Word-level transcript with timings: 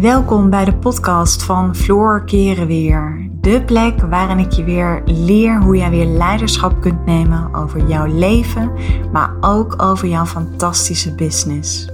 Welkom 0.00 0.50
bij 0.50 0.64
de 0.64 0.74
podcast 0.74 1.42
van 1.42 1.76
Floor 1.76 2.24
Keren 2.24 2.66
Weer. 2.66 3.28
De 3.40 3.62
plek 3.64 4.00
waarin 4.00 4.38
ik 4.38 4.52
je 4.52 4.64
weer 4.64 5.02
leer 5.04 5.62
hoe 5.62 5.76
jij 5.76 5.90
weer 5.90 6.06
leiderschap 6.06 6.80
kunt 6.80 7.06
nemen 7.06 7.54
over 7.54 7.88
jouw 7.88 8.06
leven, 8.06 8.72
maar 9.12 9.36
ook 9.40 9.82
over 9.82 10.08
jouw 10.08 10.24
fantastische 10.24 11.14
business. 11.14 11.88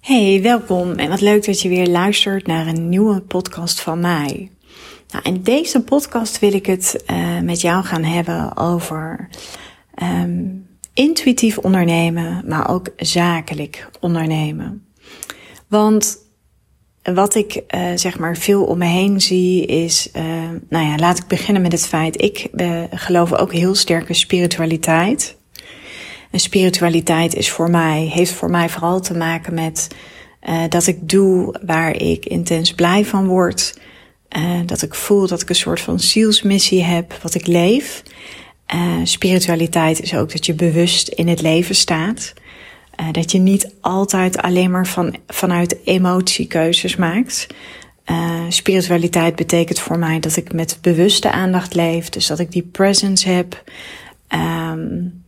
Hey, 0.00 0.42
welkom 0.42 0.92
en 0.92 1.08
wat 1.08 1.20
leuk 1.20 1.44
dat 1.44 1.60
je 1.60 1.68
weer 1.68 1.88
luistert 1.88 2.46
naar 2.46 2.66
een 2.66 2.88
nieuwe 2.88 3.20
podcast 3.20 3.80
van 3.80 4.00
mij. 4.00 4.51
Nou, 5.12 5.24
in 5.24 5.42
deze 5.42 5.82
podcast 5.82 6.38
wil 6.38 6.52
ik 6.52 6.66
het 6.66 7.04
uh, 7.10 7.40
met 7.40 7.60
jou 7.60 7.84
gaan 7.84 8.04
hebben 8.04 8.56
over 8.56 9.28
um, 10.02 10.66
intuïtief 10.94 11.58
ondernemen, 11.58 12.42
maar 12.46 12.70
ook 12.70 12.88
zakelijk 12.96 13.88
ondernemen. 14.00 14.86
Want 15.68 16.18
wat 17.02 17.34
ik 17.34 17.62
uh, 17.74 17.90
zeg 17.94 18.18
maar 18.18 18.36
veel 18.36 18.64
om 18.64 18.78
me 18.78 18.86
heen 18.86 19.20
zie 19.20 19.66
is, 19.66 20.08
uh, 20.16 20.22
nou 20.68 20.86
ja, 20.86 20.96
laat 20.96 21.18
ik 21.18 21.26
beginnen 21.26 21.62
met 21.62 21.72
het 21.72 21.86
feit, 21.86 22.22
ik 22.22 22.48
geloof 22.90 23.32
ook 23.32 23.52
heel 23.52 23.74
sterk 23.74 24.08
in 24.08 24.14
spiritualiteit. 24.14 25.36
En 26.30 26.40
spiritualiteit 26.40 27.34
is 27.34 27.50
voor 27.50 27.70
mij, 27.70 28.00
heeft 28.00 28.32
voor 28.32 28.50
mij 28.50 28.68
vooral 28.68 29.00
te 29.00 29.16
maken 29.16 29.54
met 29.54 29.88
dat 30.68 30.86
ik 30.86 31.08
doe 31.08 31.60
waar 31.66 31.96
ik 31.96 32.26
intens 32.26 32.74
blij 32.74 33.04
van 33.04 33.26
word. 33.26 33.74
Uh, 34.36 34.60
dat 34.66 34.82
ik 34.82 34.94
voel 34.94 35.26
dat 35.26 35.42
ik 35.42 35.48
een 35.48 35.54
soort 35.54 35.80
van 35.80 36.00
zielsmissie 36.00 36.82
heb, 36.82 37.18
wat 37.22 37.34
ik 37.34 37.46
leef. 37.46 38.02
Uh, 38.74 38.96
spiritualiteit 39.02 40.00
is 40.00 40.14
ook 40.14 40.32
dat 40.32 40.46
je 40.46 40.54
bewust 40.54 41.08
in 41.08 41.28
het 41.28 41.42
leven 41.42 41.74
staat. 41.74 42.32
Uh, 43.00 43.06
dat 43.12 43.32
je 43.32 43.38
niet 43.38 43.74
altijd 43.80 44.38
alleen 44.38 44.70
maar 44.70 44.86
van, 44.86 45.16
vanuit 45.26 45.76
emotie 45.84 46.46
keuzes 46.46 46.96
maakt. 46.96 47.46
spiritualiteit 48.48 49.36
betekent 49.36 49.78
voor 49.78 49.98
mij 49.98 50.20
dat 50.20 50.36
ik 50.36 50.52
met 50.52 50.78
bewuste 50.80 51.30
aandacht 51.30 51.74
leef. 51.74 52.08
Dus 52.08 52.26
dat 52.26 52.38
ik 52.38 52.52
die 52.52 52.68
presence 52.72 53.28
heb. 53.28 53.62
Um, 54.28 55.21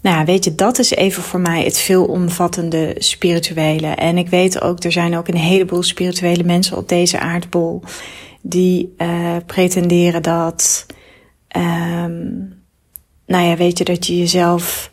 nou, 0.00 0.24
weet 0.24 0.44
je, 0.44 0.54
dat 0.54 0.78
is 0.78 0.90
even 0.90 1.22
voor 1.22 1.40
mij 1.40 1.64
het 1.64 1.78
veelomvattende 1.78 2.94
spirituele. 2.98 3.86
En 3.86 4.18
ik 4.18 4.28
weet 4.28 4.60
ook, 4.60 4.84
er 4.84 4.92
zijn 4.92 5.16
ook 5.16 5.28
een 5.28 5.36
heleboel 5.36 5.82
spirituele 5.82 6.44
mensen 6.44 6.76
op 6.76 6.88
deze 6.88 7.18
aardbol 7.18 7.82
die 8.42 8.94
uh, 8.98 9.36
pretenderen 9.46 10.22
dat, 10.22 10.86
um, 11.56 12.62
nou 13.26 13.44
ja, 13.44 13.56
weet 13.56 13.78
je, 13.78 13.84
dat 13.84 14.06
je 14.06 14.18
jezelf, 14.18 14.90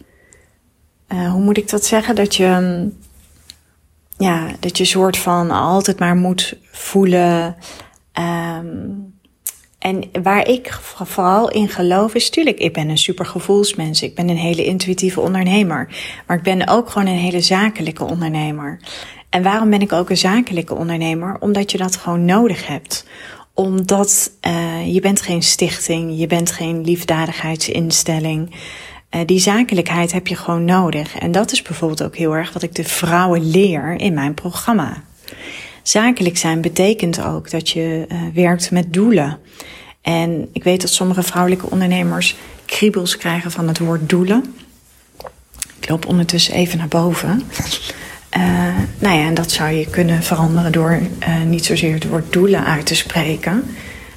uh, 1.08 1.32
hoe 1.32 1.42
moet 1.42 1.58
ik 1.58 1.70
dat 1.70 1.86
zeggen? 1.86 2.16
Dat 2.16 2.36
je, 2.36 2.90
ja, 4.18 4.52
dat 4.60 4.78
je 4.78 4.86
soort 4.86 5.18
van 5.18 5.52
altijd 5.52 6.00
maar 6.00 6.16
moet 6.16 6.58
voelen. 6.72 7.56
Um, 8.20 9.13
en 9.84 10.04
waar 10.24 10.48
ik 10.48 10.80
vooral 10.82 11.50
in 11.50 11.70
geloof 11.70 12.14
is, 12.14 12.30
tuurlijk, 12.30 12.60
ik 12.60 12.74
ben 12.74 12.90
een 12.90 12.98
super 12.98 13.26
gevoelsmens. 13.26 14.02
Ik 14.02 14.16
ben 14.16 14.30
een 14.30 14.38
hele 14.38 14.66
intuïtieve 14.66 15.20
ondernemer. 15.20 15.88
Maar 16.28 16.38
ik 16.38 16.44
ben 16.44 16.68
ook 16.68 16.90
gewoon 16.90 17.08
een 17.08 17.18
hele 17.18 17.42
zakelijke 17.42 18.04
ondernemer. 18.04 18.80
En 19.30 19.44
waarom 19.44 19.70
ben 19.70 19.82
ik 19.82 19.92
ook 19.92 20.10
een 20.10 20.18
zakelijke 20.18 20.76
ondernemer? 20.76 21.38
Omdat 21.40 21.72
je 21.72 21.78
dat 21.78 21.96
gewoon 21.96 22.26
nodig 22.26 22.68
hebt. 22.68 23.06
Omdat 23.54 24.32
uh, 24.48 24.94
je 24.94 25.00
bent 25.00 25.22
geen 25.22 25.44
stichting, 25.44 26.20
je 26.20 26.28
bent 26.28 26.52
geen 26.52 26.84
liefdadigheidsinstelling. 26.84 28.56
Uh, 29.16 29.22
die 29.26 29.40
zakelijkheid 29.40 30.12
heb 30.12 30.28
je 30.28 30.36
gewoon 30.36 30.66
nodig. 30.66 31.18
En 31.18 31.32
dat 31.32 31.52
is 31.52 31.62
bijvoorbeeld 31.62 32.04
ook 32.04 32.16
heel 32.16 32.36
erg 32.36 32.54
wat 32.54 32.64
ik 32.64 32.76
de 32.76 32.84
vrouwen 32.84 33.50
leer 33.50 33.96
in 33.96 34.14
mijn 34.14 34.34
programma. 34.34 35.04
Zakelijk 35.84 36.38
zijn 36.38 36.62
betekent 36.62 37.24
ook 37.24 37.52
dat 37.52 37.70
je 37.70 38.06
uh, 38.12 38.22
werkt 38.34 38.72
met 38.72 38.94
doelen. 38.94 39.40
En 40.02 40.50
ik 40.54 40.64
weet 40.64 40.82
dat 40.82 40.90
sommige 40.90 41.24
vrouwelijke 41.24 41.70
ondernemers 41.70 42.36
kriebels 42.66 43.18
krijgen 43.18 43.52
van 43.52 43.68
het 43.68 43.80
woord 43.80 44.10
doelen. 44.10 44.56
Ik 45.80 45.90
loop 45.90 46.06
ondertussen 46.06 46.54
even 46.54 46.78
naar 46.78 46.88
boven. 46.88 47.44
Uh, 48.38 48.44
nou 49.00 49.18
ja, 49.18 49.26
en 49.26 49.34
dat 49.34 49.52
zou 49.52 49.72
je 49.72 49.90
kunnen 49.90 50.24
veranderen 50.24 50.72
door 50.72 51.00
uh, 51.20 51.42
niet 51.42 51.66
zozeer 51.66 51.94
het 51.94 52.08
woord 52.10 52.34
doelen 52.34 52.66
uit 52.66 52.86
te 52.86 52.96
spreken, 52.96 53.76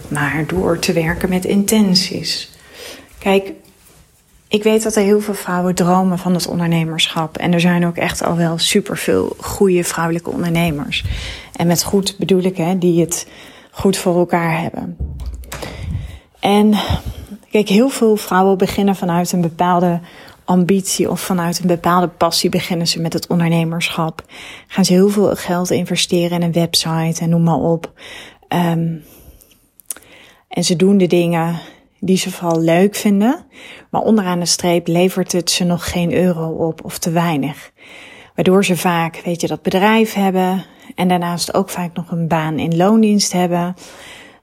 maar 0.08 0.44
door 0.46 0.78
te 0.78 0.92
werken 0.92 1.28
met 1.28 1.44
intenties. 1.44 2.50
Kijk, 3.18 3.52
ik 4.48 4.62
weet 4.62 4.82
dat 4.82 4.96
er 4.96 5.02
heel 5.02 5.20
veel 5.20 5.34
vrouwen 5.34 5.74
dromen 5.74 6.18
van 6.18 6.34
het 6.34 6.46
ondernemerschap. 6.46 7.36
En 7.36 7.52
er 7.52 7.60
zijn 7.60 7.86
ook 7.86 7.96
echt 7.96 8.22
al 8.22 8.36
wel 8.36 8.58
superveel 8.58 9.36
goede 9.40 9.84
vrouwelijke 9.84 10.30
ondernemers. 10.30 11.04
En 11.56 11.66
met 11.66 11.84
goed 11.84 12.16
bedoel 12.18 12.42
ik, 12.42 12.56
hè, 12.56 12.78
die 12.78 13.00
het 13.00 13.28
goed 13.70 13.96
voor 13.96 14.16
elkaar 14.16 14.60
hebben. 14.60 14.96
En 16.40 16.74
kijk, 17.50 17.68
heel 17.68 17.88
veel 17.88 18.16
vrouwen 18.16 18.58
beginnen 18.58 18.96
vanuit 18.96 19.32
een 19.32 19.40
bepaalde 19.40 20.00
ambitie 20.44 21.10
of 21.10 21.20
vanuit 21.20 21.58
een 21.58 21.66
bepaalde 21.66 22.08
passie 22.08 22.50
beginnen 22.50 22.88
ze 22.88 23.00
met 23.00 23.12
het 23.12 23.26
ondernemerschap. 23.26 24.24
Gaan 24.66 24.84
ze 24.84 24.92
heel 24.92 25.08
veel 25.08 25.36
geld 25.36 25.70
investeren 25.70 26.30
in 26.30 26.42
een 26.42 26.52
website 26.52 27.20
en 27.20 27.28
noem 27.28 27.42
maar 27.42 27.60
op. 27.60 27.92
Um, 28.48 29.04
en 30.48 30.64
ze 30.64 30.76
doen 30.76 30.98
de 30.98 31.06
dingen 31.06 31.60
die 32.00 32.16
ze 32.16 32.30
vooral 32.30 32.60
leuk 32.60 32.94
vinden, 32.94 33.44
maar 33.90 34.02
onderaan 34.02 34.40
de 34.40 34.46
streep 34.46 34.86
levert 34.86 35.32
het 35.32 35.50
ze 35.50 35.64
nog 35.64 35.90
geen 35.90 36.12
euro 36.12 36.48
op 36.48 36.84
of 36.84 36.98
te 36.98 37.10
weinig. 37.10 37.70
Waardoor 38.34 38.64
ze 38.64 38.76
vaak, 38.76 39.20
weet 39.24 39.40
je, 39.40 39.46
dat 39.46 39.62
bedrijf 39.62 40.14
hebben 40.14 40.64
en 40.94 41.08
daarnaast 41.08 41.54
ook 41.54 41.70
vaak 41.70 41.94
nog 41.94 42.10
een 42.10 42.28
baan 42.28 42.58
in 42.58 42.76
loondienst 42.76 43.32
hebben. 43.32 43.74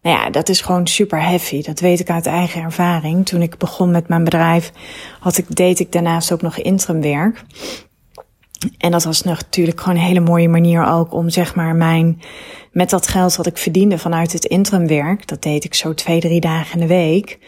Nou 0.01 0.17
ja, 0.17 0.29
dat 0.29 0.49
is 0.49 0.61
gewoon 0.61 0.87
super 0.87 1.21
heavy. 1.21 1.61
Dat 1.61 1.79
weet 1.79 1.99
ik 1.99 2.09
uit 2.09 2.25
eigen 2.25 2.61
ervaring. 2.61 3.25
Toen 3.25 3.41
ik 3.41 3.57
begon 3.57 3.91
met 3.91 4.07
mijn 4.07 4.23
bedrijf, 4.23 4.71
had 5.19 5.37
ik, 5.37 5.55
deed 5.55 5.79
ik 5.79 5.91
daarnaast 5.91 6.31
ook 6.31 6.41
nog 6.41 6.57
interimwerk. 6.57 7.43
En 8.77 8.91
dat 8.91 9.03
was 9.03 9.23
natuurlijk 9.23 9.81
gewoon 9.81 9.95
een 9.95 10.05
hele 10.05 10.19
mooie 10.19 10.49
manier 10.49 10.85
ook 10.85 11.13
om 11.13 11.29
zeg 11.29 11.55
maar 11.55 11.75
mijn, 11.75 12.21
met 12.71 12.89
dat 12.89 13.07
geld 13.07 13.35
wat 13.35 13.45
ik 13.45 13.57
verdiende 13.57 13.97
vanuit 13.97 14.31
het 14.33 14.45
interimwerk, 14.45 15.27
dat 15.27 15.41
deed 15.41 15.63
ik 15.63 15.73
zo 15.73 15.93
twee, 15.93 16.19
drie 16.19 16.39
dagen 16.39 16.73
in 16.73 16.87
de 16.87 16.93
week. 16.93 17.39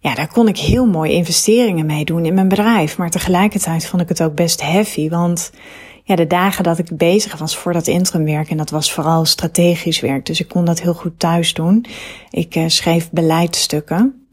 Ja, 0.00 0.14
daar 0.14 0.32
kon 0.32 0.48
ik 0.48 0.58
heel 0.58 0.86
mooi 0.86 1.12
investeringen 1.12 1.86
mee 1.86 2.04
doen 2.04 2.24
in 2.24 2.34
mijn 2.34 2.48
bedrijf. 2.48 2.98
Maar 2.98 3.10
tegelijkertijd 3.10 3.86
vond 3.86 4.02
ik 4.02 4.08
het 4.08 4.22
ook 4.22 4.34
best 4.34 4.62
heavy, 4.62 5.08
want 5.08 5.50
ja, 6.08 6.16
de 6.16 6.26
dagen 6.26 6.64
dat 6.64 6.78
ik 6.78 6.96
bezig 6.96 7.38
was 7.38 7.56
voor 7.56 7.72
dat 7.72 7.86
interimwerk, 7.86 8.50
en 8.50 8.56
dat 8.56 8.70
was 8.70 8.92
vooral 8.92 9.24
strategisch 9.24 10.00
werk, 10.00 10.26
dus 10.26 10.40
ik 10.40 10.48
kon 10.48 10.64
dat 10.64 10.80
heel 10.80 10.94
goed 10.94 11.18
thuis 11.18 11.54
doen. 11.54 11.84
Ik 12.30 12.56
uh, 12.56 12.64
schreef 12.66 13.10
beleidsstukken. 13.10 14.26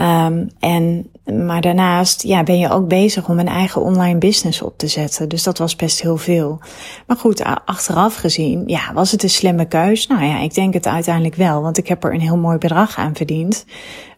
Um, 0.00 0.48
en, 0.58 1.10
maar 1.24 1.60
daarnaast 1.60 2.22
ja, 2.22 2.42
ben 2.42 2.58
je 2.58 2.70
ook 2.70 2.88
bezig 2.88 3.28
om 3.28 3.38
een 3.38 3.48
eigen 3.48 3.82
online 3.82 4.18
business 4.18 4.62
op 4.62 4.78
te 4.78 4.86
zetten. 4.86 5.28
Dus 5.28 5.42
dat 5.42 5.58
was 5.58 5.76
best 5.76 6.02
heel 6.02 6.16
veel. 6.16 6.60
Maar 7.06 7.16
goed, 7.16 7.42
achteraf 7.64 8.14
gezien, 8.14 8.62
ja, 8.66 8.92
was 8.92 9.10
het 9.10 9.22
een 9.22 9.30
slimme 9.30 9.64
keus? 9.64 10.06
Nou 10.06 10.24
ja, 10.24 10.40
ik 10.40 10.54
denk 10.54 10.74
het 10.74 10.86
uiteindelijk 10.86 11.34
wel. 11.34 11.62
Want 11.62 11.78
ik 11.78 11.88
heb 11.88 12.04
er 12.04 12.14
een 12.14 12.20
heel 12.20 12.36
mooi 12.36 12.58
bedrag 12.58 12.96
aan 12.96 13.14
verdiend. 13.14 13.64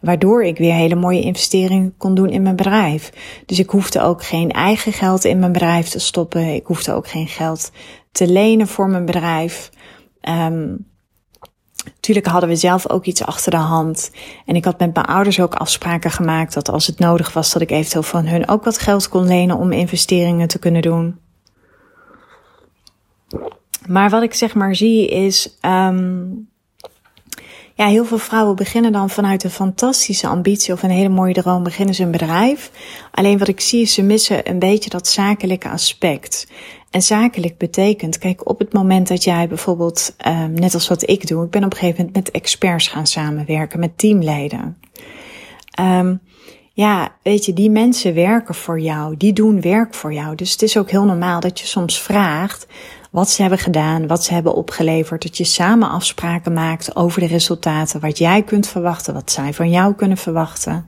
Waardoor 0.01 0.43
ik 0.43 0.57
weer 0.57 0.73
hele 0.73 0.95
mooie 0.95 1.21
investeringen 1.21 1.93
kon 1.97 2.15
doen 2.15 2.29
in 2.29 2.41
mijn 2.41 2.55
bedrijf. 2.55 3.11
Dus 3.45 3.59
ik 3.59 3.69
hoefde 3.69 4.01
ook 4.01 4.23
geen 4.23 4.51
eigen 4.51 4.93
geld 4.93 5.25
in 5.25 5.39
mijn 5.39 5.51
bedrijf 5.51 5.89
te 5.89 5.99
stoppen. 5.99 6.53
Ik 6.53 6.65
hoefde 6.65 6.93
ook 6.93 7.07
geen 7.07 7.27
geld 7.27 7.71
te 8.11 8.27
lenen 8.27 8.67
voor 8.67 8.89
mijn 8.89 9.05
bedrijf. 9.05 9.69
Um, 10.21 10.87
Natuurlijk 11.95 12.27
hadden 12.27 12.49
we 12.49 12.55
zelf 12.55 12.89
ook 12.89 13.05
iets 13.05 13.23
achter 13.23 13.51
de 13.51 13.57
hand. 13.57 14.11
En 14.45 14.55
ik 14.55 14.65
had 14.65 14.79
met 14.79 14.93
mijn 14.93 15.05
ouders 15.05 15.39
ook 15.39 15.55
afspraken 15.55 16.11
gemaakt 16.11 16.53
dat 16.53 16.69
als 16.69 16.87
het 16.87 16.99
nodig 16.99 17.33
was, 17.33 17.53
dat 17.53 17.61
ik 17.61 17.71
eventueel 17.71 18.03
van 18.03 18.27
hun 18.27 18.49
ook 18.49 18.63
wat 18.63 18.77
geld 18.77 19.09
kon 19.09 19.27
lenen 19.27 19.57
om 19.57 19.71
investeringen 19.71 20.47
te 20.47 20.59
kunnen 20.59 20.81
doen. 20.81 21.19
Maar 23.87 24.09
wat 24.09 24.23
ik 24.23 24.33
zeg 24.33 24.55
maar 24.55 24.75
zie 24.75 25.07
is, 25.07 25.57
um, 25.61 26.47
ja, 27.77 27.87
heel 27.87 28.05
veel 28.05 28.17
vrouwen 28.17 28.55
beginnen 28.55 28.91
dan 28.91 29.09
vanuit 29.09 29.43
een 29.43 29.49
fantastische 29.49 30.27
ambitie 30.27 30.73
of 30.73 30.83
een 30.83 30.89
hele 30.89 31.09
mooie 31.09 31.33
droom, 31.33 31.63
beginnen 31.63 31.95
ze 31.95 32.03
een 32.03 32.11
bedrijf. 32.11 32.71
Alleen 33.11 33.37
wat 33.37 33.47
ik 33.47 33.59
zie 33.59 33.81
is, 33.81 33.93
ze 33.93 34.01
missen 34.01 34.49
een 34.49 34.59
beetje 34.59 34.89
dat 34.89 35.07
zakelijke 35.07 35.69
aspect. 35.69 36.47
En 36.89 37.01
zakelijk 37.01 37.57
betekent, 37.57 38.17
kijk, 38.17 38.49
op 38.49 38.59
het 38.59 38.73
moment 38.73 39.07
dat 39.07 39.23
jij 39.23 39.47
bijvoorbeeld, 39.47 40.15
um, 40.27 40.53
net 40.53 40.73
als 40.73 40.87
wat 40.87 41.09
ik 41.09 41.27
doe, 41.27 41.45
ik 41.45 41.51
ben 41.51 41.63
op 41.63 41.71
een 41.71 41.77
gegeven 41.77 42.05
moment 42.05 42.15
met 42.25 42.31
experts 42.31 42.87
gaan 42.87 43.07
samenwerken, 43.07 43.79
met 43.79 43.97
teamleden. 43.97 44.77
Um, 45.79 46.21
ja, 46.73 47.15
weet 47.23 47.45
je, 47.45 47.53
die 47.53 47.69
mensen 47.69 48.13
werken 48.13 48.55
voor 48.55 48.79
jou, 48.79 49.17
die 49.17 49.33
doen 49.33 49.61
werk 49.61 49.93
voor 49.93 50.13
jou. 50.13 50.35
Dus 50.35 50.51
het 50.51 50.61
is 50.61 50.77
ook 50.77 50.89
heel 50.89 51.05
normaal 51.05 51.39
dat 51.39 51.59
je 51.59 51.65
soms 51.65 52.01
vraagt, 52.01 52.67
wat 53.11 53.29
ze 53.29 53.41
hebben 53.41 53.59
gedaan, 53.59 54.07
wat 54.07 54.23
ze 54.23 54.33
hebben 54.33 54.55
opgeleverd. 54.55 55.21
Dat 55.21 55.37
je 55.37 55.43
samen 55.43 55.89
afspraken 55.89 56.53
maakt 56.53 56.95
over 56.95 57.19
de 57.19 57.27
resultaten, 57.27 57.99
wat 57.99 58.17
jij 58.17 58.43
kunt 58.43 58.67
verwachten, 58.67 59.13
wat 59.13 59.31
zij 59.31 59.53
van 59.53 59.69
jou 59.69 59.93
kunnen 59.95 60.17
verwachten. 60.17 60.85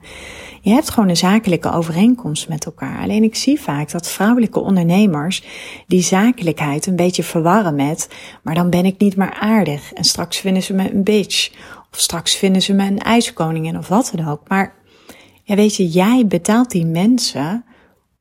Je 0.60 0.70
hebt 0.70 0.90
gewoon 0.90 1.08
een 1.08 1.16
zakelijke 1.16 1.72
overeenkomst 1.72 2.48
met 2.48 2.64
elkaar. 2.64 3.00
Alleen 3.00 3.22
ik 3.22 3.34
zie 3.34 3.60
vaak 3.60 3.90
dat 3.90 4.10
vrouwelijke 4.10 4.60
ondernemers 4.60 5.42
die 5.86 6.02
zakelijkheid 6.02 6.86
een 6.86 6.96
beetje 6.96 7.22
verwarren 7.22 7.74
met, 7.74 8.08
maar 8.42 8.54
dan 8.54 8.70
ben 8.70 8.84
ik 8.84 8.98
niet 8.98 9.16
meer 9.16 9.34
aardig 9.34 9.92
en 9.92 10.04
straks 10.04 10.38
vinden 10.38 10.62
ze 10.62 10.74
me 10.74 10.92
een 10.92 11.04
bitch. 11.04 11.50
Of 11.92 11.98
straks 11.98 12.36
vinden 12.36 12.62
ze 12.62 12.72
me 12.72 12.86
een 12.86 12.98
ijskoningin 12.98 13.78
of 13.78 13.88
wat 13.88 14.12
dan 14.14 14.28
ook. 14.28 14.48
Maar 14.48 14.74
ja, 15.42 15.54
weet 15.54 15.76
je, 15.76 15.88
jij 15.88 16.26
betaalt 16.26 16.70
die 16.70 16.86
mensen 16.86 17.64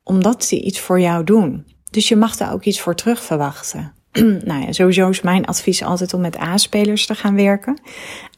omdat 0.03 0.45
ze 0.45 0.62
iets 0.62 0.80
voor 0.80 1.00
jou 1.00 1.24
doen. 1.24 1.65
Dus 1.91 2.07
je 2.07 2.15
mag 2.15 2.38
daar 2.38 2.53
ook 2.53 2.63
iets 2.63 2.81
voor 2.81 2.95
terug 2.95 3.24
verwachten. 3.24 3.94
nou 4.50 4.62
ja, 4.62 4.72
sowieso 4.72 5.10
is 5.10 5.22
mijn 5.22 5.46
advies 5.46 5.84
altijd 5.84 6.14
om 6.14 6.22
met 6.22 6.40
A-spelers 6.40 7.06
te 7.06 7.16
gaan 7.16 7.36
werken. 7.36 7.82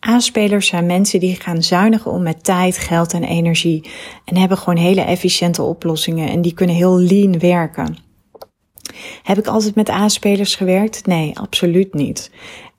A-spelers 0.08 0.68
zijn 0.68 0.86
mensen 0.86 1.20
die 1.20 1.36
gaan 1.36 1.64
zuinigen 1.64 2.12
om 2.12 2.24
met 2.24 2.44
tijd, 2.44 2.78
geld 2.78 3.14
en 3.14 3.24
energie. 3.24 3.90
En 4.26 4.38
hebben 4.38 4.58
gewoon 4.58 4.78
hele 4.78 5.02
efficiënte 5.02 5.62
oplossingen 5.62 6.30
en 6.30 6.42
die 6.42 6.54
kunnen 6.54 6.76
heel 6.76 7.00
lean 7.00 7.40
werken. 7.40 7.98
Heb 9.24 9.38
ik 9.38 9.48
altijd 9.48 9.76
met 9.76 9.90
A-spelers 9.90 10.56
gewerkt? 10.56 11.06
Nee, 11.06 11.40
absoluut 11.40 11.94
niet. 11.94 12.32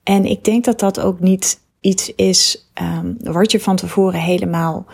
En 0.03 0.25
ik 0.25 0.43
denk 0.43 0.65
dat 0.65 0.79
dat 0.79 0.99
ook 0.99 1.19
niet 1.19 1.61
iets 1.79 2.15
is 2.15 2.71
um, 2.81 3.17
wat 3.19 3.51
je 3.51 3.59
van 3.59 3.75
tevoren 3.75 4.19
helemaal 4.19 4.85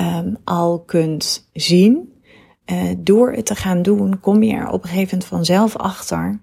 um, 0.00 0.36
al 0.44 0.80
kunt 0.80 1.48
zien. 1.52 2.14
Uh, 2.72 2.82
door 2.98 3.32
het 3.32 3.46
te 3.46 3.54
gaan 3.54 3.82
doen, 3.82 4.20
kom 4.20 4.42
je 4.42 4.54
er 4.54 4.68
op 4.68 4.82
een 4.82 4.88
gegeven 4.88 5.08
moment 5.10 5.24
vanzelf 5.24 5.76
achter 5.76 6.38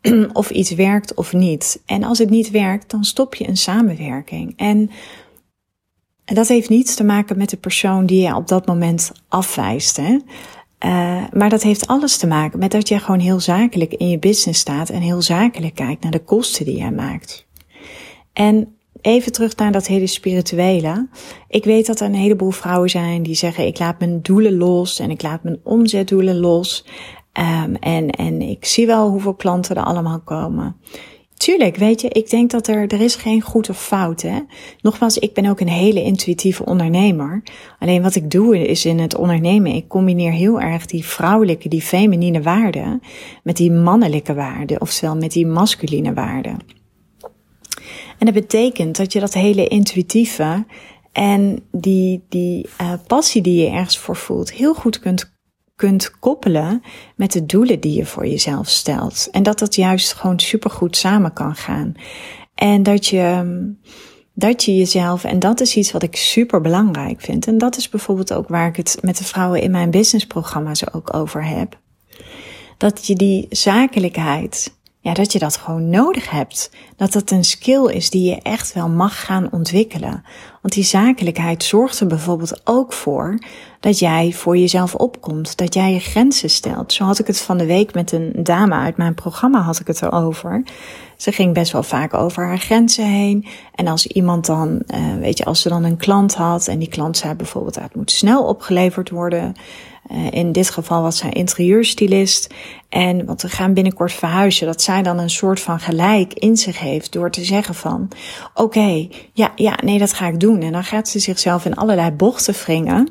of 0.32 0.50
iets 0.50 0.70
werkt 0.70 1.14
of 1.14 1.32
niet. 1.32 1.82
En 1.86 2.02
als 2.02 2.18
het 2.18 2.30
niet 2.30 2.50
werkt, 2.50 2.90
dan 2.90 3.04
stop 3.04 3.34
je 3.34 3.48
een 3.48 3.56
samenwerking. 3.56 4.52
En 4.56 4.90
dat 6.24 6.48
heeft 6.48 6.68
niets 6.68 6.94
te 6.94 7.04
maken 7.04 7.38
met 7.38 7.50
de 7.50 7.56
persoon 7.56 8.06
die 8.06 8.22
je 8.22 8.34
op 8.34 8.48
dat 8.48 8.66
moment 8.66 9.12
afwijst. 9.28 9.96
Hè? 9.96 10.18
Uh, 10.84 11.24
maar 11.32 11.48
dat 11.48 11.62
heeft 11.62 11.86
alles 11.86 12.16
te 12.16 12.26
maken 12.26 12.58
met 12.58 12.70
dat 12.70 12.88
je 12.88 12.98
gewoon 12.98 13.20
heel 13.20 13.40
zakelijk 13.40 13.94
in 13.94 14.08
je 14.08 14.18
business 14.18 14.60
staat 14.60 14.88
en 14.88 15.00
heel 15.00 15.22
zakelijk 15.22 15.74
kijkt 15.74 16.02
naar 16.02 16.12
de 16.12 16.24
kosten 16.24 16.64
die 16.64 16.76
jij 16.76 16.92
maakt. 16.92 17.46
En 18.32 18.76
even 19.00 19.32
terug 19.32 19.56
naar 19.56 19.72
dat 19.72 19.86
hele 19.86 20.06
spirituele. 20.06 21.08
Ik 21.48 21.64
weet 21.64 21.86
dat 21.86 22.00
er 22.00 22.06
een 22.06 22.14
heleboel 22.14 22.50
vrouwen 22.50 22.90
zijn 22.90 23.22
die 23.22 23.34
zeggen: 23.34 23.66
ik 23.66 23.78
laat 23.78 23.98
mijn 23.98 24.22
doelen 24.22 24.56
los 24.56 24.98
en 24.98 25.10
ik 25.10 25.22
laat 25.22 25.42
mijn 25.42 25.60
omzetdoelen 25.62 26.36
los. 26.36 26.84
Um, 27.38 27.74
en, 27.74 28.10
en 28.10 28.40
ik 28.42 28.64
zie 28.64 28.86
wel 28.86 29.10
hoeveel 29.10 29.34
klanten 29.34 29.76
er 29.76 29.84
allemaal 29.84 30.20
komen. 30.20 30.76
Tuurlijk, 31.36 31.76
weet 31.76 32.00
je, 32.00 32.08
ik 32.08 32.30
denk 32.30 32.50
dat 32.50 32.66
er, 32.66 32.86
er 32.86 33.00
is 33.00 33.14
geen 33.14 33.40
goed 33.40 33.68
of 33.68 33.82
fout, 33.82 34.22
hè. 34.22 34.38
Nogmaals, 34.80 35.18
ik 35.18 35.34
ben 35.34 35.46
ook 35.46 35.60
een 35.60 35.68
hele 35.68 36.02
intuïtieve 36.02 36.64
ondernemer. 36.64 37.42
Alleen 37.78 38.02
wat 38.02 38.14
ik 38.14 38.30
doe 38.30 38.66
is 38.68 38.84
in 38.84 38.98
het 38.98 39.16
ondernemen, 39.16 39.72
ik 39.72 39.88
combineer 39.88 40.32
heel 40.32 40.60
erg 40.60 40.86
die 40.86 41.04
vrouwelijke, 41.04 41.68
die 41.68 41.82
feminine 41.82 42.42
waarden 42.42 43.00
met 43.42 43.56
die 43.56 43.70
mannelijke 43.72 44.34
waarden, 44.34 44.80
oftewel 44.80 45.16
met 45.16 45.32
die 45.32 45.46
masculine 45.46 46.14
waarden. 46.14 46.56
En 48.18 48.26
dat 48.26 48.34
betekent 48.34 48.96
dat 48.96 49.12
je 49.12 49.20
dat 49.20 49.34
hele 49.34 49.68
intuïtieve 49.68 50.66
en 51.12 51.62
die, 51.70 52.24
die 52.28 52.68
uh, 52.80 52.92
passie 53.06 53.42
die 53.42 53.60
je 53.60 53.70
ergens 53.70 53.98
voor 53.98 54.16
voelt, 54.16 54.52
heel 54.52 54.74
goed 54.74 54.98
kunt 54.98 55.37
kunt 55.78 56.10
koppelen 56.18 56.82
met 57.16 57.32
de 57.32 57.46
doelen 57.46 57.80
die 57.80 57.94
je 57.94 58.06
voor 58.06 58.26
jezelf 58.26 58.68
stelt. 58.68 59.28
En 59.30 59.42
dat 59.42 59.58
dat 59.58 59.74
juist 59.74 60.12
gewoon 60.12 60.40
supergoed 60.40 60.96
samen 60.96 61.32
kan 61.32 61.54
gaan. 61.54 61.94
En 62.54 62.82
dat 62.82 63.06
je, 63.06 63.44
dat 64.32 64.64
je 64.64 64.76
jezelf, 64.76 65.24
en 65.24 65.38
dat 65.38 65.60
is 65.60 65.76
iets 65.76 65.92
wat 65.92 66.02
ik 66.02 66.16
super 66.16 66.60
belangrijk 66.60 67.20
vind. 67.20 67.46
En 67.46 67.58
dat 67.58 67.76
is 67.76 67.88
bijvoorbeeld 67.88 68.32
ook 68.32 68.48
waar 68.48 68.68
ik 68.68 68.76
het 68.76 68.98
met 69.00 69.16
de 69.16 69.24
vrouwen 69.24 69.60
in 69.60 69.70
mijn 69.70 69.90
businessprogramma's 69.90 70.92
ook 70.92 71.14
over 71.14 71.44
heb. 71.44 71.78
Dat 72.76 73.06
je 73.06 73.14
die 73.14 73.46
zakelijkheid 73.50 74.76
ja, 75.00 75.14
dat 75.14 75.32
je 75.32 75.38
dat 75.38 75.56
gewoon 75.56 75.90
nodig 75.90 76.30
hebt. 76.30 76.70
Dat 76.96 77.12
dat 77.12 77.30
een 77.30 77.44
skill 77.44 77.84
is 77.84 78.10
die 78.10 78.30
je 78.30 78.42
echt 78.42 78.72
wel 78.72 78.88
mag 78.88 79.24
gaan 79.24 79.52
ontwikkelen. 79.52 80.24
Want 80.68 80.80
die 80.80 80.90
zakelijkheid 80.90 81.64
zorgt 81.64 82.00
er 82.00 82.06
bijvoorbeeld 82.06 82.60
ook 82.64 82.92
voor 82.92 83.38
dat 83.80 83.98
jij 83.98 84.32
voor 84.32 84.56
jezelf 84.56 84.94
opkomt, 84.94 85.56
dat 85.56 85.74
jij 85.74 85.92
je 85.92 85.98
grenzen 85.98 86.50
stelt. 86.50 86.92
Zo 86.92 87.04
had 87.04 87.18
ik 87.18 87.26
het 87.26 87.40
van 87.40 87.58
de 87.58 87.66
week 87.66 87.94
met 87.94 88.12
een 88.12 88.32
dame 88.36 88.74
uit 88.74 88.96
mijn 88.96 89.14
programma 89.14 89.60
had 89.60 89.80
ik 89.80 89.86
het 89.86 90.02
erover. 90.02 90.62
Ze 91.16 91.32
ging 91.32 91.54
best 91.54 91.72
wel 91.72 91.82
vaak 91.82 92.14
over 92.14 92.46
haar 92.46 92.58
grenzen 92.58 93.04
heen. 93.04 93.46
En 93.74 93.86
als 93.86 94.06
iemand 94.06 94.46
dan, 94.46 94.82
uh, 94.94 95.16
weet 95.20 95.38
je, 95.38 95.44
als 95.44 95.60
ze 95.60 95.68
dan 95.68 95.84
een 95.84 95.96
klant 95.96 96.34
had 96.34 96.68
en 96.68 96.78
die 96.78 96.88
klant 96.88 97.16
zei 97.16 97.34
bijvoorbeeld, 97.34 97.74
het 97.74 97.94
moet 97.94 98.10
snel 98.10 98.44
opgeleverd 98.44 99.10
worden. 99.10 99.54
Uh, 100.12 100.30
in 100.30 100.52
dit 100.52 100.70
geval 100.70 101.02
was 101.02 101.18
zij 101.18 101.30
interieurstylist. 101.30 102.54
En 102.88 103.26
want 103.26 103.42
we 103.42 103.48
gaan 103.48 103.74
binnenkort 103.74 104.12
verhuizen. 104.12 104.66
Dat 104.66 104.82
zij 104.82 105.02
dan 105.02 105.18
een 105.18 105.30
soort 105.30 105.60
van 105.60 105.80
gelijk 105.80 106.34
in 106.34 106.56
zich 106.56 106.78
heeft 106.78 107.12
door 107.12 107.30
te 107.30 107.44
zeggen 107.44 107.74
van, 107.74 108.08
oké, 108.54 109.08
ja, 109.32 109.52
ja, 109.56 109.78
nee, 109.84 109.98
dat 109.98 110.12
ga 110.12 110.26
ik 110.26 110.40
doen. 110.40 110.60
En 110.60 110.72
dan 110.72 110.84
gaat 110.84 111.08
ze 111.08 111.18
zichzelf 111.18 111.64
in 111.64 111.74
allerlei 111.74 112.10
bochten 112.10 112.54
wringen 112.54 113.08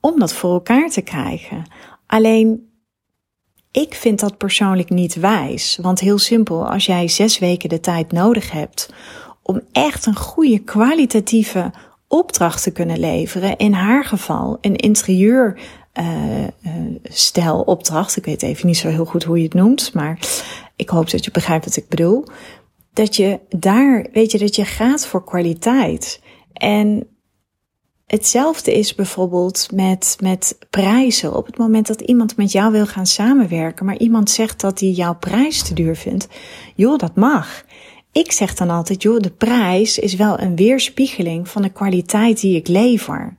om 0.00 0.18
dat 0.18 0.32
voor 0.32 0.52
elkaar 0.52 0.90
te 0.90 1.02
krijgen. 1.02 1.64
Alleen 2.06 2.72
ik 3.70 3.94
vind 3.94 4.20
dat 4.20 4.38
persoonlijk 4.38 4.90
niet 4.90 5.14
wijs. 5.14 5.78
Want 5.82 6.00
heel 6.00 6.18
simpel, 6.18 6.68
als 6.68 6.86
jij 6.86 7.08
zes 7.08 7.38
weken 7.38 7.68
de 7.68 7.80
tijd 7.80 8.12
nodig 8.12 8.50
hebt 8.50 8.92
om 9.42 9.60
echt 9.72 10.06
een 10.06 10.16
goede 10.16 10.58
kwalitatieve 10.58 11.72
opdracht 12.14 12.62
te 12.62 12.70
kunnen 12.70 12.98
leveren, 12.98 13.56
in 13.56 13.72
haar 13.72 14.04
geval 14.04 14.58
een 14.60 14.76
interieur 14.76 15.58
uh, 17.36 17.60
opdracht. 17.64 18.16
Ik 18.16 18.24
weet 18.24 18.42
even 18.42 18.66
niet 18.66 18.76
zo 18.76 18.88
heel 18.88 19.04
goed 19.04 19.24
hoe 19.24 19.36
je 19.36 19.44
het 19.44 19.54
noemt, 19.54 19.94
maar 19.94 20.18
ik 20.76 20.88
hoop 20.88 21.10
dat 21.10 21.24
je 21.24 21.30
begrijpt 21.30 21.64
wat 21.64 21.76
ik 21.76 21.88
bedoel. 21.88 22.24
Dat 22.92 23.16
je 23.16 23.40
daar, 23.48 24.06
weet 24.12 24.30
je, 24.30 24.38
dat 24.38 24.56
je 24.56 24.64
gaat 24.64 25.06
voor 25.06 25.24
kwaliteit. 25.24 26.20
En 26.52 27.08
Hetzelfde 28.06 28.74
is 28.74 28.94
bijvoorbeeld 28.94 29.68
met, 29.72 30.16
met 30.20 30.58
prijzen. 30.70 31.36
Op 31.36 31.46
het 31.46 31.58
moment 31.58 31.86
dat 31.86 32.00
iemand 32.00 32.36
met 32.36 32.52
jou 32.52 32.72
wil 32.72 32.86
gaan 32.86 33.06
samenwerken, 33.06 33.86
maar 33.86 33.98
iemand 33.98 34.30
zegt 34.30 34.60
dat 34.60 34.80
hij 34.80 34.88
jouw 34.88 35.14
prijs 35.14 35.62
te 35.62 35.74
duur 35.74 35.96
vindt, 35.96 36.28
joh, 36.74 36.98
dat 36.98 37.14
mag. 37.14 37.64
Ik 38.14 38.32
zeg 38.32 38.54
dan 38.54 38.70
altijd, 38.70 39.02
joh, 39.02 39.20
de 39.20 39.30
prijs 39.30 39.98
is 39.98 40.14
wel 40.14 40.40
een 40.40 40.56
weerspiegeling 40.56 41.48
van 41.48 41.62
de 41.62 41.68
kwaliteit 41.68 42.40
die 42.40 42.56
ik 42.56 42.68
lever. 42.68 43.36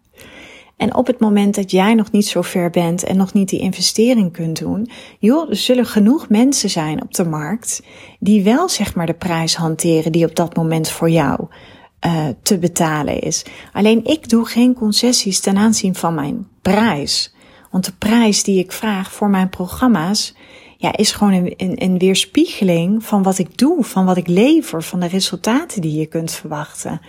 En 0.77 0.95
op 0.95 1.07
het 1.07 1.19
moment 1.19 1.55
dat 1.55 1.71
jij 1.71 1.93
nog 1.93 2.11
niet 2.11 2.27
zo 2.27 2.41
ver 2.41 2.69
bent 2.69 3.03
en 3.03 3.17
nog 3.17 3.33
niet 3.33 3.49
die 3.49 3.59
investering 3.59 4.31
kunt 4.31 4.59
doen, 4.59 4.89
joh, 5.19 5.49
er 5.49 5.55
zullen 5.55 5.85
genoeg 5.85 6.29
mensen 6.29 6.69
zijn 6.69 7.01
op 7.03 7.13
de 7.13 7.25
markt 7.25 7.81
die 8.19 8.43
wel 8.43 8.69
zeg 8.69 8.95
maar 8.95 9.05
de 9.05 9.13
prijs 9.13 9.55
hanteren 9.55 10.11
die 10.11 10.25
op 10.25 10.35
dat 10.35 10.55
moment 10.55 10.89
voor 10.89 11.09
jou 11.09 11.47
uh, 12.05 12.27
te 12.41 12.57
betalen 12.57 13.19
is. 13.19 13.45
Alleen 13.73 14.05
ik 14.05 14.29
doe 14.29 14.45
geen 14.45 14.73
concessies 14.73 15.39
ten 15.39 15.57
aanzien 15.57 15.95
van 15.95 16.15
mijn 16.15 16.47
prijs. 16.61 17.35
Want 17.71 17.85
de 17.85 17.93
prijs 17.97 18.43
die 18.43 18.59
ik 18.59 18.71
vraag 18.71 19.11
voor 19.11 19.29
mijn 19.29 19.49
programma's, 19.49 20.35
ja, 20.85 20.97
is 20.97 21.11
gewoon 21.11 21.33
een, 21.33 21.53
een, 21.57 21.83
een 21.83 21.97
weerspiegeling 21.97 23.03
van 23.03 23.23
wat 23.23 23.37
ik 23.37 23.57
doe, 23.57 23.83
van 23.83 24.05
wat 24.05 24.17
ik 24.17 24.27
lever, 24.27 24.83
van 24.83 24.99
de 24.99 25.07
resultaten 25.07 25.81
die 25.81 25.99
je 25.99 26.05
kunt 26.05 26.31
verwachten. 26.31 27.01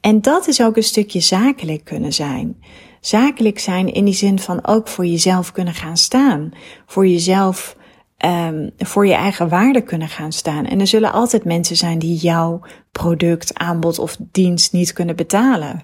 En 0.00 0.20
dat 0.20 0.48
is 0.48 0.62
ook 0.62 0.76
een 0.76 0.82
stukje 0.82 1.20
zakelijk 1.20 1.84
kunnen 1.84 2.12
zijn. 2.12 2.56
Zakelijk 3.00 3.58
zijn 3.58 3.92
in 3.92 4.04
die 4.04 4.14
zin 4.14 4.38
van 4.38 4.66
ook 4.66 4.88
voor 4.88 5.06
jezelf 5.06 5.52
kunnen 5.52 5.74
gaan 5.74 5.96
staan. 5.96 6.50
Voor 6.86 7.06
jezelf 7.06 7.76
um, 8.24 8.70
voor 8.78 9.06
je 9.06 9.14
eigen 9.14 9.48
waarde 9.48 9.82
kunnen 9.82 10.08
gaan 10.08 10.32
staan. 10.32 10.66
En 10.66 10.80
er 10.80 10.86
zullen 10.86 11.12
altijd 11.12 11.44
mensen 11.44 11.76
zijn 11.76 11.98
die 11.98 12.16
jouw 12.16 12.60
product, 12.92 13.58
aanbod 13.58 13.98
of 13.98 14.16
dienst 14.30 14.72
niet 14.72 14.92
kunnen 14.92 15.16
betalen. 15.16 15.82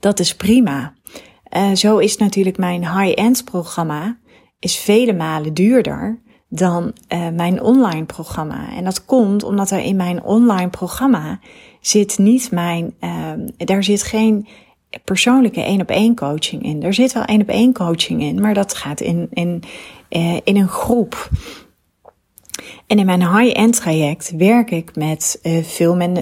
Dat 0.00 0.18
is 0.18 0.36
prima. 0.36 0.94
Uh, 1.56 1.74
zo 1.74 1.98
is 1.98 2.16
natuurlijk 2.16 2.58
mijn 2.58 2.98
high-end 2.98 3.44
programma 3.44 4.18
is 4.58 4.76
vele 4.76 5.12
malen 5.12 5.54
duurder 5.54 6.22
dan 6.48 6.92
uh, 7.08 7.28
mijn 7.28 7.62
online 7.62 8.04
programma. 8.04 8.72
En 8.76 8.84
dat 8.84 9.04
komt 9.04 9.42
omdat 9.42 9.70
er 9.70 9.78
in 9.78 9.96
mijn 9.96 10.22
online 10.22 10.70
programma 10.70 11.38
zit 11.80 12.18
niet 12.18 12.50
mijn, 12.50 12.94
uh, 13.00 13.32
daar 13.56 13.84
zit 13.84 14.02
geen 14.02 14.46
persoonlijke 15.04 15.62
één 15.62 15.80
op 15.80 15.90
één 15.90 16.14
coaching 16.14 16.62
in. 16.62 16.82
Er 16.82 16.94
zit 16.94 17.12
wel 17.12 17.24
één 17.24 17.40
op 17.40 17.48
één 17.48 17.72
coaching 17.72 18.22
in, 18.22 18.40
maar 18.40 18.54
dat 18.54 18.74
gaat 18.74 19.00
in, 19.00 19.28
in, 19.32 19.62
uh, 20.10 20.36
in 20.44 20.56
een 20.56 20.68
groep. 20.68 21.30
En 22.86 22.98
in 22.98 23.06
mijn 23.06 23.36
high-end 23.36 23.76
traject 23.76 24.32
werk 24.36 24.70
ik 24.70 24.96
met 24.96 25.38
uh, 25.42 25.62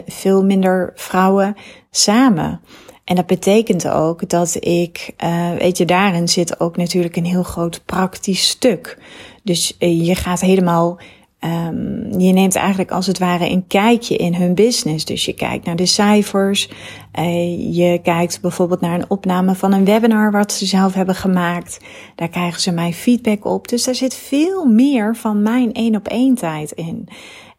veel, 0.07 0.43
minder, 0.43 0.93
vrouwen 0.95 1.57
samen. 1.91 2.61
En 3.05 3.17
dat 3.17 3.27
betekent 3.27 3.89
ook 3.89 4.29
dat 4.29 4.57
ik, 4.61 5.15
weet 5.59 5.79
je, 5.79 5.85
daarin 5.85 6.29
zit 6.29 6.61
ook 6.61 6.77
natuurlijk 6.77 7.17
een 7.17 7.25
heel 7.25 7.43
groot 7.43 7.83
praktisch 7.85 8.49
stuk. 8.49 8.99
Dus 9.45 9.77
uh, 9.79 10.07
je 10.07 10.15
gaat 10.15 10.41
helemaal 10.41 11.01
Um, 11.45 12.21
je 12.21 12.33
neemt 12.33 12.55
eigenlijk 12.55 12.91
als 12.91 13.07
het 13.07 13.19
ware 13.19 13.51
een 13.51 13.67
kijkje 13.67 14.17
in 14.17 14.35
hun 14.35 14.55
business. 14.55 15.05
Dus 15.05 15.25
je 15.25 15.33
kijkt 15.33 15.65
naar 15.65 15.77
de 15.77 15.87
cijfers. 15.87 16.71
Uh, 17.19 17.75
je 17.77 18.01
kijkt 18.03 18.41
bijvoorbeeld 18.41 18.81
naar 18.81 18.95
een 18.95 19.11
opname 19.11 19.55
van 19.55 19.73
een 19.73 19.85
webinar 19.85 20.31
wat 20.31 20.53
ze 20.53 20.67
zelf 20.67 20.95
hebben 20.95 21.15
gemaakt. 21.15 21.81
Daar 22.15 22.29
krijgen 22.29 22.61
ze 22.61 22.73
mijn 22.73 22.93
feedback 22.93 23.45
op. 23.45 23.69
Dus 23.69 23.85
daar 23.85 23.95
zit 23.95 24.15
veel 24.15 24.65
meer 24.65 25.17
van 25.17 25.43
mijn 25.43 25.73
één 25.73 25.97
op 25.97 26.09
één 26.09 26.35
tijd 26.35 26.71
in. 26.73 27.09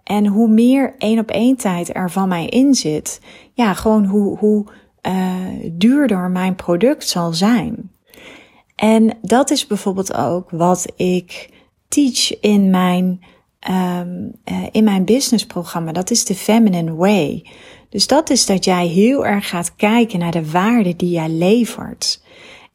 En 0.03 0.27
hoe 0.27 0.47
meer 0.47 0.95
één 0.97 1.19
op 1.19 1.31
één 1.31 1.55
tijd 1.55 1.95
er 1.95 2.11
van 2.11 2.27
mij 2.27 2.45
in 2.45 2.73
zit, 2.73 3.21
ja, 3.53 3.73
gewoon 3.73 4.05
hoe, 4.05 4.37
hoe 4.37 4.65
uh, 5.07 5.13
duurder 5.71 6.29
mijn 6.29 6.55
product 6.55 7.09
zal 7.09 7.33
zijn. 7.33 7.91
En 8.75 9.17
dat 9.21 9.49
is 9.51 9.67
bijvoorbeeld 9.67 10.15
ook 10.15 10.49
wat 10.49 10.93
ik 10.95 11.53
teach 11.87 12.39
in 12.39 12.69
mijn, 12.69 13.21
um, 13.69 14.31
uh, 14.51 14.63
in 14.71 14.83
mijn 14.83 15.05
businessprogramma. 15.05 15.91
Dat 15.91 16.11
is 16.11 16.25
de 16.25 16.35
Feminine 16.35 16.95
Way. 16.95 17.45
Dus 17.89 18.07
dat 18.07 18.29
is 18.29 18.45
dat 18.45 18.65
jij 18.65 18.87
heel 18.87 19.25
erg 19.25 19.49
gaat 19.49 19.75
kijken 19.75 20.19
naar 20.19 20.31
de 20.31 20.51
waarde 20.51 20.95
die 20.95 21.09
jij 21.09 21.29
levert. 21.29 22.23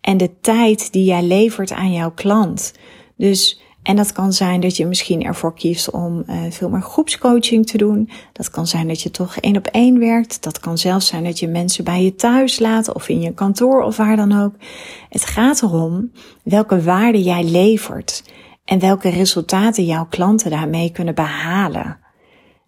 En 0.01 0.17
de 0.17 0.41
tijd 0.41 0.93
die 0.93 1.05
jij 1.05 1.23
levert 1.23 1.73
aan 1.73 1.93
jouw 1.93 2.11
klant. 2.11 2.73
Dus 3.17 3.61
en 3.83 3.97
dat 3.97 4.13
kan 4.13 4.33
zijn 4.33 4.61
dat 4.61 4.77
je 4.77 4.87
misschien 4.87 5.23
ervoor 5.23 5.55
kiest 5.55 5.91
om 5.91 6.25
uh, 6.27 6.37
veel 6.51 6.69
meer 6.69 6.83
groepscoaching 6.83 7.67
te 7.67 7.77
doen. 7.77 8.11
Dat 8.33 8.51
kan 8.51 8.67
zijn 8.67 8.89
dat 8.89 9.01
je 9.01 9.11
toch 9.11 9.37
één 9.37 9.57
op 9.57 9.67
één 9.67 9.99
werkt. 9.99 10.43
Dat 10.43 10.61
kan 10.61 10.79
zelfs 10.79 11.07
zijn 11.07 11.25
dat 11.25 11.39
je 11.39 11.49
mensen 11.49 11.85
bij 11.85 12.05
je 12.05 12.15
thuis 12.15 12.59
laat 12.59 12.93
of 12.93 13.09
in 13.09 13.21
je 13.21 13.35
kantoor 13.35 13.83
of 13.83 13.97
waar 13.97 14.17
dan 14.17 14.43
ook. 14.43 14.55
Het 15.09 15.25
gaat 15.25 15.63
erom 15.63 16.13
welke 16.43 16.83
waarde 16.83 17.23
jij 17.23 17.45
levert 17.45 18.23
en 18.65 18.79
welke 18.79 19.09
resultaten 19.09 19.85
jouw 19.85 20.07
klanten 20.07 20.51
daarmee 20.51 20.93
kunnen 20.93 21.15
behalen. 21.15 21.99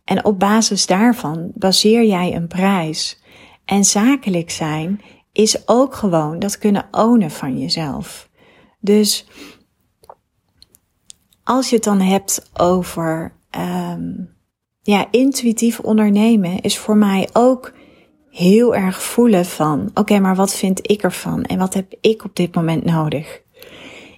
En 0.04 0.24
op 0.24 0.38
basis 0.38 0.86
daarvan 0.86 1.50
baseer 1.54 2.04
jij 2.04 2.34
een 2.34 2.48
prijs. 2.48 3.22
En 3.64 3.84
zakelijk 3.84 4.50
zijn 4.50 5.00
is 5.32 5.68
ook 5.68 5.94
gewoon 5.94 6.38
dat 6.38 6.58
kunnen 6.58 6.88
ownen 6.90 7.30
van 7.30 7.58
jezelf. 7.58 8.28
Dus 8.80 9.26
als 11.44 11.68
je 11.68 11.74
het 11.74 11.84
dan 11.84 12.00
hebt 12.00 12.50
over 12.54 13.36
um, 13.58 14.36
ja, 14.82 15.06
intuïtief 15.10 15.80
ondernemen, 15.80 16.60
is 16.60 16.78
voor 16.78 16.96
mij 16.96 17.28
ook 17.32 17.72
heel 18.30 18.74
erg 18.74 19.02
voelen 19.02 19.44
van: 19.44 19.90
oké, 19.94 20.18
maar 20.18 20.36
wat 20.36 20.54
vind 20.54 20.90
ik 20.90 21.02
ervan 21.02 21.44
en 21.44 21.58
wat 21.58 21.74
heb 21.74 21.94
ik 22.00 22.24
op 22.24 22.36
dit 22.36 22.54
moment 22.54 22.84
nodig? 22.84 23.41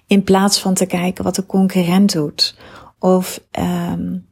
In 0.07 0.23
plaats 0.23 0.59
van 0.59 0.73
te 0.73 0.85
kijken 0.85 1.23
wat 1.23 1.35
de 1.35 1.45
concurrent 1.45 2.11
doet. 2.11 2.57
Of 2.99 3.41
um, 3.59 4.27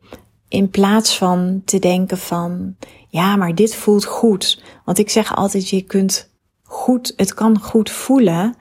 in 0.47 0.69
plaats 0.69 1.17
van 1.17 1.61
te 1.65 1.79
denken 1.79 2.17
van: 2.17 2.75
ja, 3.07 3.35
maar 3.35 3.55
dit 3.55 3.75
voelt 3.75 4.05
goed. 4.05 4.63
Want 4.85 4.97
ik 4.97 5.09
zeg 5.09 5.35
altijd: 5.35 5.69
je 5.69 5.81
kunt 5.81 6.31
goed, 6.63 7.13
het 7.15 7.33
kan 7.33 7.59
goed 7.59 7.89
voelen, 7.89 8.55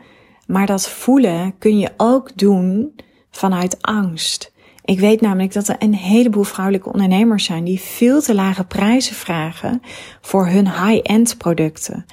maar 0.46 0.66
dat 0.66 0.88
voelen 0.88 1.58
kun 1.58 1.78
je 1.78 1.90
ook 1.96 2.36
doen 2.38 2.94
vanuit 3.30 3.82
angst. 3.82 4.52
Ik 4.84 5.00
weet 5.00 5.20
namelijk 5.20 5.52
dat 5.52 5.68
er 5.68 5.76
een 5.78 5.94
heleboel 5.94 6.42
vrouwelijke 6.42 6.92
ondernemers 6.92 7.44
zijn 7.44 7.64
die 7.64 7.80
veel 7.80 8.22
te 8.22 8.34
lage 8.34 8.64
prijzen 8.64 9.14
vragen 9.14 9.82
voor 10.20 10.46
hun 10.46 10.68
high-end 10.68 11.36
producten. 11.36 12.04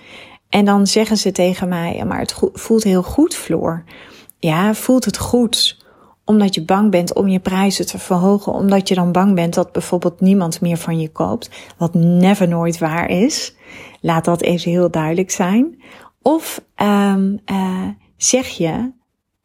En 0.49 0.65
dan 0.65 0.87
zeggen 0.87 1.17
ze 1.17 1.31
tegen 1.31 1.69
mij, 1.69 2.03
maar 2.05 2.19
het 2.19 2.35
voelt 2.53 2.83
heel 2.83 3.03
goed, 3.03 3.35
Floor. 3.35 3.83
Ja, 4.39 4.73
voelt 4.73 5.05
het 5.05 5.17
goed 5.17 5.77
omdat 6.25 6.55
je 6.55 6.63
bang 6.63 6.91
bent 6.91 7.13
om 7.13 7.27
je 7.27 7.39
prijzen 7.39 7.85
te 7.85 7.99
verhogen, 7.99 8.53
omdat 8.53 8.87
je 8.87 8.95
dan 8.95 9.11
bang 9.11 9.35
bent 9.35 9.53
dat 9.53 9.71
bijvoorbeeld 9.71 10.21
niemand 10.21 10.61
meer 10.61 10.77
van 10.77 10.99
je 10.99 11.09
koopt, 11.11 11.49
wat 11.77 11.93
never 11.93 12.47
nooit 12.47 12.77
waar 12.77 13.09
is. 13.09 13.55
Laat 14.01 14.25
dat 14.25 14.41
even 14.41 14.71
heel 14.71 14.91
duidelijk 14.91 15.31
zijn. 15.31 15.81
Of 16.21 16.61
um, 16.81 17.39
zeg 18.17 18.47
je, 18.47 18.91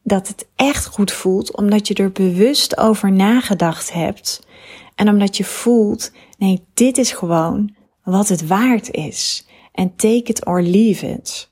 dat 0.02 0.28
het 0.28 0.48
echt 0.56 0.86
goed 0.86 1.12
voelt 1.12 1.56
omdat 1.56 1.88
je 1.88 1.94
er 1.94 2.12
bewust 2.12 2.78
over 2.78 3.12
nagedacht 3.12 3.92
hebt. 3.92 4.46
En 4.94 5.08
omdat 5.08 5.36
je 5.36 5.44
voelt, 5.44 6.12
nee, 6.38 6.64
dit 6.74 6.98
is 6.98 7.12
gewoon 7.12 7.74
wat 8.02 8.28
het 8.28 8.46
waard 8.46 8.90
is. 8.90 9.46
En 9.72 9.96
take 9.96 10.22
it 10.24 10.46
or 10.46 10.62
leave 10.62 11.06
it. 11.06 11.50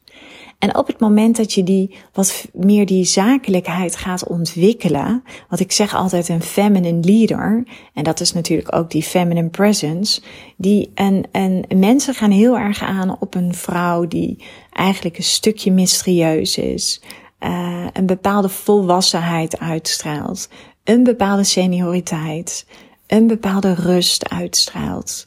En 0.63 0.77
op 0.77 0.87
het 0.87 1.01
moment 1.01 1.37
dat 1.37 1.53
je 1.53 1.63
die 1.63 1.95
wat 2.13 2.49
meer 2.53 2.87
die 2.87 3.05
zakelijkheid 3.05 3.97
gaat 3.97 4.27
ontwikkelen, 4.27 5.25
wat 5.49 5.61
ik 5.61 5.73
zeg 5.73 5.95
altijd 5.95 6.29
een 6.29 6.43
feminine 6.43 7.01
leader, 7.01 7.65
en 7.95 8.05
dat 8.05 8.21
is 8.21 8.33
natuurlijk 8.33 8.75
ook 8.75 8.91
die 8.91 9.03
feminine 9.03 9.49
presence, 9.49 10.21
die 10.57 10.91
en, 10.95 11.25
en 11.33 11.65
mensen 11.77 12.15
gaan 12.15 12.31
heel 12.31 12.59
erg 12.59 12.83
aan 12.83 13.17
op 13.21 13.35
een 13.35 13.55
vrouw 13.55 14.09
die 14.09 14.45
eigenlijk 14.73 15.17
een 15.17 15.23
stukje 15.23 15.73
mysterieus 15.73 16.59
is, 16.59 17.03
uh, 17.41 17.87
een 17.93 18.07
bepaalde 18.07 18.49
volwassenheid 18.49 19.59
uitstraalt, 19.59 20.49
een 20.85 21.03
bepaalde 21.03 21.45
senioriteit, 21.45 22.67
een 23.07 23.27
bepaalde 23.27 23.75
rust 23.75 24.29
uitstraalt. 24.29 25.27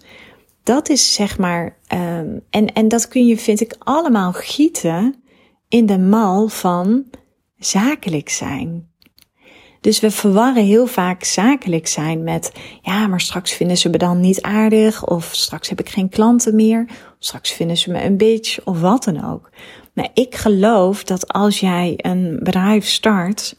Dat 0.64 0.90
is 0.90 1.14
zeg 1.14 1.38
maar, 1.38 1.78
um, 1.94 2.42
en, 2.50 2.74
en 2.74 2.88
dat 2.88 3.08
kun 3.08 3.26
je, 3.26 3.38
vind 3.38 3.62
ik, 3.62 3.76
allemaal 3.80 4.34
gieten 4.34 5.16
in 5.76 5.86
de 5.86 5.98
mal 5.98 6.48
van 6.48 7.06
zakelijk 7.58 8.30
zijn. 8.30 8.90
Dus 9.82 10.00
we 10.00 10.12
verwarren 10.12 10.66
heel 10.66 10.88
vaak 10.88 11.24
zakelijk 11.24 11.88
zijn 11.88 12.24
met, 12.24 12.52
ja, 12.82 13.08
maar 13.08 13.22
straks 13.22 13.52
vinden 13.54 13.78
ze 13.78 13.90
me 13.90 13.98
dan 13.98 14.20
niet 14.20 14.42
aardig, 14.42 15.06
of 15.06 15.30
straks 15.32 15.70
heb 15.70 15.80
ik 15.80 15.90
geen 15.90 16.10
klanten 16.10 16.56
meer, 16.56 16.86
of 16.90 17.16
straks 17.20 17.52
vinden 17.52 17.78
ze 17.78 17.92
me 17.92 18.04
een 18.04 18.18
bitch, 18.18 18.66
of 18.66 18.82
wat 18.82 19.04
dan 19.04 19.24
ook. 19.32 19.50
Maar 19.94 20.10
ik 20.14 20.36
geloof 20.36 21.04
dat 21.04 21.28
als 21.28 21.60
jij 21.60 21.94
een 21.98 22.40
bedrijf 22.44 22.88
start, 22.88 23.56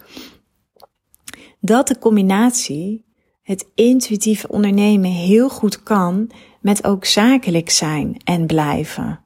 dat 1.61 1.88
de 1.88 1.99
combinatie, 1.99 3.04
het 3.42 3.68
intuïtieve 3.75 4.49
ondernemen 4.49 5.11
heel 5.11 5.49
goed 5.49 5.82
kan 5.82 6.30
met 6.61 6.85
ook 6.85 7.04
zakelijk 7.04 7.70
zijn 7.70 8.16
en 8.25 8.46
blijven. 8.46 9.20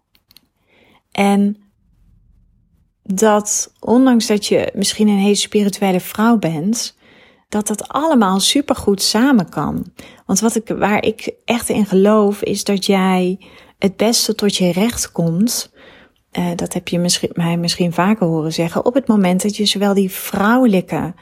En 1.13 1.70
dat 3.15 3.73
ondanks 3.81 4.27
dat 4.27 4.47
je 4.47 4.73
misschien 4.75 5.09
een 5.09 5.19
hele 5.19 5.35
spirituele 5.35 6.01
vrouw 6.01 6.39
bent, 6.39 6.97
dat 7.49 7.67
dat 7.67 7.89
allemaal 7.89 8.41
supergoed 8.41 9.03
samen 9.03 9.49
kan. 9.49 9.87
Want 10.27 10.41
wat 10.41 10.55
ik, 10.55 10.69
waar 10.69 11.05
ik 11.05 11.35
echt 11.45 11.69
in 11.69 11.87
geloof, 11.87 12.43
is 12.43 12.65
dat 12.65 12.87
jij 12.87 13.39
het 13.79 13.97
beste 13.97 14.35
tot 14.35 14.57
je 14.57 14.73
recht 14.73 15.13
komt 15.13 15.71
uh, 16.33 16.51
dat 16.57 16.73
heb 16.73 16.89
je 16.89 16.99
misschien, 16.99 17.31
mij 17.33 17.57
misschien 17.57 17.93
vaker 17.93 18.27
horen 18.27 18.53
zeggen, 18.53 18.85
op 18.85 18.95
het 18.95 19.09
moment 19.09 19.43
dat 19.43 19.57
je 19.57 19.67
zowel 19.67 19.95
die 19.95 20.11
vrouwelijke, 20.11 21.15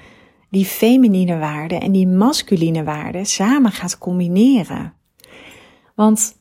die 0.51 0.65
feminine 0.65 1.39
waarden 1.39 1.81
en 1.81 1.93
die 1.93 2.07
masculine 2.07 2.85
waarden 2.85 3.27
samen 3.27 3.73
gaat 3.73 3.99
combineren. 3.99 4.95
Want 5.95 6.38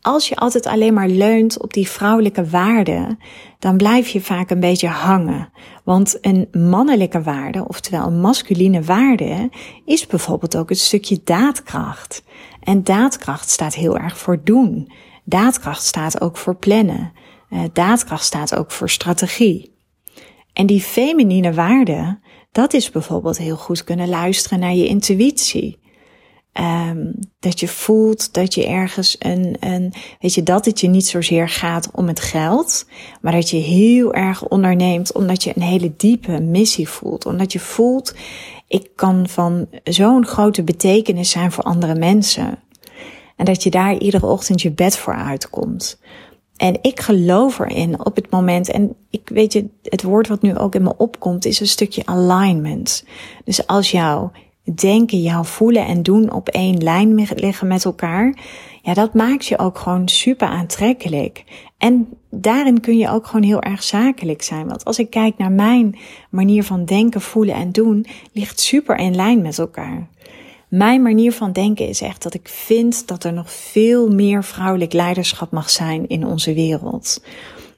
als 0.00 0.28
je 0.28 0.36
altijd 0.36 0.66
alleen 0.66 0.94
maar 0.94 1.08
leunt 1.08 1.62
op 1.62 1.72
die 1.72 1.88
vrouwelijke 1.88 2.48
waarden, 2.48 3.18
dan 3.58 3.76
blijf 3.76 4.08
je 4.08 4.20
vaak 4.20 4.50
een 4.50 4.60
beetje 4.60 4.88
hangen. 4.88 5.50
Want 5.84 6.18
een 6.20 6.48
mannelijke 6.52 7.22
waarde, 7.22 7.68
oftewel 7.68 8.06
een 8.06 8.20
masculine 8.20 8.82
waarde, 8.82 9.50
is 9.84 10.06
bijvoorbeeld 10.06 10.56
ook 10.56 10.68
het 10.68 10.78
stukje 10.78 11.20
daadkracht. 11.24 12.22
En 12.62 12.84
daadkracht 12.84 13.50
staat 13.50 13.74
heel 13.74 13.98
erg 13.98 14.18
voor 14.18 14.40
doen. 14.44 14.92
Daadkracht 15.24 15.84
staat 15.84 16.20
ook 16.20 16.36
voor 16.36 16.56
plannen. 16.56 17.12
Uh, 17.50 17.60
daadkracht 17.72 18.24
staat 18.24 18.54
ook 18.56 18.70
voor 18.70 18.90
strategie. 18.90 19.76
En 20.52 20.66
die 20.66 20.80
feminine 20.80 21.52
waarde, 21.52 22.18
dat 22.52 22.72
is 22.72 22.90
bijvoorbeeld 22.90 23.38
heel 23.38 23.56
goed 23.56 23.84
kunnen 23.84 24.08
luisteren 24.08 24.58
naar 24.58 24.74
je 24.74 24.86
intuïtie. 24.86 25.78
Um, 26.60 27.14
dat 27.40 27.60
je 27.60 27.68
voelt 27.68 28.34
dat 28.34 28.54
je 28.54 28.66
ergens 28.66 29.16
een, 29.18 29.56
een, 29.60 29.92
weet 30.20 30.34
je, 30.34 30.42
dat 30.42 30.64
het 30.64 30.80
je 30.80 30.88
niet 30.88 31.06
zozeer 31.06 31.48
gaat 31.48 31.90
om 31.92 32.08
het 32.08 32.20
geld, 32.20 32.86
maar 33.20 33.32
dat 33.32 33.50
je 33.50 33.56
heel 33.56 34.14
erg 34.14 34.48
onderneemt 34.48 35.12
omdat 35.12 35.44
je 35.44 35.52
een 35.54 35.62
hele 35.62 35.92
diepe 35.96 36.40
missie 36.40 36.88
voelt. 36.88 37.26
Omdat 37.26 37.52
je 37.52 37.60
voelt, 37.60 38.14
ik 38.68 38.90
kan 38.94 39.28
van 39.28 39.66
zo'n 39.84 40.26
grote 40.26 40.62
betekenis 40.62 41.30
zijn 41.30 41.52
voor 41.52 41.64
andere 41.64 41.94
mensen. 41.94 42.58
En 43.36 43.44
dat 43.44 43.62
je 43.62 43.70
daar 43.70 43.98
iedere 43.98 44.26
ochtend 44.26 44.62
je 44.62 44.70
bed 44.70 44.96
voor 44.96 45.14
uitkomt. 45.14 46.00
En 46.56 46.78
ik 46.82 47.00
geloof 47.00 47.58
erin 47.58 48.04
op 48.04 48.16
het 48.16 48.30
moment, 48.30 48.70
en 48.70 48.96
ik 49.10 49.28
weet 49.28 49.52
je, 49.52 49.68
het 49.82 50.02
woord 50.02 50.28
wat 50.28 50.42
nu 50.42 50.56
ook 50.56 50.74
in 50.74 50.82
me 50.82 50.96
opkomt, 50.96 51.44
is 51.44 51.60
een 51.60 51.66
stukje 51.66 52.06
alignment. 52.06 53.04
Dus 53.44 53.66
als 53.66 53.90
jouw 53.90 54.30
denken, 54.74 55.20
jouw 55.20 55.44
voelen 55.44 55.86
en 55.86 56.02
doen 56.02 56.32
op 56.32 56.48
één 56.48 56.82
lijn 56.82 57.28
liggen 57.34 57.66
met 57.66 57.84
elkaar, 57.84 58.36
ja, 58.82 58.94
dat 58.94 59.14
maakt 59.14 59.46
je 59.46 59.58
ook 59.58 59.78
gewoon 59.78 60.08
super 60.08 60.48
aantrekkelijk. 60.48 61.44
En 61.78 62.08
daarin 62.30 62.80
kun 62.80 62.96
je 62.96 63.10
ook 63.10 63.26
gewoon 63.26 63.42
heel 63.42 63.62
erg 63.62 63.82
zakelijk 63.82 64.42
zijn. 64.42 64.66
Want 64.68 64.84
als 64.84 64.98
ik 64.98 65.10
kijk 65.10 65.38
naar 65.38 65.52
mijn 65.52 65.98
manier 66.30 66.64
van 66.64 66.84
denken, 66.84 67.20
voelen 67.20 67.54
en 67.54 67.72
doen, 67.72 68.06
ligt 68.32 68.60
super 68.60 68.96
in 68.96 69.14
lijn 69.14 69.42
met 69.42 69.58
elkaar. 69.58 70.08
mijn 70.68 71.02
manier 71.02 71.32
van 71.32 71.52
denken 71.52 71.88
is 71.88 72.00
echt 72.00 72.22
dat 72.22 72.34
ik 72.34 72.48
vind 72.48 73.08
dat 73.08 73.24
er 73.24 73.32
nog 73.32 73.52
veel 73.52 74.08
meer 74.10 74.44
vrouwelijk 74.44 74.92
leiderschap 74.92 75.50
mag 75.50 75.70
zijn 75.70 76.08
in 76.08 76.26
onze 76.26 76.54
wereld. 76.54 77.20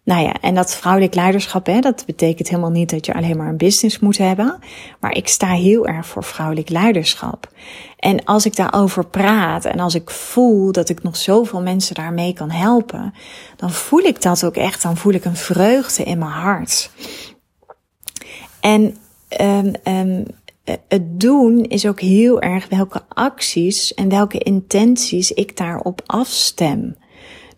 Nou 0.05 0.23
ja, 0.23 0.35
en 0.41 0.55
dat 0.55 0.75
vrouwelijk 0.75 1.15
leiderschap, 1.15 1.67
hè, 1.67 1.81
dat 1.81 2.03
betekent 2.07 2.49
helemaal 2.49 2.71
niet 2.71 2.91
dat 2.91 3.07
je 3.07 3.15
alleen 3.15 3.37
maar 3.37 3.49
een 3.49 3.57
business 3.57 3.99
moet 3.99 4.19
hebben. 4.19 4.59
Maar 5.01 5.17
ik 5.17 5.29
sta 5.29 5.47
heel 5.47 5.87
erg 5.87 6.07
voor 6.07 6.25
vrouwelijk 6.25 6.69
leiderschap. 6.69 7.53
En 7.99 8.25
als 8.25 8.47
ik 8.47 8.57
daarover 8.57 9.07
praat 9.07 9.65
en 9.65 9.81
als 9.81 9.95
ik 9.95 10.11
voel 10.11 10.73
dat 10.73 10.89
ik 10.89 11.03
nog 11.03 11.17
zoveel 11.17 11.63
mensen 11.63 11.95
daarmee 11.95 12.33
kan 12.33 12.51
helpen, 12.51 13.15
dan 13.57 13.71
voel 13.71 14.01
ik 14.01 14.23
dat 14.23 14.45
ook 14.45 14.57
echt. 14.57 14.83
Dan 14.83 14.97
voel 14.97 15.13
ik 15.13 15.25
een 15.25 15.37
vreugde 15.37 16.03
in 16.03 16.19
mijn 16.19 16.31
hart. 16.31 16.91
En 18.61 18.97
um, 19.41 19.73
um, 19.85 20.27
het 20.89 21.21
doen 21.21 21.65
is 21.65 21.87
ook 21.87 22.01
heel 22.01 22.41
erg 22.41 22.69
welke 22.69 23.03
acties 23.09 23.95
en 23.95 24.09
welke 24.09 24.39
intenties 24.39 25.33
ik 25.33 25.57
daarop 25.57 26.03
afstem. 26.07 26.97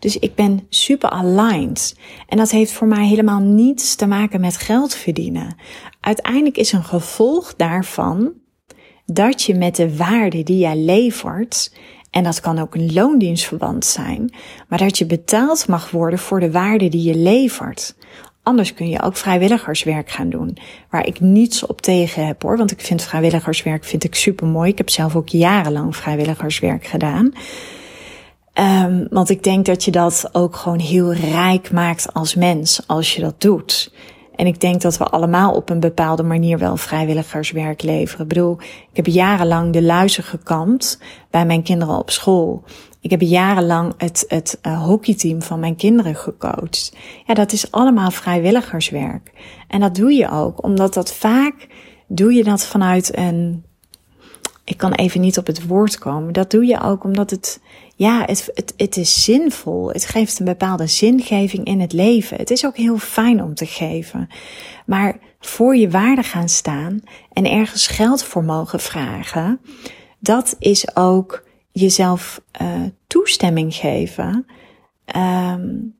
Dus 0.03 0.19
ik 0.19 0.35
ben 0.35 0.65
super 0.69 1.09
aligned. 1.09 1.95
En 2.27 2.37
dat 2.37 2.51
heeft 2.51 2.71
voor 2.71 2.87
mij 2.87 3.05
helemaal 3.05 3.39
niets 3.39 3.95
te 3.95 4.05
maken 4.05 4.41
met 4.41 4.57
geld 4.57 4.95
verdienen. 4.95 5.55
Uiteindelijk 5.99 6.57
is 6.57 6.71
een 6.71 6.83
gevolg 6.83 7.55
daarvan 7.55 8.31
dat 9.05 9.41
je 9.41 9.55
met 9.55 9.75
de 9.75 9.97
waarde 9.97 10.43
die 10.43 10.57
jij 10.57 10.77
levert, 10.77 11.75
en 12.11 12.23
dat 12.23 12.39
kan 12.39 12.59
ook 12.59 12.75
een 12.75 12.93
loondienstverband 12.93 13.85
zijn, 13.85 14.33
maar 14.67 14.79
dat 14.79 14.97
je 14.97 15.05
betaald 15.05 15.67
mag 15.67 15.91
worden 15.91 16.19
voor 16.19 16.39
de 16.39 16.51
waarde 16.51 16.89
die 16.89 17.03
je 17.03 17.15
levert. 17.15 17.95
Anders 18.41 18.73
kun 18.73 18.89
je 18.89 19.01
ook 19.01 19.17
vrijwilligerswerk 19.17 20.09
gaan 20.09 20.29
doen. 20.29 20.57
Waar 20.89 21.07
ik 21.07 21.19
niets 21.19 21.65
op 21.65 21.81
tegen 21.81 22.25
heb 22.25 22.41
hoor. 22.41 22.57
Want 22.57 22.71
ik 22.71 22.81
vind 22.81 23.01
vrijwilligerswerk 23.01 23.83
vind 23.83 24.03
ik 24.03 24.15
super 24.15 24.47
mooi. 24.47 24.71
Ik 24.71 24.77
heb 24.77 24.89
zelf 24.89 25.15
ook 25.15 25.29
jarenlang 25.29 25.95
vrijwilligerswerk 25.95 26.85
gedaan. 26.85 27.33
Um, 28.59 29.07
want 29.09 29.29
ik 29.29 29.43
denk 29.43 29.65
dat 29.65 29.83
je 29.83 29.91
dat 29.91 30.29
ook 30.31 30.55
gewoon 30.55 30.79
heel 30.79 31.13
rijk 31.13 31.71
maakt 31.71 32.13
als 32.13 32.35
mens 32.35 32.87
als 32.87 33.15
je 33.15 33.21
dat 33.21 33.41
doet. 33.41 33.93
En 34.35 34.47
ik 34.47 34.59
denk 34.59 34.81
dat 34.81 34.97
we 34.97 35.03
allemaal 35.03 35.53
op 35.53 35.69
een 35.69 35.79
bepaalde 35.79 36.23
manier 36.23 36.57
wel 36.57 36.77
vrijwilligerswerk 36.77 37.81
leveren. 37.83 38.21
Ik 38.21 38.27
bedoel, 38.27 38.57
ik 38.59 38.95
heb 38.95 39.05
jarenlang 39.05 39.73
de 39.73 39.81
luizen 39.81 40.23
gekampt 40.23 40.99
bij 41.29 41.45
mijn 41.45 41.63
kinderen 41.63 41.97
op 41.97 42.09
school. 42.09 42.63
Ik 43.01 43.09
heb 43.09 43.21
jarenlang 43.21 43.93
het, 43.97 44.25
het 44.27 44.59
uh, 44.61 44.83
hockeyteam 44.83 45.41
van 45.41 45.59
mijn 45.59 45.75
kinderen 45.75 46.15
gecoacht. 46.15 46.95
Ja, 47.25 47.33
dat 47.33 47.51
is 47.51 47.71
allemaal 47.71 48.11
vrijwilligerswerk. 48.11 49.31
En 49.67 49.79
dat 49.79 49.95
doe 49.95 50.13
je 50.13 50.29
ook, 50.29 50.63
omdat 50.63 50.93
dat 50.93 51.13
vaak 51.13 51.67
doe 52.07 52.33
je 52.33 52.43
dat 52.43 52.65
vanuit 52.65 53.17
een. 53.17 53.63
Ik 54.63 54.77
kan 54.77 54.93
even 54.93 55.21
niet 55.21 55.37
op 55.37 55.47
het 55.47 55.67
woord 55.67 55.99
komen. 55.99 56.33
Dat 56.33 56.51
doe 56.51 56.65
je 56.65 56.81
ook 56.81 57.03
omdat 57.03 57.29
het, 57.29 57.61
ja, 57.95 58.23
het, 58.25 58.49
het, 58.53 58.73
het 58.77 58.97
is 58.97 59.23
zinvol. 59.23 59.89
Het 59.89 60.05
geeft 60.05 60.39
een 60.39 60.45
bepaalde 60.45 60.87
zingeving 60.87 61.65
in 61.65 61.79
het 61.79 61.93
leven. 61.93 62.37
Het 62.37 62.51
is 62.51 62.65
ook 62.65 62.77
heel 62.77 62.97
fijn 62.97 63.43
om 63.43 63.53
te 63.53 63.65
geven. 63.65 64.29
Maar 64.85 65.17
voor 65.39 65.75
je 65.75 65.89
waarde 65.89 66.23
gaan 66.23 66.49
staan 66.49 67.01
en 67.33 67.45
ergens 67.45 67.87
geld 67.87 68.23
voor 68.23 68.43
mogen 68.43 68.79
vragen, 68.79 69.59
dat 70.19 70.55
is 70.59 70.95
ook 70.95 71.43
jezelf 71.71 72.41
uh, 72.61 72.67
toestemming 73.07 73.75
geven. 73.75 74.45
Um, 75.15 75.95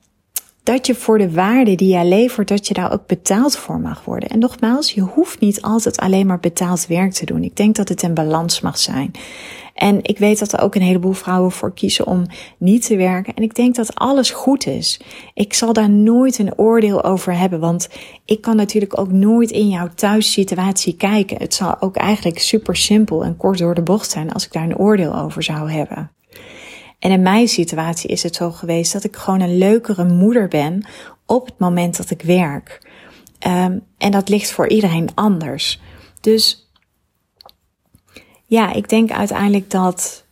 dat 0.63 0.88
je 0.88 0.96
voor 0.96 1.17
de 1.17 1.32
waarde 1.32 1.75
die 1.75 1.88
jij 1.88 2.08
levert, 2.08 2.48
dat 2.48 2.67
je 2.67 2.74
daar 2.74 2.91
ook 2.91 3.08
betaald 3.08 3.58
voor 3.58 3.79
mag 3.79 4.05
worden. 4.05 4.29
En 4.29 4.39
nogmaals, 4.39 4.91
je 4.91 5.01
hoeft 5.01 5.39
niet 5.39 5.62
altijd 5.62 5.98
alleen 5.98 6.27
maar 6.27 6.39
betaald 6.39 6.88
werk 6.88 7.12
te 7.12 7.25
doen. 7.25 7.43
Ik 7.43 7.55
denk 7.55 7.75
dat 7.75 7.89
het 7.89 8.03
een 8.03 8.13
balans 8.13 8.62
mag 8.62 8.77
zijn. 8.77 9.12
En 9.74 10.00
ik 10.01 10.17
weet 10.17 10.39
dat 10.39 10.53
er 10.53 10.62
ook 10.62 10.75
een 10.75 10.82
heleboel 10.82 11.13
vrouwen 11.13 11.51
voor 11.51 11.74
kiezen 11.74 12.08
om 12.08 12.25
niet 12.58 12.86
te 12.86 12.96
werken. 12.96 13.34
En 13.34 13.43
ik 13.43 13.55
denk 13.55 13.75
dat 13.75 13.96
alles 13.96 14.32
goed 14.32 14.67
is. 14.67 15.00
Ik 15.34 15.53
zal 15.53 15.74
daar 15.74 15.89
nooit 15.89 16.39
een 16.39 16.57
oordeel 16.57 17.03
over 17.03 17.37
hebben, 17.37 17.59
want 17.59 17.90
ik 18.25 18.42
kan 18.42 18.55
natuurlijk 18.55 19.00
ook 19.00 19.11
nooit 19.11 19.51
in 19.51 19.70
jouw 19.70 19.90
thuissituatie 19.96 20.96
kijken. 20.96 21.37
Het 21.37 21.53
zal 21.53 21.81
ook 21.81 21.96
eigenlijk 21.96 22.40
super 22.40 22.75
simpel 22.75 23.24
en 23.24 23.37
kort 23.37 23.57
door 23.57 23.75
de 23.75 23.83
bocht 23.83 24.11
zijn 24.11 24.31
als 24.31 24.46
ik 24.46 24.51
daar 24.51 24.64
een 24.64 24.77
oordeel 24.77 25.16
over 25.16 25.44
zou 25.44 25.72
hebben. 25.72 26.11
En 27.03 27.11
in 27.11 27.22
mijn 27.22 27.48
situatie 27.48 28.09
is 28.09 28.24
het 28.24 28.35
zo 28.35 28.51
geweest 28.51 28.94
dat 28.94 29.03
ik 29.03 29.16
gewoon 29.16 29.42
een 29.42 29.57
leukere 29.57 30.05
moeder 30.05 30.48
ben 30.48 30.85
op 31.25 31.46
het 31.46 31.59
moment 31.59 31.98
dat 31.98 32.09
ik 32.09 32.22
werk. 32.22 32.92
Um, 33.48 33.83
en 33.98 34.11
dat 34.11 34.29
ligt 34.29 34.51
voor 34.51 34.68
iedereen 34.68 35.09
anders. 35.13 35.81
Dus 36.22 36.70
ja, 38.46 38.74
ik 38.74 38.89
denk 38.89 39.11
uiteindelijk 39.11 39.70
dat 39.70 40.25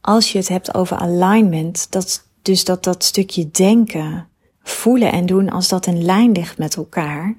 als 0.00 0.32
je 0.32 0.38
het 0.38 0.48
hebt 0.48 0.74
over 0.74 0.96
alignment, 0.96 1.92
dat 1.92 2.26
dus 2.42 2.64
dat 2.64 2.84
dat 2.84 3.04
stukje 3.04 3.50
denken, 3.50 4.28
voelen 4.62 5.12
en 5.12 5.26
doen, 5.26 5.50
als 5.50 5.68
dat 5.68 5.86
in 5.86 6.04
lijn 6.04 6.32
ligt 6.32 6.58
met 6.58 6.76
elkaar. 6.76 7.36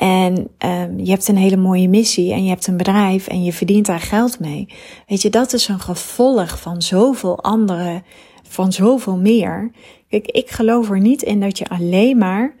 En 0.00 0.50
um, 0.58 0.98
je 0.98 1.10
hebt 1.10 1.28
een 1.28 1.36
hele 1.36 1.56
mooie 1.56 1.88
missie 1.88 2.32
en 2.32 2.42
je 2.44 2.48
hebt 2.48 2.66
een 2.66 2.76
bedrijf 2.76 3.26
en 3.26 3.44
je 3.44 3.52
verdient 3.52 3.86
daar 3.86 4.00
geld 4.00 4.38
mee. 4.38 4.68
Weet 5.06 5.22
je, 5.22 5.30
dat 5.30 5.52
is 5.52 5.68
een 5.68 5.80
gevolg 5.80 6.60
van 6.60 6.82
zoveel 6.82 7.42
andere, 7.42 8.02
van 8.42 8.72
zoveel 8.72 9.16
meer. 9.16 9.70
Kijk, 10.08 10.26
ik 10.26 10.50
geloof 10.50 10.90
er 10.90 11.00
niet 11.00 11.22
in 11.22 11.40
dat 11.40 11.58
je 11.58 11.68
alleen 11.68 12.18
maar 12.18 12.54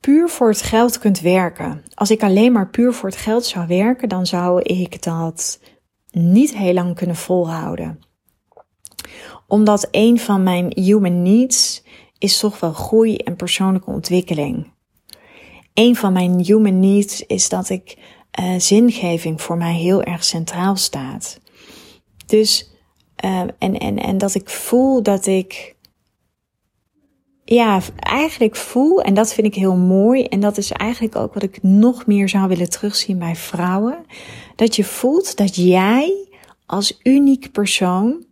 puur 0.00 0.28
voor 0.28 0.48
het 0.48 0.62
geld 0.62 0.98
kunt 0.98 1.20
werken. 1.20 1.82
Als 1.94 2.10
ik 2.10 2.22
alleen 2.22 2.52
maar 2.52 2.70
puur 2.70 2.92
voor 2.92 3.08
het 3.08 3.18
geld 3.18 3.44
zou 3.44 3.66
werken, 3.66 4.08
dan 4.08 4.26
zou 4.26 4.62
ik 4.62 5.02
dat 5.02 5.60
niet 6.10 6.56
heel 6.56 6.74
lang 6.74 6.94
kunnen 6.94 7.16
volhouden. 7.16 7.98
Omdat 9.46 9.88
een 9.90 10.18
van 10.18 10.42
mijn 10.42 10.72
human 10.74 11.22
needs 11.22 11.84
is 12.18 12.38
toch 12.38 12.60
wel 12.60 12.72
groei 12.72 13.16
en 13.16 13.36
persoonlijke 13.36 13.90
ontwikkeling. 13.90 14.72
Een 15.74 15.96
van 15.96 16.12
mijn 16.12 16.44
human 16.44 16.80
needs 16.80 17.26
is 17.26 17.48
dat 17.48 17.68
ik 17.68 17.96
uh, 18.40 18.54
zingeving 18.58 19.42
voor 19.42 19.56
mij 19.56 19.74
heel 19.74 20.02
erg 20.02 20.24
centraal 20.24 20.76
staat. 20.76 21.40
Dus, 22.26 22.70
uh, 23.24 23.40
en, 23.58 23.78
en, 23.78 23.98
en 23.98 24.18
dat 24.18 24.34
ik 24.34 24.48
voel 24.48 25.02
dat 25.02 25.26
ik 25.26 25.76
ja, 27.44 27.80
eigenlijk 27.96 28.56
voel, 28.56 29.02
en 29.02 29.14
dat 29.14 29.34
vind 29.34 29.46
ik 29.46 29.54
heel 29.54 29.76
mooi, 29.76 30.24
en 30.24 30.40
dat 30.40 30.56
is 30.56 30.72
eigenlijk 30.72 31.16
ook 31.16 31.34
wat 31.34 31.42
ik 31.42 31.62
nog 31.62 32.06
meer 32.06 32.28
zou 32.28 32.48
willen 32.48 32.70
terugzien 32.70 33.18
bij 33.18 33.36
vrouwen, 33.36 34.06
dat 34.56 34.76
je 34.76 34.84
voelt 34.84 35.36
dat 35.36 35.56
jij 35.56 36.28
als 36.66 37.00
uniek 37.02 37.52
persoon 37.52 38.24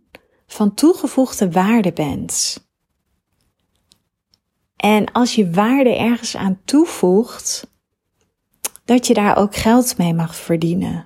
van 0.47 0.73
toegevoegde 0.73 1.51
waarde 1.51 1.93
bent. 1.93 2.61
En 4.83 5.11
als 5.11 5.35
je 5.35 5.51
waarde 5.51 5.95
ergens 5.97 6.37
aan 6.37 6.59
toevoegt, 6.65 7.67
dat 8.85 9.07
je 9.07 9.13
daar 9.13 9.37
ook 9.37 9.55
geld 9.55 9.97
mee 9.97 10.13
mag 10.13 10.35
verdienen. 10.35 11.05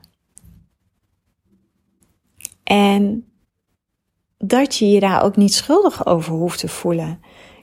En 2.64 3.26
dat 4.38 4.76
je 4.76 4.90
je 4.90 5.00
daar 5.00 5.24
ook 5.24 5.36
niet 5.36 5.54
schuldig 5.54 6.06
over 6.06 6.34
hoeft 6.34 6.60
te 6.60 6.68
voelen. 6.68 7.20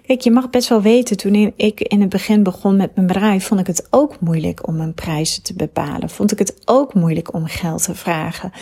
Kijk, 0.07 0.21
je 0.21 0.31
mag 0.31 0.51
best 0.51 0.69
wel 0.69 0.83
weten, 0.83 1.17
toen 1.17 1.53
ik 1.57 1.81
in 1.81 2.01
het 2.01 2.09
begin 2.09 2.43
begon 2.43 2.77
met 2.77 2.95
mijn 2.95 3.07
bedrijf, 3.07 3.47
vond 3.47 3.61
ik 3.61 3.67
het 3.67 3.87
ook 3.91 4.21
moeilijk 4.21 4.67
om 4.67 4.77
mijn 4.77 4.95
prijzen 4.95 5.43
te 5.43 5.55
bepalen. 5.55 6.11
Vond 6.11 6.33
ik 6.33 6.39
het 6.39 6.63
ook 6.65 6.95
moeilijk 6.95 7.33
om 7.33 7.47
geld 7.47 7.83
te 7.83 7.95
vragen. 7.95 8.53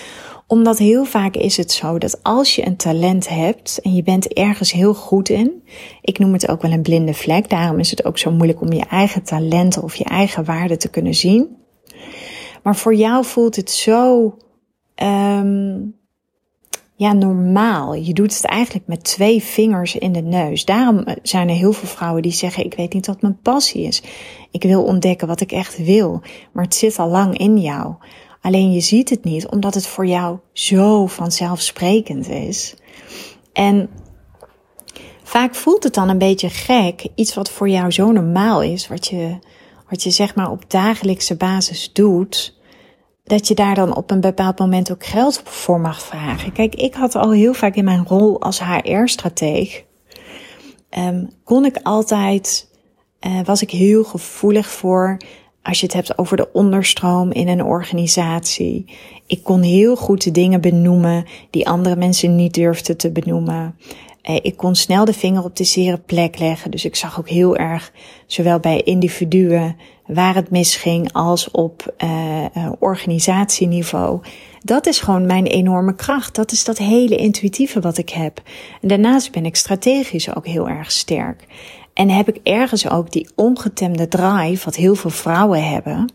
Omdat 0.46 0.78
heel 0.78 1.04
vaak 1.04 1.34
is 1.34 1.56
het 1.56 1.72
zo 1.72 1.98
dat 1.98 2.22
als 2.22 2.54
je 2.54 2.66
een 2.66 2.76
talent 2.76 3.28
hebt 3.28 3.80
en 3.82 3.94
je 3.94 4.02
bent 4.02 4.32
ergens 4.32 4.72
heel 4.72 4.94
goed 4.94 5.28
in, 5.28 5.62
ik 6.00 6.18
noem 6.18 6.32
het 6.32 6.48
ook 6.48 6.62
wel 6.62 6.72
een 6.72 6.82
blinde 6.82 7.14
vlek, 7.14 7.50
daarom 7.50 7.78
is 7.78 7.90
het 7.90 8.04
ook 8.04 8.18
zo 8.18 8.30
moeilijk 8.30 8.60
om 8.60 8.72
je 8.72 8.84
eigen 8.84 9.22
talenten 9.22 9.82
of 9.82 9.94
je 9.94 10.04
eigen 10.04 10.44
waarde 10.44 10.76
te 10.76 10.88
kunnen 10.88 11.14
zien. 11.14 11.56
Maar 12.62 12.76
voor 12.76 12.94
jou 12.94 13.24
voelt 13.24 13.56
het 13.56 13.70
zo, 13.70 14.24
um, 15.02 15.94
ja, 17.02 17.12
normaal. 17.12 17.94
Je 17.94 18.12
doet 18.12 18.34
het 18.34 18.44
eigenlijk 18.44 18.86
met 18.86 19.04
twee 19.04 19.42
vingers 19.42 19.96
in 19.96 20.12
de 20.12 20.20
neus. 20.20 20.64
Daarom 20.64 21.04
zijn 21.22 21.48
er 21.48 21.54
heel 21.54 21.72
veel 21.72 21.88
vrouwen 21.88 22.22
die 22.22 22.32
zeggen: 22.32 22.64
Ik 22.64 22.74
weet 22.74 22.92
niet 22.92 23.06
wat 23.06 23.22
mijn 23.22 23.38
passie 23.42 23.86
is. 23.86 24.02
Ik 24.50 24.62
wil 24.62 24.84
ontdekken 24.84 25.28
wat 25.28 25.40
ik 25.40 25.52
echt 25.52 25.84
wil. 25.84 26.20
Maar 26.52 26.64
het 26.64 26.74
zit 26.74 26.98
al 26.98 27.08
lang 27.08 27.38
in 27.38 27.58
jou. 27.58 27.94
Alleen 28.42 28.72
je 28.72 28.80
ziet 28.80 29.10
het 29.10 29.24
niet 29.24 29.46
omdat 29.46 29.74
het 29.74 29.86
voor 29.86 30.06
jou 30.06 30.38
zo 30.52 31.06
vanzelfsprekend 31.06 32.28
is. 32.28 32.74
En 33.52 33.90
vaak 35.22 35.54
voelt 35.54 35.82
het 35.82 35.94
dan 35.94 36.08
een 36.08 36.18
beetje 36.18 36.48
gek. 36.48 37.06
Iets 37.14 37.34
wat 37.34 37.50
voor 37.50 37.68
jou 37.68 37.90
zo 37.90 38.12
normaal 38.12 38.62
is, 38.62 38.88
wat 38.88 39.06
je, 39.06 39.38
wat 39.88 40.02
je 40.02 40.10
zeg 40.10 40.34
maar 40.34 40.50
op 40.50 40.70
dagelijkse 40.70 41.36
basis 41.36 41.92
doet 41.92 42.60
dat 43.24 43.48
je 43.48 43.54
daar 43.54 43.74
dan 43.74 43.96
op 43.96 44.10
een 44.10 44.20
bepaald 44.20 44.58
moment 44.58 44.92
ook 44.92 45.04
geld 45.04 45.42
voor 45.44 45.80
mag 45.80 46.02
vragen. 46.02 46.52
Kijk, 46.52 46.74
ik 46.74 46.94
had 46.94 47.14
al 47.14 47.30
heel 47.30 47.54
vaak 47.54 47.74
in 47.74 47.84
mijn 47.84 48.06
rol 48.06 48.40
als 48.40 48.60
HR-strateeg, 48.64 49.84
um, 50.98 51.30
kon 51.44 51.64
ik 51.64 51.78
altijd, 51.82 52.68
uh, 53.20 53.40
was 53.44 53.62
ik 53.62 53.70
heel 53.70 54.04
gevoelig 54.04 54.70
voor 54.70 55.16
als 55.62 55.80
je 55.80 55.86
het 55.86 55.94
hebt 55.94 56.18
over 56.18 56.36
de 56.36 56.52
onderstroom 56.52 57.32
in 57.32 57.48
een 57.48 57.64
organisatie. 57.64 58.84
Ik 59.26 59.42
kon 59.42 59.62
heel 59.62 59.96
goed 59.96 60.24
de 60.24 60.30
dingen 60.30 60.60
benoemen 60.60 61.24
die 61.50 61.68
andere 61.68 61.96
mensen 61.96 62.36
niet 62.36 62.54
durfden 62.54 62.96
te 62.96 63.10
benoemen. 63.10 63.76
Eh, 64.22 64.36
ik 64.42 64.56
kon 64.56 64.74
snel 64.74 65.04
de 65.04 65.12
vinger 65.12 65.44
op 65.44 65.56
de 65.56 65.64
zere 65.64 65.98
plek 65.98 66.38
leggen. 66.38 66.70
Dus 66.70 66.84
ik 66.84 66.96
zag 66.96 67.18
ook 67.18 67.28
heel 67.28 67.56
erg, 67.56 67.92
zowel 68.26 68.58
bij 68.58 68.82
individuen 68.82 69.76
waar 70.06 70.34
het 70.34 70.50
misging, 70.50 71.12
als 71.12 71.50
op 71.50 71.94
uh, 72.04 72.72
organisatieniveau. 72.78 74.20
Dat 74.60 74.86
is 74.86 75.00
gewoon 75.00 75.26
mijn 75.26 75.46
enorme 75.46 75.94
kracht. 75.94 76.34
Dat 76.34 76.52
is 76.52 76.64
dat 76.64 76.78
hele 76.78 77.16
intuïtieve 77.16 77.80
wat 77.80 77.98
ik 77.98 78.10
heb. 78.10 78.42
En 78.80 78.88
daarnaast 78.88 79.32
ben 79.32 79.44
ik 79.44 79.56
strategisch 79.56 80.34
ook 80.34 80.46
heel 80.46 80.68
erg 80.68 80.90
sterk. 80.90 81.46
En 81.94 82.10
heb 82.10 82.28
ik 82.28 82.40
ergens 82.42 82.88
ook 82.88 83.10
die 83.10 83.30
ongetemde 83.34 84.08
drive, 84.08 84.64
wat 84.64 84.76
heel 84.76 84.94
veel 84.94 85.10
vrouwen 85.10 85.68
hebben. 85.70 86.12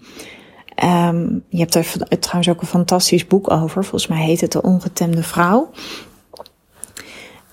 Um, 0.84 1.44
je 1.50 1.58
hebt 1.58 1.76
er 1.76 2.20
trouwens 2.20 2.50
ook 2.50 2.62
een 2.62 2.68
fantastisch 2.68 3.28
boek 3.28 3.52
over. 3.52 3.84
Volgens 3.84 4.08
mij 4.08 4.26
heet 4.26 4.42
het 4.42 4.52
De 4.52 4.62
Ongetemde 4.62 5.24
Vrouw. 5.24 5.70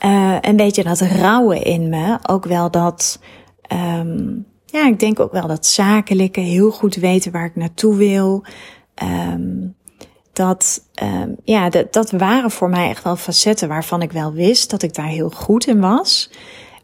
Uh, 0.04 0.36
een 0.40 0.56
beetje 0.56 0.84
dat 0.84 1.00
rauwe 1.00 1.58
in 1.58 1.88
me. 1.88 2.18
Ook 2.26 2.44
wel 2.44 2.70
dat, 2.70 3.20
um, 3.72 4.46
ja, 4.66 4.86
ik 4.86 5.00
denk 5.00 5.20
ook 5.20 5.32
wel 5.32 5.46
dat 5.46 5.66
zakelijke 5.66 6.40
heel 6.40 6.70
goed 6.70 6.94
weten 6.94 7.32
waar 7.32 7.44
ik 7.44 7.56
naartoe 7.56 7.96
wil. 7.96 8.44
Um, 9.02 9.76
dat, 10.32 10.82
ja, 11.44 11.68
dat, 11.68 11.92
dat 11.92 12.10
waren 12.10 12.50
voor 12.50 12.68
mij 12.68 12.88
echt 12.88 13.04
wel 13.04 13.16
facetten 13.16 13.68
waarvan 13.68 14.02
ik 14.02 14.12
wel 14.12 14.32
wist 14.32 14.70
dat 14.70 14.82
ik 14.82 14.94
daar 14.94 15.06
heel 15.06 15.30
goed 15.30 15.66
in 15.66 15.80
was. 15.80 16.30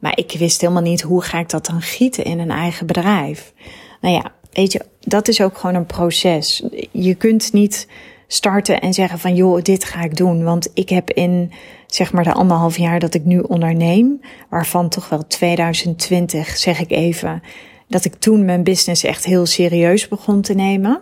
Maar 0.00 0.18
ik 0.18 0.34
wist 0.38 0.60
helemaal 0.60 0.82
niet 0.82 1.00
hoe 1.00 1.22
ga 1.22 1.38
ik 1.38 1.48
dat 1.48 1.66
dan 1.66 1.82
gieten 1.82 2.24
in 2.24 2.38
een 2.38 2.50
eigen 2.50 2.86
bedrijf. 2.86 3.52
Nou 4.00 4.14
ja, 4.14 4.32
weet 4.52 4.72
je, 4.72 4.84
dat 5.00 5.28
is 5.28 5.40
ook 5.40 5.58
gewoon 5.58 5.74
een 5.74 5.86
proces. 5.86 6.62
Je 6.90 7.14
kunt 7.14 7.52
niet 7.52 7.86
starten 8.26 8.80
en 8.80 8.94
zeggen 8.94 9.18
van 9.18 9.34
joh, 9.34 9.62
dit 9.62 9.84
ga 9.84 10.02
ik 10.02 10.16
doen. 10.16 10.44
Want 10.44 10.70
ik 10.74 10.88
heb 10.88 11.10
in 11.10 11.52
zeg 11.86 12.12
maar 12.12 12.24
de 12.24 12.32
anderhalf 12.32 12.76
jaar 12.76 12.98
dat 12.98 13.14
ik 13.14 13.24
nu 13.24 13.38
onderneem, 13.38 14.20
waarvan 14.50 14.88
toch 14.88 15.08
wel 15.08 15.26
2020 15.26 16.56
zeg 16.56 16.80
ik 16.80 16.90
even, 16.90 17.42
dat 17.88 18.04
ik 18.04 18.14
toen 18.14 18.44
mijn 18.44 18.62
business 18.62 19.04
echt 19.04 19.24
heel 19.24 19.46
serieus 19.46 20.08
begon 20.08 20.40
te 20.40 20.54
nemen. 20.54 21.00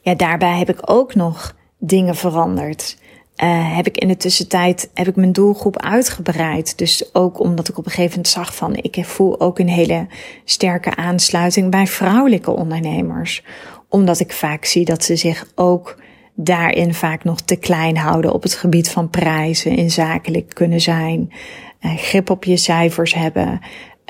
Ja, 0.00 0.14
daarbij 0.14 0.58
heb 0.58 0.68
ik 0.68 0.90
ook 0.90 1.14
nog 1.14 1.56
dingen 1.78 2.16
veranderd. 2.16 2.96
Uh, 3.42 3.76
heb 3.76 3.86
ik 3.86 3.96
in 3.96 4.08
de 4.08 4.16
tussentijd 4.16 4.90
heb 4.94 5.08
ik 5.08 5.16
mijn 5.16 5.32
doelgroep 5.32 5.82
uitgebreid. 5.82 6.78
Dus 6.78 7.14
ook 7.14 7.40
omdat 7.40 7.68
ik 7.68 7.78
op 7.78 7.84
een 7.84 7.90
gegeven 7.90 8.16
moment 8.16 8.28
zag 8.28 8.54
van 8.54 8.76
ik 8.76 9.04
voel 9.04 9.40
ook 9.40 9.58
een 9.58 9.68
hele 9.68 10.06
sterke 10.44 10.96
aansluiting 10.96 11.70
bij 11.70 11.86
vrouwelijke 11.86 12.50
ondernemers. 12.50 13.44
Omdat 13.88 14.20
ik 14.20 14.32
vaak 14.32 14.64
zie 14.64 14.84
dat 14.84 15.04
ze 15.04 15.16
zich 15.16 15.46
ook 15.54 15.96
daarin 16.34 16.94
vaak 16.94 17.24
nog 17.24 17.40
te 17.40 17.56
klein 17.56 17.96
houden 17.96 18.32
op 18.32 18.42
het 18.42 18.54
gebied 18.54 18.90
van 18.90 19.10
prijzen, 19.10 19.76
in 19.76 19.90
zakelijk 19.90 20.54
kunnen 20.54 20.80
zijn, 20.80 21.32
uh, 21.80 21.96
grip 21.96 22.30
op 22.30 22.44
je 22.44 22.56
cijfers 22.56 23.14
hebben, 23.14 23.60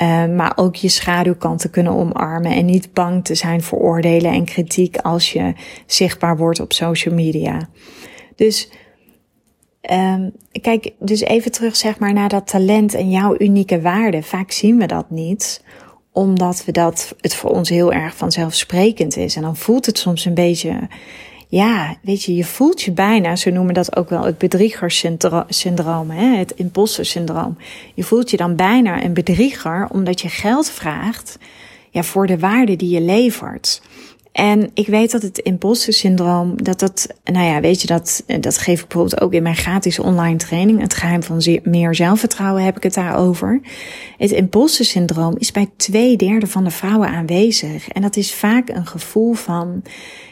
uh, 0.03 0.27
maar 0.27 0.53
ook 0.57 0.77
je 0.77 0.89
schaduwkanten 0.89 1.71
kunnen 1.71 1.93
omarmen 1.93 2.53
en 2.53 2.65
niet 2.65 2.93
bang 2.93 3.25
te 3.25 3.35
zijn 3.35 3.63
voor 3.63 3.79
oordelen 3.79 4.33
en 4.33 4.45
kritiek 4.45 4.97
als 4.97 5.33
je 5.33 5.53
zichtbaar 5.87 6.37
wordt 6.37 6.61
op 6.61 6.73
social 6.73 7.15
media. 7.15 7.69
Dus 8.37 8.71
um, 9.91 10.33
kijk, 10.61 10.93
dus 10.99 11.21
even 11.21 11.53
terug 11.53 11.77
zeg 11.77 11.99
maar 11.99 12.13
naar 12.13 12.29
dat 12.29 12.47
talent 12.47 12.95
en 12.95 13.11
jouw 13.11 13.35
unieke 13.39 13.81
waarde. 13.81 14.23
Vaak 14.23 14.51
zien 14.51 14.79
we 14.79 14.87
dat 14.87 15.11
niet, 15.11 15.65
omdat 16.13 16.65
we 16.65 16.73
dat 16.73 17.15
het 17.21 17.35
voor 17.35 17.51
ons 17.51 17.69
heel 17.69 17.93
erg 17.93 18.17
vanzelfsprekend 18.17 19.17
is. 19.17 19.37
En 19.37 19.43
dan 19.43 19.57
voelt 19.57 19.87
het 19.87 19.99
soms 19.99 20.25
een 20.25 20.35
beetje 20.35 20.89
ja, 21.51 21.97
weet 22.03 22.23
je, 22.23 22.35
je 22.35 22.45
voelt 22.45 22.83
je 22.83 22.93
bijna, 22.93 23.37
ze 23.37 23.51
noemen 23.51 23.75
dat 23.75 23.97
ook 23.97 24.09
wel 24.09 24.25
het 24.25 24.39
bedriegersyndroom, 24.39 26.11
hè, 26.11 26.37
het 26.37 26.51
imposter-syndroom. 26.51 27.57
Je 27.95 28.03
voelt 28.03 28.31
je 28.31 28.37
dan 28.37 28.57
bijna 28.57 29.05
een 29.05 29.13
bedrieger 29.13 29.89
omdat 29.93 30.21
je 30.21 30.29
geld 30.29 30.71
vraagt 30.71 31.39
ja, 31.91 32.03
voor 32.03 32.27
de 32.27 32.39
waarde 32.39 32.77
die 32.77 32.91
je 32.91 33.01
levert. 33.01 33.83
En 34.39 34.71
ik 34.75 34.87
weet 34.87 35.11
dat 35.11 35.23
het 35.23 35.39
imposter-syndroom, 35.39 36.63
dat 36.63 36.81
dat, 36.81 37.07
nou 37.25 37.47
ja, 37.47 37.61
weet 37.61 37.81
je, 37.81 37.87
dat, 37.87 38.25
dat 38.41 38.59
geef 38.59 38.81
ik 38.81 38.89
bijvoorbeeld 38.89 39.21
ook 39.21 39.33
in 39.33 39.43
mijn 39.43 39.57
gratis 39.57 39.99
online 39.99 40.37
training. 40.37 40.81
Het 40.81 40.95
geheim 40.95 41.23
van 41.23 41.61
meer 41.63 41.95
zelfvertrouwen 41.95 42.63
heb 42.63 42.77
ik 42.77 42.83
het 42.83 42.95
daarover. 42.95 43.61
Het 44.19 44.31
imposter-syndroom 44.31 45.35
is 45.39 45.51
bij 45.51 45.71
twee 45.77 46.17
derde 46.17 46.47
van 46.47 46.65
de 46.65 46.71
vrouwen 46.71 47.09
aanwezig. 47.09 47.89
En 47.89 48.03
dat 48.03 48.17
is 48.17 48.35
vaak 48.35 48.69
een 48.69 48.87
gevoel 48.87 49.33
van, 49.33 49.83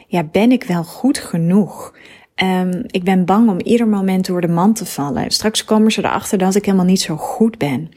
ja, 0.06 0.24
ben 0.24 0.52
ik 0.52 0.64
wel 0.64 0.84
goed 0.84 1.18
genoeg? 1.18 1.94
Um, 2.42 2.84
ik 2.86 3.02
ben 3.04 3.24
bang 3.24 3.48
om 3.48 3.60
ieder 3.60 3.88
moment 3.88 4.26
door 4.26 4.40
de 4.40 4.48
man 4.48 4.72
te 4.72 4.86
vallen. 4.86 5.30
Straks 5.30 5.64
komen 5.64 5.92
ze 5.92 6.04
erachter 6.04 6.38
dat 6.38 6.54
ik 6.54 6.64
helemaal 6.64 6.86
niet 6.86 7.00
zo 7.00 7.16
goed 7.16 7.58
ben. 7.58 7.88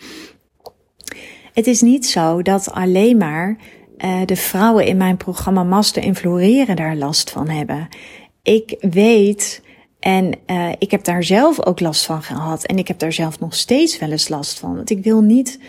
Het 1.54 1.68
is 1.68 1.82
niet 1.82 2.06
zo 2.06 2.42
dat 2.42 2.72
alleen 2.72 3.18
maar 3.18 3.58
uh, 4.06 4.26
de 4.26 4.36
vrouwen 4.36 4.86
in 4.86 4.98
mijn 4.98 5.18
programma 5.18 5.64
Master 5.64 6.04
Influeren 6.04 6.76
daar 6.76 6.96
last 6.96 7.30
van 7.30 7.50
hebben. 7.50 7.88
Ik 8.44 8.76
weet 8.80 9.62
en 10.00 10.32
uh, 10.48 10.70
ik 10.78 10.92
heb 10.92 11.04
daar 11.04 11.24
zelf 11.24 11.66
ook 11.66 11.80
last 11.80 12.06
van 12.06 12.24
gehad. 12.24 12.66
En 12.66 12.78
ik 12.78 12.88
heb 12.88 13.00
daar 13.00 13.14
zelf 13.14 13.40
nog 13.40 13.56
steeds 13.56 14.00
wel 14.00 14.12
eens 14.12 14.30
last 14.30 14.60
van. 14.60 14.76
Want 14.76 14.90
ik 14.90 15.04
wil 15.04 15.22
niet 15.22 15.60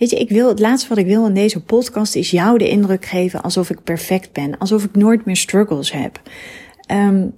Weet 0.00 0.10
je, 0.10 0.16
ik 0.16 0.28
wil, 0.28 0.48
het 0.48 0.58
laatste 0.58 0.88
wat 0.88 0.98
ik 0.98 1.06
wil 1.06 1.26
in 1.26 1.34
deze 1.34 1.62
podcast 1.62 2.14
is 2.14 2.30
jou 2.30 2.58
de 2.58 2.68
indruk 2.68 3.04
geven 3.04 3.42
alsof 3.42 3.70
ik 3.70 3.82
perfect 3.84 4.32
ben. 4.32 4.58
Alsof 4.58 4.84
ik 4.84 4.94
nooit 4.94 5.24
meer 5.24 5.36
struggles 5.36 5.92
heb. 5.92 6.20
Um, 6.92 7.34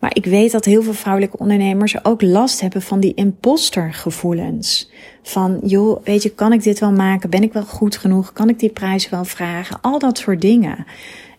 maar 0.00 0.14
ik 0.14 0.24
weet 0.24 0.52
dat 0.52 0.64
heel 0.64 0.82
veel 0.82 0.92
vrouwelijke 0.92 1.38
ondernemers 1.38 2.04
ook 2.04 2.22
last 2.22 2.60
hebben 2.60 2.82
van 2.82 3.00
die 3.00 3.14
impostergevoelens. 3.14 4.90
Van, 5.22 5.60
joh, 5.62 6.04
weet 6.04 6.22
je, 6.22 6.34
kan 6.34 6.52
ik 6.52 6.62
dit 6.62 6.78
wel 6.78 6.92
maken? 6.92 7.30
Ben 7.30 7.42
ik 7.42 7.52
wel 7.52 7.64
goed 7.64 7.96
genoeg? 7.96 8.32
Kan 8.32 8.48
ik 8.48 8.58
die 8.58 8.70
prijs 8.70 9.08
wel 9.08 9.24
vragen? 9.24 9.80
Al 9.80 9.98
dat 9.98 10.18
soort 10.18 10.40
dingen. 10.40 10.86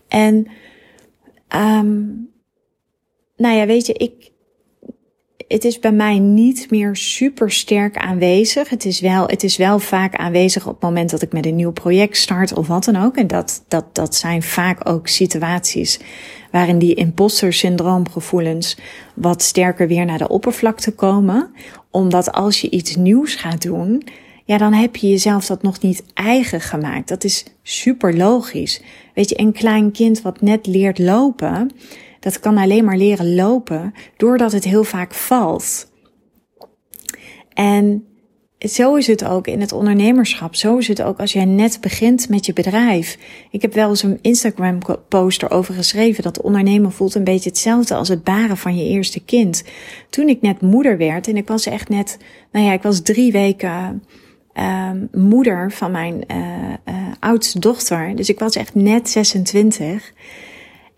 En, 0.08 0.46
um, 1.56 2.28
nou 3.36 3.56
ja, 3.56 3.66
weet 3.66 3.86
je, 3.86 3.92
ik, 3.92 4.29
het 5.52 5.64
is 5.64 5.78
bij 5.78 5.92
mij 5.92 6.18
niet 6.18 6.70
meer 6.70 6.96
super 6.96 7.50
sterk 7.50 7.96
aanwezig. 7.96 8.68
Het 8.68 8.84
is 8.84 9.00
wel, 9.00 9.26
het 9.26 9.42
is 9.42 9.56
wel 9.56 9.78
vaak 9.78 10.14
aanwezig 10.14 10.66
op 10.66 10.72
het 10.72 10.82
moment 10.82 11.10
dat 11.10 11.22
ik 11.22 11.32
met 11.32 11.46
een 11.46 11.56
nieuw 11.56 11.72
project 11.72 12.16
start 12.16 12.54
of 12.54 12.66
wat 12.66 12.84
dan 12.84 12.96
ook. 12.96 13.16
En 13.16 13.26
dat, 13.26 13.64
dat, 13.68 13.84
dat 13.92 14.14
zijn 14.14 14.42
vaak 14.42 14.88
ook 14.88 15.08
situaties 15.08 16.00
waarin 16.50 16.78
die 16.78 16.94
imposter 16.94 17.52
syndroomgevoelens 17.52 18.76
wat 19.14 19.42
sterker 19.42 19.88
weer 19.88 20.04
naar 20.04 20.18
de 20.18 20.28
oppervlakte 20.28 20.92
komen. 20.92 21.50
Omdat 21.90 22.32
als 22.32 22.60
je 22.60 22.70
iets 22.70 22.96
nieuws 22.96 23.34
gaat 23.34 23.62
doen, 23.62 24.02
ja, 24.44 24.58
dan 24.58 24.72
heb 24.72 24.96
je 24.96 25.08
jezelf 25.08 25.46
dat 25.46 25.62
nog 25.62 25.80
niet 25.80 26.02
eigen 26.14 26.60
gemaakt. 26.60 27.08
Dat 27.08 27.24
is 27.24 27.44
super 27.62 28.16
logisch. 28.16 28.82
Weet 29.14 29.28
je, 29.28 29.40
een 29.40 29.52
klein 29.52 29.92
kind 29.92 30.22
wat 30.22 30.40
net 30.40 30.66
leert 30.66 30.98
lopen, 30.98 31.70
dat 32.20 32.40
kan 32.40 32.56
alleen 32.56 32.84
maar 32.84 32.96
leren 32.96 33.34
lopen 33.34 33.94
doordat 34.16 34.52
het 34.52 34.64
heel 34.64 34.84
vaak 34.84 35.14
valt. 35.14 35.92
En 37.52 38.04
zo 38.58 38.94
is 38.94 39.06
het 39.06 39.24
ook 39.24 39.46
in 39.46 39.60
het 39.60 39.72
ondernemerschap. 39.72 40.54
Zo 40.54 40.76
is 40.76 40.88
het 40.88 41.02
ook 41.02 41.20
als 41.20 41.32
jij 41.32 41.44
net 41.44 41.78
begint 41.80 42.28
met 42.28 42.46
je 42.46 42.52
bedrijf. 42.52 43.18
Ik 43.50 43.62
heb 43.62 43.74
wel 43.74 43.88
eens 43.88 44.02
een 44.02 44.18
Instagram 44.20 44.78
post 45.08 45.42
erover 45.42 45.74
geschreven 45.74 46.22
dat 46.22 46.40
ondernemen 46.40 46.92
voelt 46.92 47.14
een 47.14 47.24
beetje 47.24 47.48
hetzelfde 47.48 47.94
als 47.94 48.08
het 48.08 48.24
baren 48.24 48.56
van 48.56 48.76
je 48.76 48.84
eerste 48.84 49.24
kind. 49.24 49.64
Toen 50.10 50.28
ik 50.28 50.42
net 50.42 50.60
moeder 50.60 50.96
werd 50.96 51.28
en 51.28 51.36
ik 51.36 51.48
was 51.48 51.66
echt 51.66 51.88
net, 51.88 52.18
nou 52.52 52.66
ja, 52.66 52.72
ik 52.72 52.82
was 52.82 53.00
drie 53.00 53.32
weken 53.32 54.02
uh, 54.54 54.90
moeder 55.12 55.72
van 55.72 55.90
mijn 55.90 56.24
uh, 56.28 56.36
uh, 56.88 56.94
oudste 57.20 57.58
dochter. 57.58 58.16
Dus 58.16 58.28
ik 58.28 58.38
was 58.38 58.56
echt 58.56 58.74
net 58.74 59.10
26. 59.10 60.12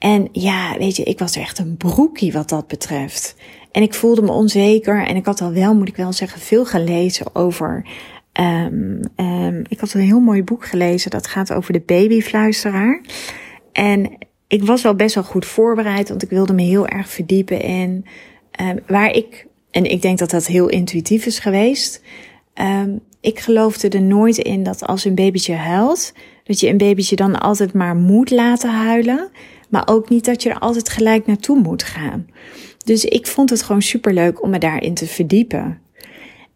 En 0.02 0.28
ja, 0.32 0.78
weet 0.78 0.96
je, 0.96 1.02
ik 1.02 1.18
was 1.18 1.36
echt 1.36 1.58
een 1.58 1.76
broekie 1.76 2.32
wat 2.32 2.48
dat 2.48 2.66
betreft. 2.66 3.34
En 3.72 3.82
ik 3.82 3.94
voelde 3.94 4.22
me 4.22 4.30
onzeker 4.30 5.06
en 5.06 5.16
ik 5.16 5.26
had 5.26 5.40
al 5.40 5.52
wel, 5.52 5.74
moet 5.74 5.88
ik 5.88 5.96
wel 5.96 6.12
zeggen, 6.12 6.40
veel 6.40 6.64
gelezen 6.64 7.34
over. 7.34 7.86
Um, 8.40 9.00
um, 9.16 9.62
ik 9.68 9.80
had 9.80 9.92
een 9.92 10.00
heel 10.00 10.20
mooi 10.20 10.42
boek 10.42 10.66
gelezen 10.66 11.10
dat 11.10 11.26
gaat 11.26 11.52
over 11.52 11.72
de 11.72 11.82
babyfluisteraar. 11.86 13.00
En 13.72 14.18
ik 14.48 14.64
was 14.64 14.82
wel 14.82 14.94
best 14.94 15.14
wel 15.14 15.24
goed 15.24 15.46
voorbereid, 15.46 16.08
want 16.08 16.22
ik 16.22 16.30
wilde 16.30 16.52
me 16.52 16.62
heel 16.62 16.86
erg 16.86 17.08
verdiepen 17.08 17.60
in 17.60 18.04
um, 18.60 18.78
waar 18.86 19.14
ik, 19.14 19.46
en 19.70 19.84
ik 19.84 20.02
denk 20.02 20.18
dat 20.18 20.30
dat 20.30 20.46
heel 20.46 20.68
intuïtief 20.68 21.26
is 21.26 21.38
geweest. 21.38 22.02
Ik 23.20 23.38
geloofde 23.38 23.88
er 23.88 24.02
nooit 24.02 24.38
in 24.38 24.62
dat 24.62 24.86
als 24.86 25.04
een 25.04 25.14
babytje 25.14 25.54
huilt, 25.54 26.12
dat 26.44 26.60
je 26.60 26.68
een 26.68 26.76
babytje 26.76 27.16
dan 27.16 27.40
altijd 27.40 27.72
maar 27.72 27.96
moet 27.96 28.30
laten 28.30 28.70
huilen. 28.70 29.30
Maar 29.72 29.88
ook 29.88 30.08
niet 30.08 30.24
dat 30.24 30.42
je 30.42 30.50
er 30.50 30.58
altijd 30.58 30.88
gelijk 30.88 31.26
naartoe 31.26 31.58
moet 31.58 31.82
gaan. 31.82 32.26
Dus 32.84 33.04
ik 33.04 33.26
vond 33.26 33.50
het 33.50 33.62
gewoon 33.62 33.82
superleuk 33.82 34.42
om 34.42 34.50
me 34.50 34.58
daarin 34.58 34.94
te 34.94 35.06
verdiepen. 35.06 35.80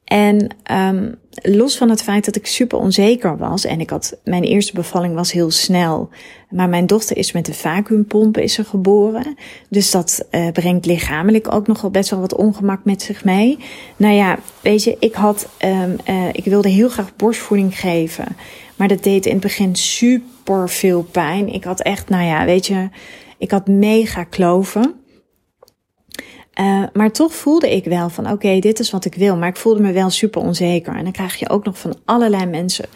En 0.04 0.56
um, 0.72 1.14
los 1.32 1.76
van 1.76 1.90
het 1.90 2.02
feit 2.02 2.24
dat 2.24 2.36
ik 2.36 2.46
super 2.46 2.78
onzeker 2.78 3.36
was 3.36 3.64
en 3.64 3.80
ik 3.80 3.90
had 3.90 4.18
mijn 4.24 4.42
eerste 4.42 4.72
bevalling 4.72 5.14
was 5.14 5.32
heel 5.32 5.50
snel, 5.50 6.08
maar 6.50 6.68
mijn 6.68 6.86
dochter 6.86 7.16
is 7.16 7.32
met 7.32 7.46
de 7.46 7.54
vacuümpomp 7.54 8.38
is 8.38 8.58
er 8.58 8.64
geboren, 8.64 9.34
dus 9.68 9.90
dat 9.90 10.26
uh, 10.30 10.48
brengt 10.52 10.86
lichamelijk 10.86 11.54
ook 11.54 11.66
nogal 11.66 11.90
best 11.90 12.10
wel 12.10 12.20
wat 12.20 12.34
ongemak 12.34 12.84
met 12.84 13.02
zich 13.02 13.24
mee. 13.24 13.58
Nou 13.96 14.14
ja, 14.14 14.38
weet 14.60 14.84
je, 14.84 14.96
ik 14.98 15.14
had, 15.14 15.48
um, 15.64 15.96
uh, 16.08 16.28
ik 16.32 16.44
wilde 16.44 16.68
heel 16.68 16.88
graag 16.88 17.16
borstvoeding 17.16 17.78
geven, 17.78 18.36
maar 18.76 18.88
dat 18.88 19.02
deed 19.02 19.26
in 19.26 19.32
het 19.32 19.42
begin 19.42 19.76
super 19.76 20.35
veel 20.68 21.02
pijn. 21.02 21.48
Ik 21.52 21.64
had 21.64 21.80
echt, 21.80 22.08
nou 22.08 22.24
ja, 22.24 22.44
weet 22.44 22.66
je, 22.66 22.88
ik 23.38 23.50
had 23.50 23.66
mega 23.66 24.24
kloven. 24.24 24.94
Uh, 26.60 26.82
maar 26.92 27.12
toch 27.12 27.34
voelde 27.34 27.74
ik 27.74 27.84
wel 27.84 28.08
van 28.08 28.30
oké, 28.30 28.58
dit 28.58 28.78
is 28.78 28.90
wat 28.90 29.04
ik 29.04 29.14
wil. 29.14 29.36
Maar 29.36 29.48
ik 29.48 29.56
voelde 29.56 29.80
me 29.80 29.92
wel 29.92 30.10
super 30.10 30.42
onzeker. 30.42 30.96
En 30.96 31.02
dan 31.02 31.12
krijg 31.12 31.36
je 31.36 31.48
ook 31.48 31.64
nog 31.64 31.78
van 31.78 31.96
allerlei 32.04 32.46
mensen 32.46 32.88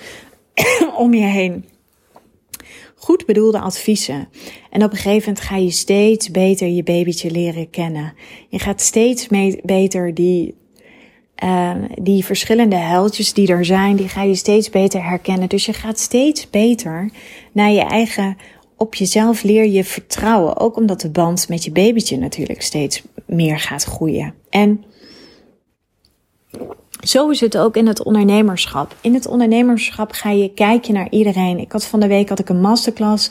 om 0.97 1.15
je 1.15 1.27
heen 1.27 1.65
goed 3.01 3.27
bedoelde 3.27 3.61
adviezen. 3.61 4.29
En 4.71 4.85
op 4.85 4.91
een 4.91 4.97
gegeven 4.97 5.29
moment 5.29 5.41
ga 5.45 5.57
je 5.57 5.71
steeds 5.71 6.31
beter 6.31 6.69
je 6.69 6.83
babytje 6.83 7.31
leren 7.31 7.71
kennen. 7.71 8.15
Je 8.49 8.59
gaat 8.59 8.81
steeds 8.81 9.29
beter 9.63 10.15
die, 10.15 10.55
uh, 11.45 11.75
die 12.03 12.25
verschillende 12.25 12.77
huiltjes 12.77 13.33
die 13.33 13.49
er 13.49 13.65
zijn, 13.65 13.97
die 13.97 14.09
ga 14.09 14.23
je 14.23 14.35
steeds 14.35 14.71
beter 14.71 15.05
herkennen. 15.05 15.49
Dus 15.49 15.67
je 15.67 15.73
gaat 15.73 15.99
steeds 15.99 16.51
beter 16.51 17.11
naar 17.53 17.71
je 17.71 17.81
eigen 17.81 18.37
op 18.77 18.95
jezelf 18.95 19.43
leer 19.43 19.67
je 19.67 19.85
vertrouwen. 19.85 20.57
Ook 20.57 20.77
omdat 20.77 21.01
de 21.01 21.11
band 21.11 21.49
met 21.49 21.65
je 21.65 21.71
babytje 21.71 22.17
natuurlijk 22.17 22.63
steeds 22.63 23.03
meer 23.27 23.59
gaat 23.59 23.85
groeien. 23.85 24.35
En 24.51 24.85
zo 27.03 27.29
is 27.29 27.41
het 27.41 27.59
ook 27.59 27.77
in 27.77 27.87
het 27.87 28.03
ondernemerschap. 28.03 28.97
In 29.01 29.15
het 29.15 29.27
ondernemerschap 29.27 30.13
ga 30.13 30.31
je 30.31 30.55
kijken 30.55 30.95
naar 30.95 31.11
iedereen. 31.11 31.59
Ik 31.59 31.73
had 31.73 31.85
van 31.85 32.01
de 32.01 32.07
week 32.07 32.29
had 32.29 32.39
ik 32.39 32.49
een 32.49 32.61
masterclass 32.61 33.31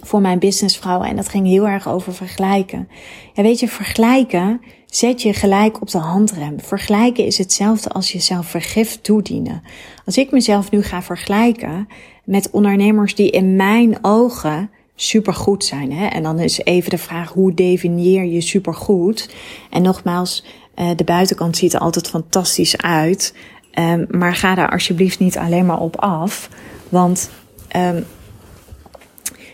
voor 0.00 0.20
mijn 0.20 0.38
businessvrouwen 0.38 1.08
en 1.08 1.16
dat 1.16 1.28
ging 1.28 1.46
heel 1.46 1.68
erg 1.68 1.88
over 1.88 2.14
vergelijken. 2.14 2.88
Ja, 3.32 3.42
weet 3.42 3.60
je, 3.60 3.68
vergelijken 3.68 4.60
zet 4.86 5.22
je 5.22 5.32
gelijk 5.32 5.80
op 5.80 5.90
de 5.90 5.98
handrem. 5.98 6.60
Vergelijken 6.60 7.26
is 7.26 7.38
hetzelfde 7.38 7.90
als 7.90 8.12
jezelf 8.12 8.46
vergif 8.46 8.98
toedienen. 9.00 9.62
Als 10.04 10.16
ik 10.16 10.30
mezelf 10.30 10.70
nu 10.70 10.82
ga 10.82 11.02
vergelijken 11.02 11.88
met 12.24 12.50
ondernemers 12.50 13.14
die 13.14 13.30
in 13.30 13.56
mijn 13.56 13.98
ogen 14.04 14.70
supergoed 14.94 15.64
zijn. 15.64 15.92
Hè? 15.92 16.06
En 16.06 16.22
dan 16.22 16.38
is 16.38 16.64
even 16.64 16.90
de 16.90 16.98
vraag, 16.98 17.32
hoe 17.32 17.54
definieer 17.54 18.24
je 18.24 18.40
supergoed? 18.40 19.34
En 19.70 19.82
nogmaals, 19.82 20.44
uh, 20.76 20.90
de 20.96 21.04
buitenkant 21.04 21.56
ziet 21.56 21.72
er 21.72 21.80
altijd 21.80 22.08
fantastisch 22.08 22.76
uit. 22.76 23.34
Um, 23.78 24.06
maar 24.10 24.34
ga 24.34 24.54
daar 24.54 24.70
alsjeblieft 24.70 25.18
niet 25.18 25.38
alleen 25.38 25.66
maar 25.66 25.80
op 25.80 25.96
af. 25.96 26.48
Want 26.88 27.30
um, 27.76 28.04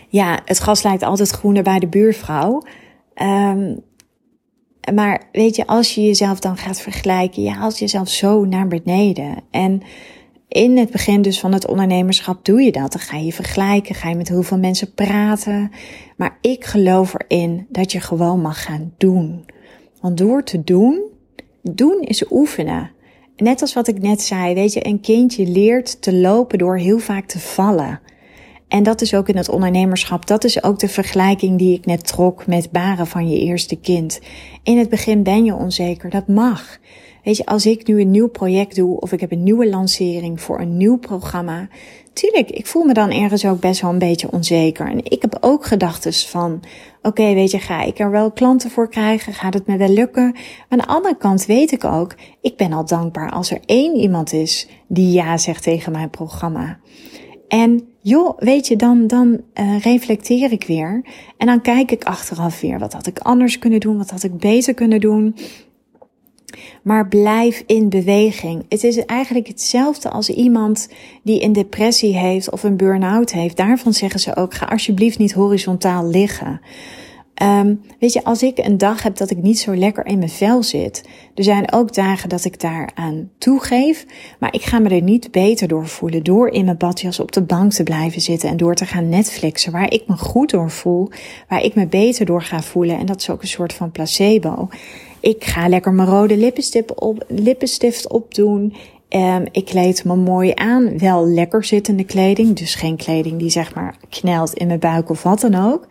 ja, 0.09 0.39
het 0.45 0.59
gas 0.59 0.83
lijkt 0.83 1.03
altijd 1.03 1.29
groener 1.29 1.63
bij 1.63 1.79
de 1.79 1.87
buurvrouw. 1.87 2.63
Um, 3.21 3.83
maar 4.93 5.21
weet 5.31 5.55
je, 5.55 5.67
als 5.67 5.95
je 5.95 6.05
jezelf 6.05 6.39
dan 6.39 6.57
gaat 6.57 6.81
vergelijken, 6.81 7.43
je 7.43 7.49
haalt 7.49 7.79
jezelf 7.79 8.09
zo 8.09 8.45
naar 8.45 8.67
beneden. 8.67 9.35
En 9.51 9.81
in 10.47 10.77
het 10.77 10.91
begin 10.91 11.21
dus 11.21 11.39
van 11.39 11.53
het 11.53 11.67
ondernemerschap 11.67 12.45
doe 12.45 12.61
je 12.61 12.71
dat. 12.71 12.91
Dan 12.91 13.01
ga 13.01 13.17
je 13.17 13.33
vergelijken, 13.33 13.95
ga 13.95 14.09
je 14.09 14.15
met 14.15 14.29
heel 14.29 14.43
veel 14.43 14.57
mensen 14.57 14.93
praten. 14.93 15.71
Maar 16.17 16.37
ik 16.41 16.65
geloof 16.65 17.13
erin 17.17 17.65
dat 17.69 17.91
je 17.91 17.99
gewoon 17.99 18.41
mag 18.41 18.63
gaan 18.63 18.93
doen. 18.97 19.45
Want 20.01 20.17
door 20.17 20.43
te 20.43 20.63
doen, 20.63 21.01
doen 21.61 22.01
is 22.01 22.31
oefenen. 22.31 22.91
Net 23.35 23.61
als 23.61 23.73
wat 23.73 23.87
ik 23.87 24.01
net 24.01 24.21
zei, 24.21 24.53
weet 24.53 24.73
je, 24.73 24.87
een 24.87 25.01
kindje 25.01 25.45
leert 25.45 26.01
te 26.01 26.13
lopen 26.13 26.57
door 26.57 26.77
heel 26.77 26.99
vaak 26.99 27.25
te 27.25 27.39
vallen. 27.39 27.99
En 28.69 28.83
dat 28.83 29.01
is 29.01 29.13
ook 29.13 29.29
in 29.29 29.37
het 29.37 29.49
ondernemerschap. 29.49 30.27
Dat 30.27 30.43
is 30.43 30.63
ook 30.63 30.79
de 30.79 30.87
vergelijking 30.87 31.57
die 31.57 31.77
ik 31.77 31.85
net 31.85 32.07
trok 32.07 32.47
met 32.47 32.71
baren 32.71 33.07
van 33.07 33.29
je 33.29 33.39
eerste 33.39 33.75
kind. 33.75 34.19
In 34.63 34.77
het 34.77 34.89
begin 34.89 35.23
ben 35.23 35.45
je 35.45 35.53
onzeker. 35.53 36.09
Dat 36.09 36.27
mag. 36.27 36.77
Weet 37.23 37.37
je, 37.37 37.45
als 37.45 37.65
ik 37.65 37.87
nu 37.87 38.01
een 38.01 38.11
nieuw 38.11 38.27
project 38.27 38.75
doe 38.75 38.99
of 38.99 39.11
ik 39.11 39.19
heb 39.19 39.31
een 39.31 39.43
nieuwe 39.43 39.69
lancering 39.69 40.41
voor 40.41 40.59
een 40.59 40.77
nieuw 40.77 40.97
programma. 40.97 41.67
Tuurlijk, 42.13 42.49
ik 42.49 42.67
voel 42.67 42.83
me 42.83 42.93
dan 42.93 43.11
ergens 43.11 43.45
ook 43.45 43.59
best 43.59 43.81
wel 43.81 43.91
een 43.91 43.99
beetje 43.99 44.31
onzeker. 44.31 44.87
En 44.87 44.97
ik 45.03 45.21
heb 45.21 45.37
ook 45.41 45.65
gedachten 45.65 46.13
van, 46.13 46.63
oké, 47.01 47.33
weet 47.33 47.51
je, 47.51 47.59
ga 47.59 47.81
ik 47.81 47.99
er 47.99 48.11
wel 48.11 48.31
klanten 48.31 48.69
voor 48.69 48.89
krijgen? 48.89 49.33
Gaat 49.33 49.53
het 49.53 49.67
me 49.67 49.77
wel 49.77 49.89
lukken? 49.89 50.35
Aan 50.69 50.77
de 50.77 50.87
andere 50.87 51.17
kant 51.17 51.45
weet 51.45 51.71
ik 51.71 51.83
ook, 51.83 52.15
ik 52.41 52.57
ben 52.57 52.73
al 52.73 52.85
dankbaar 52.85 53.31
als 53.31 53.51
er 53.51 53.59
één 53.65 53.95
iemand 53.95 54.33
is 54.33 54.67
die 54.87 55.11
ja 55.11 55.37
zegt 55.37 55.63
tegen 55.63 55.91
mijn 55.91 56.09
programma. 56.09 56.79
En 57.47 57.88
joh, 58.09 58.37
weet 58.37 58.67
je, 58.67 58.75
dan, 58.75 59.07
dan 59.07 59.41
uh, 59.53 59.79
reflecteer 59.79 60.51
ik 60.51 60.63
weer. 60.63 61.01
En 61.37 61.47
dan 61.47 61.61
kijk 61.61 61.91
ik 61.91 62.03
achteraf 62.03 62.61
weer. 62.61 62.79
Wat 62.79 62.93
had 62.93 63.07
ik 63.07 63.19
anders 63.19 63.59
kunnen 63.59 63.79
doen? 63.79 63.97
Wat 63.97 64.09
had 64.09 64.23
ik 64.23 64.37
beter 64.37 64.73
kunnen 64.73 64.99
doen? 64.99 65.35
Maar 66.83 67.07
blijf 67.07 67.63
in 67.65 67.89
beweging. 67.89 68.65
Het 68.69 68.83
is 68.83 69.05
eigenlijk 69.05 69.47
hetzelfde 69.47 70.09
als 70.09 70.29
iemand 70.29 70.89
die 71.23 71.43
een 71.43 71.53
depressie 71.53 72.17
heeft 72.17 72.51
of 72.51 72.63
een 72.63 72.77
burn-out 72.77 73.31
heeft. 73.31 73.57
Daarvan 73.57 73.93
zeggen 73.93 74.19
ze 74.19 74.35
ook: 74.35 74.53
ga 74.53 74.65
alsjeblieft 74.65 75.17
niet 75.17 75.33
horizontaal 75.33 76.07
liggen. 76.07 76.61
Um, 77.41 77.81
weet 77.99 78.13
je, 78.13 78.23
als 78.23 78.43
ik 78.43 78.57
een 78.57 78.77
dag 78.77 79.03
heb 79.03 79.17
dat 79.17 79.29
ik 79.29 79.37
niet 79.37 79.59
zo 79.59 79.75
lekker 79.75 80.05
in 80.05 80.17
mijn 80.17 80.29
vel 80.29 80.63
zit, 80.63 81.03
er 81.35 81.43
zijn 81.43 81.71
ook 81.71 81.93
dagen 81.93 82.29
dat 82.29 82.45
ik 82.45 82.59
daaraan 82.59 83.29
toegeef, 83.37 84.05
maar 84.39 84.53
ik 84.53 84.61
ga 84.61 84.79
me 84.79 84.89
er 84.89 85.01
niet 85.01 85.31
beter 85.31 85.67
door 85.67 85.87
voelen 85.87 86.23
door 86.23 86.49
in 86.49 86.65
mijn 86.65 86.77
badjas 86.77 87.19
op 87.19 87.31
de 87.31 87.41
bank 87.41 87.71
te 87.71 87.83
blijven 87.83 88.21
zitten 88.21 88.49
en 88.49 88.57
door 88.57 88.75
te 88.75 88.85
gaan 88.85 89.09
Netflixen, 89.09 89.71
waar 89.71 89.93
ik 89.93 90.03
me 90.07 90.17
goed 90.17 90.49
door 90.49 90.71
voel, 90.71 91.09
waar 91.47 91.63
ik 91.63 91.75
me 91.75 91.87
beter 91.87 92.25
door 92.25 92.41
ga 92.41 92.61
voelen. 92.61 92.97
En 92.97 93.05
dat 93.05 93.19
is 93.21 93.29
ook 93.29 93.41
een 93.41 93.47
soort 93.47 93.73
van 93.73 93.91
placebo. 93.91 94.69
Ik 95.19 95.43
ga 95.43 95.67
lekker 95.67 95.93
mijn 95.93 96.09
rode 96.09 96.37
lippenstift, 96.37 96.99
op, 96.99 97.25
lippenstift 97.27 98.09
opdoen. 98.09 98.73
Um, 99.09 99.45
ik 99.51 99.65
kleed 99.65 100.03
me 100.03 100.15
mooi 100.15 100.51
aan. 100.55 100.97
Wel 100.97 101.27
lekker 101.27 101.63
zittende 101.63 102.03
kleding. 102.03 102.55
Dus 102.55 102.75
geen 102.75 102.95
kleding 102.95 103.39
die 103.39 103.49
zeg 103.49 103.75
maar 103.75 103.95
knelt 104.09 104.53
in 104.53 104.67
mijn 104.67 104.79
buik 104.79 105.09
of 105.09 105.23
wat 105.23 105.39
dan 105.39 105.55
ook. 105.55 105.87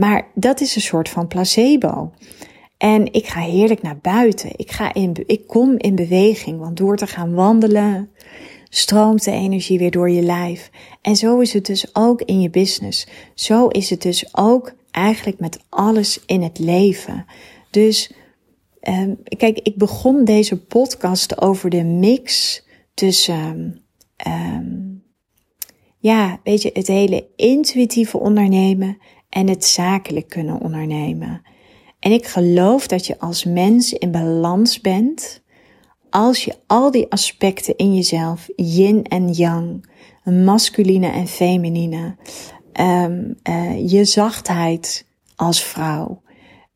Maar 0.00 0.26
dat 0.34 0.60
is 0.60 0.74
een 0.74 0.80
soort 0.80 1.08
van 1.08 1.26
placebo. 1.26 2.12
En 2.76 3.12
ik 3.12 3.26
ga 3.26 3.40
heerlijk 3.40 3.82
naar 3.82 3.98
buiten. 3.98 4.50
Ik, 4.56 4.70
ga 4.70 4.94
in, 4.94 5.16
ik 5.26 5.46
kom 5.46 5.74
in 5.78 5.94
beweging. 5.94 6.58
Want 6.58 6.76
door 6.76 6.96
te 6.96 7.06
gaan 7.06 7.34
wandelen, 7.34 8.10
stroomt 8.68 9.24
de 9.24 9.30
energie 9.30 9.78
weer 9.78 9.90
door 9.90 10.10
je 10.10 10.22
lijf. 10.22 10.70
En 11.02 11.16
zo 11.16 11.38
is 11.38 11.52
het 11.52 11.66
dus 11.66 11.94
ook 11.94 12.22
in 12.22 12.40
je 12.40 12.50
business. 12.50 13.06
Zo 13.34 13.66
is 13.66 13.90
het 13.90 14.02
dus 14.02 14.36
ook 14.36 14.72
eigenlijk 14.90 15.38
met 15.38 15.60
alles 15.68 16.20
in 16.26 16.42
het 16.42 16.58
leven. 16.58 17.24
Dus 17.70 18.12
um, 18.82 19.18
kijk, 19.36 19.58
ik 19.58 19.76
begon 19.76 20.24
deze 20.24 20.64
podcast 20.64 21.40
over 21.42 21.70
de 21.70 21.84
mix 21.84 22.62
tussen, 22.94 23.82
um, 24.26 25.02
ja, 25.98 26.40
weet 26.44 26.62
je, 26.62 26.70
het 26.72 26.86
hele 26.86 27.26
intuïtieve 27.36 28.18
ondernemen 28.18 28.98
en 29.30 29.48
het 29.48 29.64
zakelijk 29.64 30.28
kunnen 30.28 30.60
ondernemen. 30.60 31.42
En 31.98 32.12
ik 32.12 32.26
geloof 32.26 32.86
dat 32.86 33.06
je 33.06 33.18
als 33.18 33.44
mens 33.44 33.92
in 33.92 34.10
balans 34.10 34.80
bent 34.80 35.42
als 36.10 36.44
je 36.44 36.56
al 36.66 36.90
die 36.90 37.10
aspecten 37.10 37.76
in 37.76 37.94
jezelf, 37.94 38.48
yin 38.56 39.04
en 39.04 39.32
yang, 39.32 39.84
masculine 40.24 41.08
en 41.08 41.26
feminine, 41.26 42.16
um, 42.80 43.36
uh, 43.48 43.90
je 43.90 44.04
zachtheid 44.04 45.06
als 45.36 45.64
vrouw, 45.64 46.22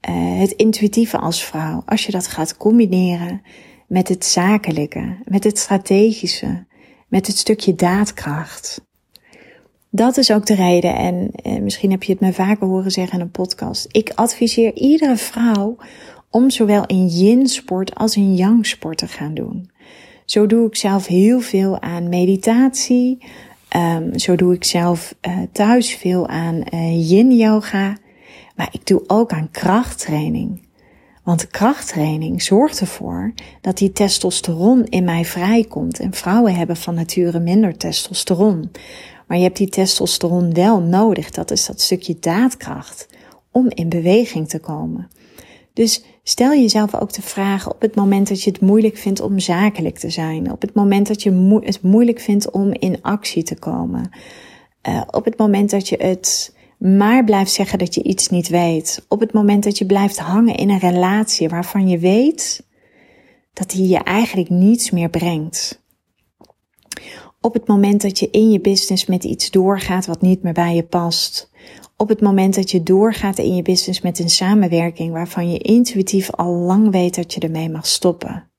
uh, 0.08 0.38
het 0.38 0.52
intuïtieve 0.52 1.18
als 1.18 1.44
vrouw, 1.44 1.82
als 1.86 2.06
je 2.06 2.12
dat 2.12 2.26
gaat 2.26 2.56
combineren 2.56 3.42
met 3.88 4.08
het 4.08 4.24
zakelijke, 4.24 5.16
met 5.24 5.44
het 5.44 5.58
strategische, 5.58 6.66
met 7.08 7.26
het 7.26 7.36
stukje 7.36 7.74
daadkracht, 7.74 8.84
dat 9.96 10.16
is 10.16 10.32
ook 10.32 10.46
de 10.46 10.54
reden. 10.54 10.94
En 10.94 11.30
eh, 11.32 11.60
misschien 11.60 11.90
heb 11.90 12.02
je 12.02 12.12
het 12.12 12.20
me 12.20 12.32
vaker 12.32 12.66
horen 12.66 12.90
zeggen 12.90 13.18
in 13.18 13.24
een 13.24 13.30
podcast. 13.30 13.86
Ik 13.90 14.12
adviseer 14.14 14.74
iedere 14.74 15.16
vrouw 15.16 15.76
om 16.30 16.50
zowel 16.50 16.84
een 16.86 17.06
yin-sport 17.06 17.94
als 17.94 18.16
een 18.16 18.34
yang-sport 18.34 18.98
te 18.98 19.08
gaan 19.08 19.34
doen. 19.34 19.70
Zo 20.24 20.46
doe 20.46 20.66
ik 20.66 20.76
zelf 20.76 21.06
heel 21.06 21.40
veel 21.40 21.80
aan 21.80 22.08
meditatie. 22.08 23.18
Um, 23.76 24.18
zo 24.18 24.36
doe 24.36 24.54
ik 24.54 24.64
zelf 24.64 25.14
uh, 25.28 25.38
thuis 25.52 25.94
veel 25.94 26.28
aan 26.28 26.62
uh, 26.74 27.10
yin-yoga. 27.10 27.96
Maar 28.56 28.68
ik 28.72 28.86
doe 28.86 29.02
ook 29.06 29.32
aan 29.32 29.50
krachttraining. 29.50 30.62
Want 31.24 31.48
krachttraining 31.48 32.42
zorgt 32.42 32.80
ervoor 32.80 33.32
dat 33.60 33.78
die 33.78 33.92
testosteron 33.92 34.84
in 34.84 35.04
mij 35.04 35.24
vrijkomt. 35.24 36.00
En 36.00 36.14
vrouwen 36.14 36.54
hebben 36.54 36.76
van 36.76 36.94
nature 36.94 37.40
minder 37.40 37.76
testosteron. 37.76 38.70
Maar 39.26 39.36
je 39.36 39.42
hebt 39.42 39.56
die 39.56 39.68
testosteron 39.68 40.54
wel 40.54 40.80
nodig. 40.80 41.30
Dat 41.30 41.50
is 41.50 41.66
dat 41.66 41.80
stukje 41.80 42.16
daadkracht 42.20 43.08
om 43.50 43.66
in 43.68 43.88
beweging 43.88 44.48
te 44.48 44.58
komen. 44.58 45.08
Dus 45.72 46.04
stel 46.22 46.50
jezelf 46.50 46.94
ook 46.94 47.12
de 47.12 47.22
vraag 47.22 47.70
op 47.70 47.80
het 47.80 47.94
moment 47.94 48.28
dat 48.28 48.42
je 48.42 48.50
het 48.50 48.60
moeilijk 48.60 48.96
vindt 48.96 49.20
om 49.20 49.38
zakelijk 49.38 49.98
te 49.98 50.10
zijn. 50.10 50.52
Op 50.52 50.60
het 50.60 50.74
moment 50.74 51.06
dat 51.06 51.22
je 51.22 51.60
het 51.64 51.82
moeilijk 51.82 52.20
vindt 52.20 52.50
om 52.50 52.72
in 52.72 53.02
actie 53.02 53.42
te 53.42 53.58
komen. 53.58 54.10
Uh, 54.88 55.02
op 55.10 55.24
het 55.24 55.38
moment 55.38 55.70
dat 55.70 55.88
je 55.88 55.96
het 55.96 56.54
maar 56.78 57.24
blijft 57.24 57.52
zeggen 57.52 57.78
dat 57.78 57.94
je 57.94 58.02
iets 58.02 58.28
niet 58.28 58.48
weet. 58.48 59.04
Op 59.08 59.20
het 59.20 59.32
moment 59.32 59.64
dat 59.64 59.78
je 59.78 59.86
blijft 59.86 60.18
hangen 60.18 60.54
in 60.54 60.70
een 60.70 60.78
relatie 60.78 61.48
waarvan 61.48 61.88
je 61.88 61.98
weet 61.98 62.66
dat 63.52 63.70
die 63.70 63.88
je 63.88 63.98
eigenlijk 63.98 64.48
niets 64.48 64.90
meer 64.90 65.10
brengt. 65.10 65.82
Op 67.44 67.54
het 67.54 67.66
moment 67.66 68.02
dat 68.02 68.18
je 68.18 68.30
in 68.30 68.50
je 68.50 68.60
business 68.60 69.06
met 69.06 69.24
iets 69.24 69.50
doorgaat 69.50 70.06
wat 70.06 70.20
niet 70.20 70.42
meer 70.42 70.52
bij 70.52 70.74
je 70.74 70.84
past. 70.84 71.50
Op 71.96 72.08
het 72.08 72.20
moment 72.20 72.54
dat 72.54 72.70
je 72.70 72.82
doorgaat 72.82 73.38
in 73.38 73.56
je 73.56 73.62
business 73.62 74.00
met 74.00 74.18
een 74.18 74.30
samenwerking 74.30 75.12
waarvan 75.12 75.50
je 75.50 75.58
intuïtief 75.58 76.30
al 76.30 76.52
lang 76.52 76.90
weet 76.90 77.14
dat 77.14 77.34
je 77.34 77.40
ermee 77.40 77.70
mag 77.70 77.86
stoppen. 77.86 78.50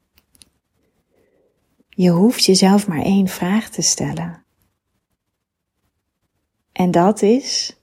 Je 1.90 2.10
hoeft 2.10 2.46
jezelf 2.46 2.88
maar 2.88 3.02
één 3.02 3.28
vraag 3.28 3.70
te 3.70 3.82
stellen. 3.82 4.46
En 6.72 6.92
dat 6.92 7.22
is, 7.22 7.80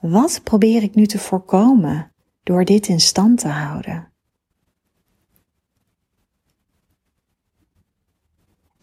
wat 0.00 0.40
probeer 0.44 0.82
ik 0.82 0.94
nu 0.94 1.06
te 1.06 1.18
voorkomen 1.18 2.12
door 2.42 2.64
dit 2.64 2.88
in 2.88 3.00
stand 3.00 3.38
te 3.38 3.48
houden? 3.48 4.09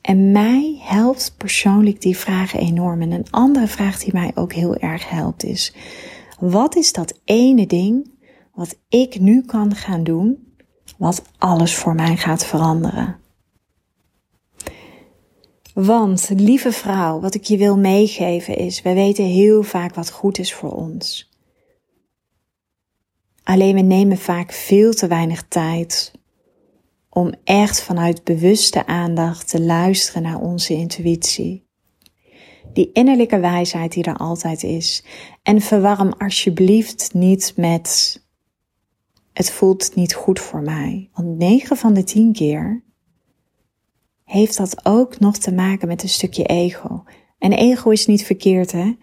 En 0.08 0.32
mij 0.32 0.80
helpt 0.82 1.34
persoonlijk 1.38 2.02
die 2.02 2.18
vraag 2.18 2.54
enorm. 2.54 3.02
En 3.02 3.12
een 3.12 3.32
andere 3.32 3.68
vraag 3.68 4.00
die 4.00 4.14
mij 4.14 4.32
ook 4.36 4.54
heel 4.54 4.76
erg 4.76 5.10
helpt 5.10 5.44
is: 5.44 5.74
wat 6.40 6.76
is 6.76 6.94
dat 6.94 7.20
ene 7.26 7.68
ding 7.68 8.12
wat 8.54 8.78
ik 8.90 9.20
nu 9.20 9.42
kan 9.42 9.76
gaan 9.76 10.04
doen, 10.04 10.54
wat 10.98 11.22
alles 11.38 11.76
voor 11.76 11.96
mij 11.96 12.18
gaat 12.18 12.46
veranderen? 12.46 13.20
Want, 15.74 16.30
lieve 16.36 16.72
vrouw, 16.72 17.20
wat 17.20 17.36
ik 17.36 17.44
je 17.44 17.58
wil 17.58 17.78
meegeven 17.78 18.58
is, 18.58 18.82
wij 18.82 18.94
weten 18.94 19.26
heel 19.26 19.64
vaak 19.64 19.96
wat 19.96 20.12
goed 20.12 20.38
is 20.38 20.54
voor 20.54 20.72
ons. 20.72 21.32
Alleen 23.44 23.76
we 23.76 23.82
nemen 23.82 24.18
vaak 24.18 24.52
veel 24.52 24.94
te 24.94 25.08
weinig 25.08 25.44
tijd 25.48 26.17
om 27.18 27.34
echt 27.44 27.82
vanuit 27.82 28.24
bewuste 28.24 28.86
aandacht 28.86 29.50
te 29.50 29.62
luisteren 29.62 30.22
naar 30.22 30.40
onze 30.40 30.74
intuïtie. 30.74 31.66
Die 32.74 32.92
innerlijke 32.94 33.40
wijsheid 33.40 33.92
die 33.92 34.04
er 34.04 34.18
altijd 34.18 34.64
is. 34.64 35.04
En 35.44 35.62
verwarm 35.62 36.14
alsjeblieft 36.18 37.14
niet 37.14 37.54
met 37.56 38.20
het 39.34 39.52
voelt 39.52 39.96
niet 39.96 40.14
goed 40.14 40.40
voor 40.40 40.62
mij. 40.62 41.10
Want 41.14 41.38
9 41.38 41.78
van 41.78 41.94
de 41.94 42.04
10 42.04 42.34
keer 42.34 42.84
heeft 44.24 44.58
dat 44.58 44.86
ook 44.86 45.20
nog 45.20 45.38
te 45.38 45.54
maken 45.54 45.88
met 45.88 46.04
een 46.04 46.10
stukje 46.10 46.44
ego. 46.44 47.04
En 47.40 47.54
ego 47.54 47.90
is 47.90 48.06
niet 48.06 48.26
verkeerd, 48.26 48.72
hè? 48.72 48.96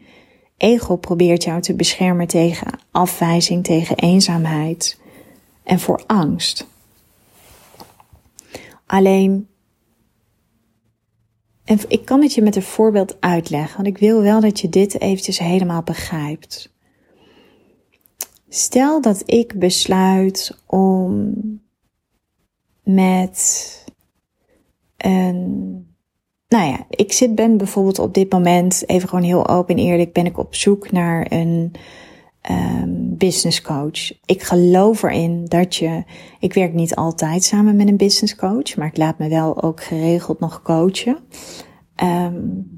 Ego 0.57 0.97
probeert 0.97 1.45
jou 1.45 1.61
te 1.61 1.75
beschermen 1.75 2.27
tegen 2.27 2.79
afwijzing, 2.91 3.65
tegen 3.65 3.97
eenzaamheid 3.97 5.01
en 5.65 5.81
voor 5.81 6.03
angst. 6.07 6.73
Alleen, 8.87 9.49
en 11.65 11.79
ik 11.89 12.05
kan 12.05 12.23
het 12.23 12.35
je 12.35 12.43
met 12.43 12.57
een 12.57 12.63
voorbeeld 12.63 13.21
uitleggen, 13.21 13.77
want 13.77 13.89
ik 13.89 13.99
wil 13.99 14.23
wel 14.23 14.41
dat 14.41 14.61
je 14.61 14.69
dit 14.69 15.01
eventjes 15.01 15.39
helemaal 15.39 15.83
begrijpt. 15.83 16.73
Stel 18.49 19.01
dat 19.01 19.23
ik 19.31 19.59
besluit 19.59 20.59
om 20.67 21.35
met 22.83 23.85
een 24.97 25.73
nou 26.55 26.67
ja, 26.67 26.87
ik 26.91 27.13
zit 27.13 27.35
ben 27.35 27.57
bijvoorbeeld 27.57 27.99
op 27.99 28.15
dit 28.15 28.33
moment, 28.33 28.83
even 28.87 29.09
gewoon 29.09 29.25
heel 29.25 29.49
open 29.49 29.77
en 29.77 29.83
eerlijk, 29.83 30.13
ben 30.13 30.27
ik 30.27 30.39
op 30.39 30.55
zoek 30.55 30.93
naar 30.93 31.27
een 31.33 31.73
um, 32.51 33.17
business 33.17 33.63
coach. 33.63 34.13
Ik 34.25 34.43
geloof 34.43 35.03
erin 35.03 35.45
dat 35.45 35.77
je, 35.77 36.05
ik 36.39 36.53
werk 36.53 36.75
niet 36.75 36.95
altijd 36.95 37.45
samen 37.45 37.77
met 37.77 37.89
een 37.89 37.97
business 37.97 38.35
coach, 38.35 38.77
maar 38.77 38.87
ik 38.87 38.97
laat 38.97 39.19
me 39.19 39.29
wel 39.29 39.63
ook 39.63 39.83
geregeld 39.83 40.41
nog 40.41 40.63
coachen. 40.63 41.19
Um, 42.03 42.73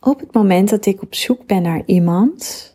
op 0.00 0.20
het 0.20 0.34
moment 0.34 0.70
dat 0.70 0.86
ik 0.86 1.02
op 1.02 1.14
zoek 1.14 1.46
ben 1.46 1.62
naar 1.62 1.82
iemand 1.86 2.74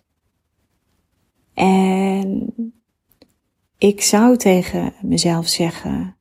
en 1.53 2.53
ik 3.77 4.01
zou 4.01 4.37
tegen 4.37 4.93
mezelf 5.01 5.47
zeggen, 5.47 6.15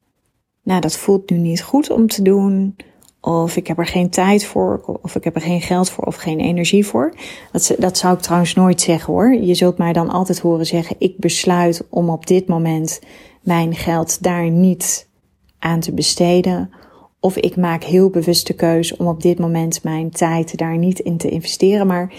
nou 0.63 0.81
dat 0.81 0.97
voelt 0.97 1.31
nu 1.31 1.37
niet 1.37 1.63
goed 1.63 1.91
om 1.91 2.07
te 2.07 2.23
doen, 2.23 2.77
of 3.21 3.57
ik 3.57 3.67
heb 3.67 3.79
er 3.79 3.87
geen 3.87 4.11
tijd 4.11 4.45
voor, 4.45 4.99
of 5.03 5.15
ik 5.15 5.25
heb 5.25 5.35
er 5.35 5.41
geen 5.41 5.61
geld 5.61 5.91
voor, 5.91 6.05
of 6.05 6.17
geen 6.17 6.41
energie 6.41 6.87
voor. 6.87 7.15
Dat, 7.53 7.75
dat 7.79 7.99
zou 7.99 8.15
ik 8.15 8.21
trouwens 8.21 8.55
nooit 8.55 8.81
zeggen 8.81 9.13
hoor. 9.13 9.35
Je 9.35 9.55
zult 9.55 9.79
mij 9.79 9.93
dan 9.93 10.11
altijd 10.11 10.41
horen 10.41 10.67
zeggen: 10.67 10.97
ik 10.99 11.19
besluit 11.19 11.87
om 11.91 12.11
op 12.11 12.27
dit 12.27 12.47
moment 12.47 13.01
mijn 13.41 13.75
geld 13.75 14.23
daar 14.23 14.51
niet 14.51 15.09
aan 15.59 15.81
te 15.81 15.93
besteden. 15.93 16.71
Of 17.21 17.37
ik 17.37 17.57
maak 17.57 17.85
heel 17.85 18.11
bewust 18.11 18.47
de 18.47 18.55
keuze 18.55 18.99
om 18.99 19.07
op 19.07 19.23
dit 19.23 19.39
moment 19.39 19.83
mijn 19.83 20.11
tijd 20.11 20.57
daar 20.57 20.79
niet 20.79 20.99
in 20.99 21.17
te 21.17 21.29
investeren. 21.29 21.87
Maar 21.87 22.13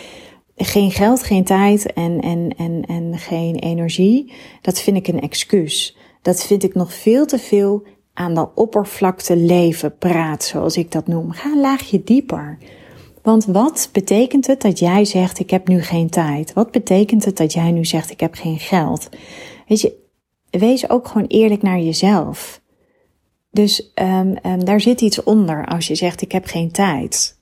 geen 0.56 0.92
geld, 0.92 1.24
geen 1.24 1.44
tijd 1.44 1.94
en, 1.94 2.20
en, 2.20 2.56
en, 2.58 2.86
en 2.86 3.18
geen 3.18 3.56
energie, 3.56 4.34
dat 4.62 4.80
vind 4.82 4.98
ik 4.98 5.08
een 5.08 5.22
excuus. 5.22 5.98
Dat 6.22 6.44
vind 6.44 6.64
ik 6.64 6.74
nog 6.74 6.94
veel 6.94 7.26
te 7.26 7.38
veel 7.38 7.84
aan 8.14 8.34
de 8.34 8.56
oppervlakte 8.56 9.36
leven 9.36 9.98
praat, 9.98 10.44
zoals 10.44 10.78
ik 10.78 10.92
dat 10.92 11.08
noem. 11.08 11.32
Ga 11.32 11.52
een 11.52 11.60
laagje 11.60 12.04
dieper. 12.04 12.58
Want 13.22 13.46
wat 13.46 13.90
betekent 13.92 14.48
het 14.48 14.62
dat 14.62 14.80
jij 14.80 15.06
zegt: 15.06 15.40
Ik 15.40 15.50
heb 15.50 15.68
nu 15.68 15.82
geen 15.82 16.10
tijd? 16.10 16.54
Wat 16.54 16.72
betekent 16.72 17.26
het 17.26 17.38
dat 17.38 17.54
jij 17.54 17.72
nu 17.72 17.86
zegt: 17.86 18.12
Ik 18.12 18.20
heb 18.20 18.34
geen 18.34 18.60
geld? 18.60 19.10
Weet 19.68 19.82
je, 19.82 19.94
wees 20.50 20.90
ook 20.90 21.08
gewoon 21.08 21.28
eerlijk 21.28 21.62
naar 21.62 21.80
jezelf. 21.80 22.62
Dus 23.52 23.92
um, 23.96 24.36
um, 24.46 24.66
daar 24.66 24.82
zit 24.82 25.02
iets 25.02 25.24
onder 25.24 25.66
als 25.66 25.88
je 25.88 25.96
zegt: 25.96 26.22
Ik 26.22 26.32
heb 26.32 26.46
geen 26.46 26.72
tijd. 26.72 27.40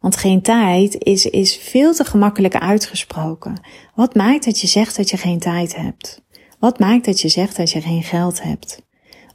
Want 0.00 0.16
geen 0.16 0.42
tijd 0.42 1.04
is, 1.04 1.26
is 1.26 1.56
veel 1.56 1.94
te 1.94 2.04
gemakkelijk 2.04 2.56
uitgesproken. 2.56 3.60
Wat 3.94 4.14
maakt 4.14 4.44
dat 4.44 4.60
je 4.60 4.66
zegt 4.66 4.96
dat 4.96 5.10
je 5.10 5.16
geen 5.16 5.38
tijd 5.38 5.76
hebt? 5.76 6.22
Wat 6.58 6.78
maakt 6.78 7.04
dat 7.04 7.20
je 7.20 7.28
zegt 7.28 7.56
dat 7.56 7.70
je 7.70 7.80
geen 7.80 8.02
geld 8.02 8.42
hebt? 8.42 8.82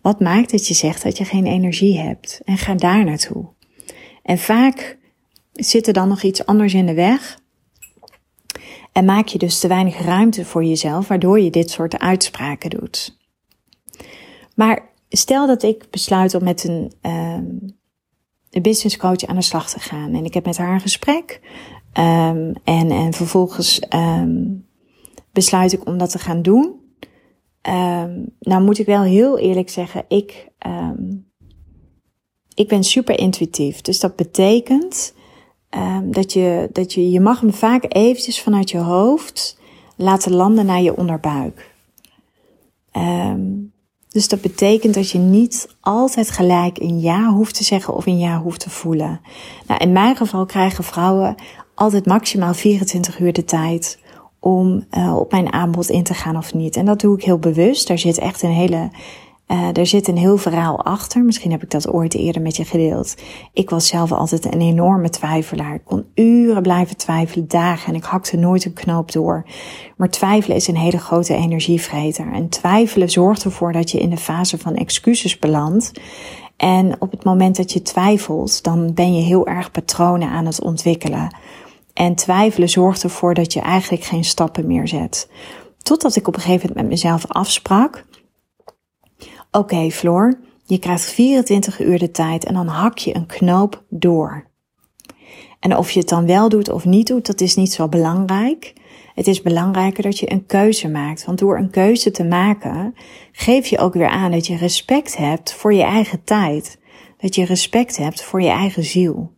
Wat 0.02 0.20
maakt 0.20 0.52
dat 0.52 0.68
je 0.68 0.74
zegt 0.74 1.04
dat 1.04 1.18
je 1.18 1.26
geen 1.26 1.46
energie 1.46 2.00
hebt? 2.00 2.42
En 2.46 2.58
ga 2.58 2.74
daar 2.74 3.06
naartoe. 3.06 3.50
En 4.24 4.38
vaak 4.38 4.98
zit 5.54 5.88
er 5.88 5.94
dan 5.94 6.08
nog 6.08 6.22
iets 6.22 6.46
anders 6.46 6.74
in 6.74 6.86
de 6.86 6.94
weg. 6.94 7.40
En 8.92 9.06
maak 9.06 9.28
je 9.28 9.38
dus 9.38 9.60
te 9.60 9.68
weinig 9.68 10.00
ruimte 10.00 10.46
voor 10.46 10.64
jezelf, 10.64 11.08
waardoor 11.08 11.40
je 11.40 11.50
dit 11.50 11.70
soort 11.70 12.00
uitspraken 12.00 12.70
doet. 12.70 13.18
Maar 14.56 14.90
stel 15.10 15.48
dat 15.48 15.64
ik 15.64 15.88
besluit 15.90 16.34
om 16.36 16.44
met 16.44 16.64
een, 16.64 16.94
um, 17.02 17.78
een 18.50 18.62
business 18.62 18.98
coach 18.98 19.26
aan 19.26 19.36
de 19.36 19.42
slag 19.42 19.70
te 19.70 19.80
gaan. 19.80 20.14
En 20.14 20.26
ik 20.26 20.34
heb 20.34 20.46
met 20.46 20.58
haar 20.58 20.74
een 20.74 20.82
gesprek. 20.82 21.40
Um, 21.94 22.54
en, 22.64 22.92
en 22.92 23.14
vervolgens 23.14 23.82
um, 23.94 24.68
besluit 25.32 25.74
ik 25.74 25.86
om 25.86 25.98
dat 25.98 26.12
te 26.12 26.20
gaan 26.20 26.42
doen. 26.42 26.79
Um, 27.62 28.36
nou 28.40 28.64
moet 28.64 28.80
ik 28.80 28.86
wel 28.86 29.02
heel 29.02 29.38
eerlijk 29.38 29.70
zeggen, 29.70 30.06
ik, 30.08 30.48
um, 30.68 31.32
ik 32.54 32.68
ben 32.68 32.84
super 32.84 33.20
intuïtief. 33.20 33.82
Dus 33.82 34.00
dat 34.00 34.16
betekent 34.16 35.14
um, 35.70 36.12
dat, 36.12 36.34
je, 36.34 36.70
dat 36.72 36.94
je, 36.94 37.12
je 37.12 37.20
mag 37.20 37.40
hem 37.40 37.54
vaak 37.54 37.86
eventjes 37.88 38.42
vanuit 38.42 38.70
je 38.70 38.78
hoofd 38.78 39.60
laten 39.96 40.34
landen 40.34 40.66
naar 40.66 40.82
je 40.82 40.98
onderbuik. 40.98 41.72
dus 44.10 44.28
dat 44.28 44.42
betekent 44.42 44.94
dat 44.94 45.10
je 45.10 45.18
niet 45.18 45.76
altijd 45.82 46.32
gelijk 46.32 46.78
een 46.78 47.00
ja 47.00 47.34
hoeft 47.34 47.56
te 47.56 47.64
zeggen 47.64 47.94
of 47.94 48.06
een 48.06 48.20
ja 48.20 48.42
hoeft 48.42 48.60
te 48.60 48.70
voelen. 48.70 49.22
Nou, 49.68 49.82
in 49.82 49.92
mijn 49.92 50.16
geval 50.16 50.46
krijgen 50.46 50.84
vrouwen 50.84 51.36
altijd 51.76 52.06
maximaal 52.06 52.54
24 52.54 53.20
uur 53.20 53.34
de 53.34 53.44
tijd 53.44 54.00
om 54.40 54.86
uh, 54.98 55.18
op 55.18 55.32
mijn 55.32 55.54
aanbod 55.54 55.90
in 55.90 56.04
te 56.04 56.14
gaan 56.14 56.38
of 56.38 56.54
niet. 56.54 56.76
En 56.76 56.86
dat 56.86 57.00
doe 57.00 57.16
ik 57.16 57.24
heel 57.24 57.40
bewust. 57.40 57.88
Daar 57.88 58.00
zit 58.00 58.18
echt 58.18 58.42
een 58.42 58.52
hele, 58.52 58.90
uh, 59.48 59.68
daar 59.72 59.86
zit 59.86 60.08
een 60.08 60.18
heel 60.18 60.38
verhaal 60.38 60.84
achter. 60.84 61.24
Misschien 61.24 61.52
heb 61.52 61.64
ik 61.64 61.72
dat 61.72 61.90
ooit 61.90 62.14
eerder 62.14 62.42
met 62.42 62.56
je 62.56 62.66
gedeeld. 62.66 63.16
Ik 63.54 63.70
was 63.70 63.88
zelf 63.88 64.12
altijd 64.12 64.54
een 64.54 64.62
enorme 64.62 65.10
twijfelaar. 65.10 65.74
Ik 65.74 65.86
kon 65.86 66.06
uren 66.16 66.62
blijven 66.62 66.98
twijfelen, 66.98 67.48
dagen. 67.48 67.88
En 67.88 67.96
ik 67.96 68.04
hakte 68.04 68.38
nooit 68.38 68.66
een 68.66 68.74
knoop 68.74 69.12
door. 69.12 69.46
Maar 69.98 70.10
twijfelen 70.10 70.58
is 70.58 70.68
een 70.68 70.78
hele 70.78 71.00
grote 71.00 71.34
energievreter. 71.34 72.32
En 72.34 72.50
twijfelen 72.50 73.10
zorgt 73.10 73.44
ervoor 73.44 73.72
dat 73.72 73.92
je 73.92 74.00
in 74.00 74.10
de 74.10 74.18
fase 74.18 74.58
van 74.58 74.76
excuses 74.76 75.40
belandt. 75.40 75.92
En 76.58 77.02
op 77.02 77.12
het 77.12 77.24
moment 77.24 77.56
dat 77.56 77.72
je 77.72 77.82
twijfelt, 77.82 78.64
dan 78.64 78.94
ben 78.94 79.16
je 79.16 79.22
heel 79.22 79.48
erg 79.48 79.72
patronen 79.72 80.30
aan 80.30 80.46
het 80.46 80.62
ontwikkelen. 80.62 81.36
En 82.00 82.16
twijfelen 82.16 82.70
zorgt 82.70 83.04
ervoor 83.04 83.34
dat 83.34 83.54
je 83.54 83.60
eigenlijk 83.60 84.04
geen 84.04 84.24
stappen 84.24 84.68
meer 84.68 84.88
zet. 84.88 85.30
Totdat 85.78 86.16
ik 86.16 86.28
op 86.28 86.36
een 86.36 86.42
gegeven 86.42 86.68
moment 86.68 86.88
met 86.88 87.00
mezelf 87.00 87.28
afsprak. 87.28 88.06
Oké, 89.52 89.90
Floor, 89.92 90.40
je 90.66 90.80
krijgt 90.80 91.06
24 91.06 91.80
uur 91.80 92.00
de 92.00 92.12
tijd 92.12 92.46
en 92.46 92.54
dan 92.54 92.68
hak 92.68 92.98
je 92.98 93.16
een 93.16 93.26
knoop 93.26 93.84
door. 93.90 94.48
En 95.60 95.78
of 95.78 95.92
je 95.92 96.00
het 96.00 96.10
dan 96.10 96.26
wel 96.26 96.50
doet 96.50 96.70
of 96.70 96.86
niet 96.86 97.08
doet, 97.08 97.26
dat 97.26 97.42
is 97.42 97.56
niet 97.56 97.74
zo 97.74 97.88
belangrijk. 97.88 98.74
Het 99.16 99.28
is 99.28 99.42
belangrijker 99.42 100.04
dat 100.04 100.20
je 100.20 100.32
een 100.32 100.46
keuze 100.46 100.90
maakt. 100.90 101.26
Want 101.26 101.40
door 101.40 101.58
een 101.58 101.70
keuze 101.70 102.12
te 102.12 102.24
maken, 102.24 102.96
geef 103.32 103.68
je 103.68 103.78
ook 103.78 103.94
weer 103.94 104.10
aan 104.10 104.32
dat 104.32 104.48
je 104.48 104.58
respect 104.58 105.18
hebt 105.18 105.54
voor 105.54 105.74
je 105.74 105.84
eigen 105.84 106.24
tijd. 106.24 106.80
Dat 107.18 107.36
je 107.36 107.46
respect 107.46 107.98
hebt 107.98 108.24
voor 108.24 108.42
je 108.42 108.50
eigen 108.50 108.84
ziel. 108.84 109.38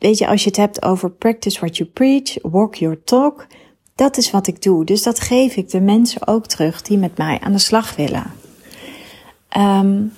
Weet 0.00 0.18
je, 0.18 0.26
als 0.26 0.42
je 0.42 0.48
het 0.48 0.58
hebt 0.58 0.82
over 0.82 1.10
practice 1.10 1.60
what 1.60 1.76
you 1.76 1.88
preach, 1.88 2.36
walk 2.42 2.74
your 2.74 3.04
talk, 3.04 3.46
dat 3.94 4.16
is 4.16 4.30
wat 4.30 4.46
ik 4.46 4.62
doe. 4.62 4.84
Dus 4.84 5.02
dat 5.02 5.20
geef 5.20 5.56
ik 5.56 5.70
de 5.70 5.80
mensen 5.80 6.26
ook 6.26 6.46
terug 6.46 6.82
die 6.82 6.98
met 6.98 7.16
mij 7.16 7.38
aan 7.40 7.52
de 7.52 7.58
slag 7.58 7.96
willen. 7.96 8.32
Um, 9.56 10.12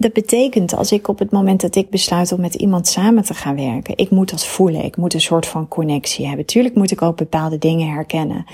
dat 0.00 0.12
betekent 0.12 0.74
als 0.76 0.92
ik 0.92 1.08
op 1.08 1.18
het 1.18 1.30
moment 1.30 1.60
dat 1.60 1.76
ik 1.76 1.90
besluit 1.90 2.32
om 2.32 2.40
met 2.40 2.54
iemand 2.54 2.86
samen 2.86 3.24
te 3.24 3.34
gaan 3.34 3.56
werken, 3.56 3.96
ik 3.96 4.10
moet 4.10 4.30
dat 4.30 4.46
voelen. 4.46 4.84
Ik 4.84 4.96
moet 4.96 5.14
een 5.14 5.20
soort 5.20 5.46
van 5.46 5.68
connectie 5.68 6.26
hebben. 6.26 6.46
Tuurlijk 6.46 6.74
moet 6.74 6.90
ik 6.90 7.02
ook 7.02 7.16
bepaalde 7.16 7.58
dingen 7.58 7.88
herkennen. 7.88 8.44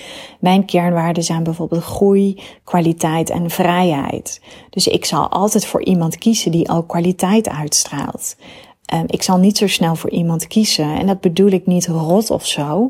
Mijn 0.41 0.65
kernwaarden 0.65 1.23
zijn 1.23 1.43
bijvoorbeeld 1.43 1.83
groei, 1.83 2.43
kwaliteit 2.65 3.31
en 3.31 3.51
vrijheid. 3.51 4.41
Dus 4.71 4.87
ik 4.87 5.05
zal 5.05 5.29
altijd 5.29 5.67
voor 5.67 5.85
iemand 5.85 6.19
kiezen 6.19 6.51
die 6.51 6.71
al 6.71 6.83
kwaliteit 6.83 7.49
uitstraalt. 7.49 8.37
Ik 9.07 9.23
zal 9.23 9.39
niet 9.39 9.57
zo 9.57 9.67
snel 9.67 9.97
voor 9.97 10.11
iemand 10.11 10.47
kiezen. 10.47 10.99
En 10.99 11.07
dat 11.07 11.21
bedoel 11.21 11.51
ik 11.51 11.67
niet 11.67 11.87
rot 11.87 12.31
of 12.31 12.47
zo. 12.47 12.89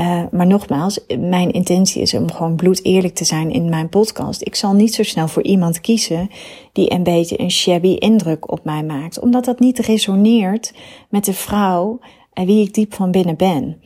Uh, 0.00 0.22
maar 0.30 0.46
nogmaals, 0.46 1.00
mijn 1.18 1.50
intentie 1.50 2.02
is 2.02 2.14
om 2.14 2.32
gewoon 2.32 2.56
bloed 2.56 2.84
eerlijk 2.84 3.14
te 3.14 3.24
zijn 3.24 3.50
in 3.50 3.68
mijn 3.68 3.88
podcast. 3.88 4.42
Ik 4.42 4.54
zal 4.54 4.72
niet 4.72 4.94
zo 4.94 5.02
snel 5.02 5.28
voor 5.28 5.42
iemand 5.42 5.80
kiezen 5.80 6.30
die 6.72 6.92
een 6.92 7.02
beetje 7.02 7.40
een 7.40 7.50
shabby 7.50 7.88
indruk 7.88 8.52
op 8.52 8.64
mij 8.64 8.84
maakt, 8.84 9.20
omdat 9.20 9.44
dat 9.44 9.60
niet 9.60 9.78
resoneert 9.78 10.74
met 11.08 11.24
de 11.24 11.32
vrouw 11.32 11.98
en 12.32 12.46
wie 12.46 12.66
ik 12.66 12.74
diep 12.74 12.94
van 12.94 13.10
binnen 13.10 13.36
ben. 13.36 13.80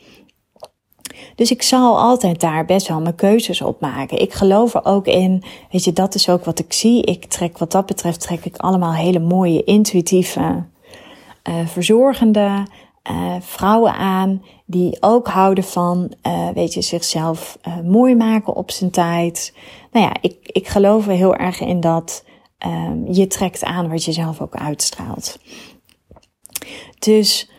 Dus 1.35 1.51
ik 1.51 1.61
zal 1.61 1.99
altijd 1.99 2.39
daar 2.39 2.65
best 2.65 2.87
wel 2.87 3.01
mijn 3.01 3.15
keuzes 3.15 3.61
op 3.61 3.81
maken. 3.81 4.21
Ik 4.21 4.33
geloof 4.33 4.73
er 4.73 4.85
ook 4.85 5.05
in, 5.05 5.43
weet 5.71 5.83
je, 5.83 5.93
dat 5.93 6.15
is 6.15 6.29
ook 6.29 6.45
wat 6.45 6.59
ik 6.59 6.73
zie. 6.73 7.03
Ik 7.03 7.25
trek 7.25 7.57
wat 7.57 7.71
dat 7.71 7.85
betreft, 7.85 8.19
trek 8.19 8.45
ik 8.45 8.57
allemaal 8.57 8.93
hele 8.93 9.19
mooie, 9.19 9.63
intuïtieve, 9.63 10.65
uh, 11.49 11.67
verzorgende, 11.67 12.65
uh, 13.11 13.35
vrouwen 13.39 13.93
aan 13.93 14.43
die 14.65 14.97
ook 14.99 15.27
houden 15.27 15.63
van, 15.63 16.13
uh, 16.27 16.49
weet 16.49 16.73
je, 16.73 16.81
zichzelf 16.81 17.57
mooi 17.83 18.15
maken 18.15 18.55
op 18.55 18.71
zijn 18.71 18.91
tijd. 18.91 19.53
Nou 19.91 20.05
ja, 20.05 20.15
ik, 20.21 20.37
ik 20.41 20.67
geloof 20.67 21.07
er 21.07 21.13
heel 21.13 21.35
erg 21.35 21.59
in 21.59 21.79
dat 21.79 22.25
um, 22.65 23.13
je 23.13 23.27
trekt 23.27 23.63
aan 23.63 23.89
wat 23.89 24.03
je 24.03 24.11
zelf 24.11 24.41
ook 24.41 24.55
uitstraalt. 24.55 25.39
Dus, 26.99 27.49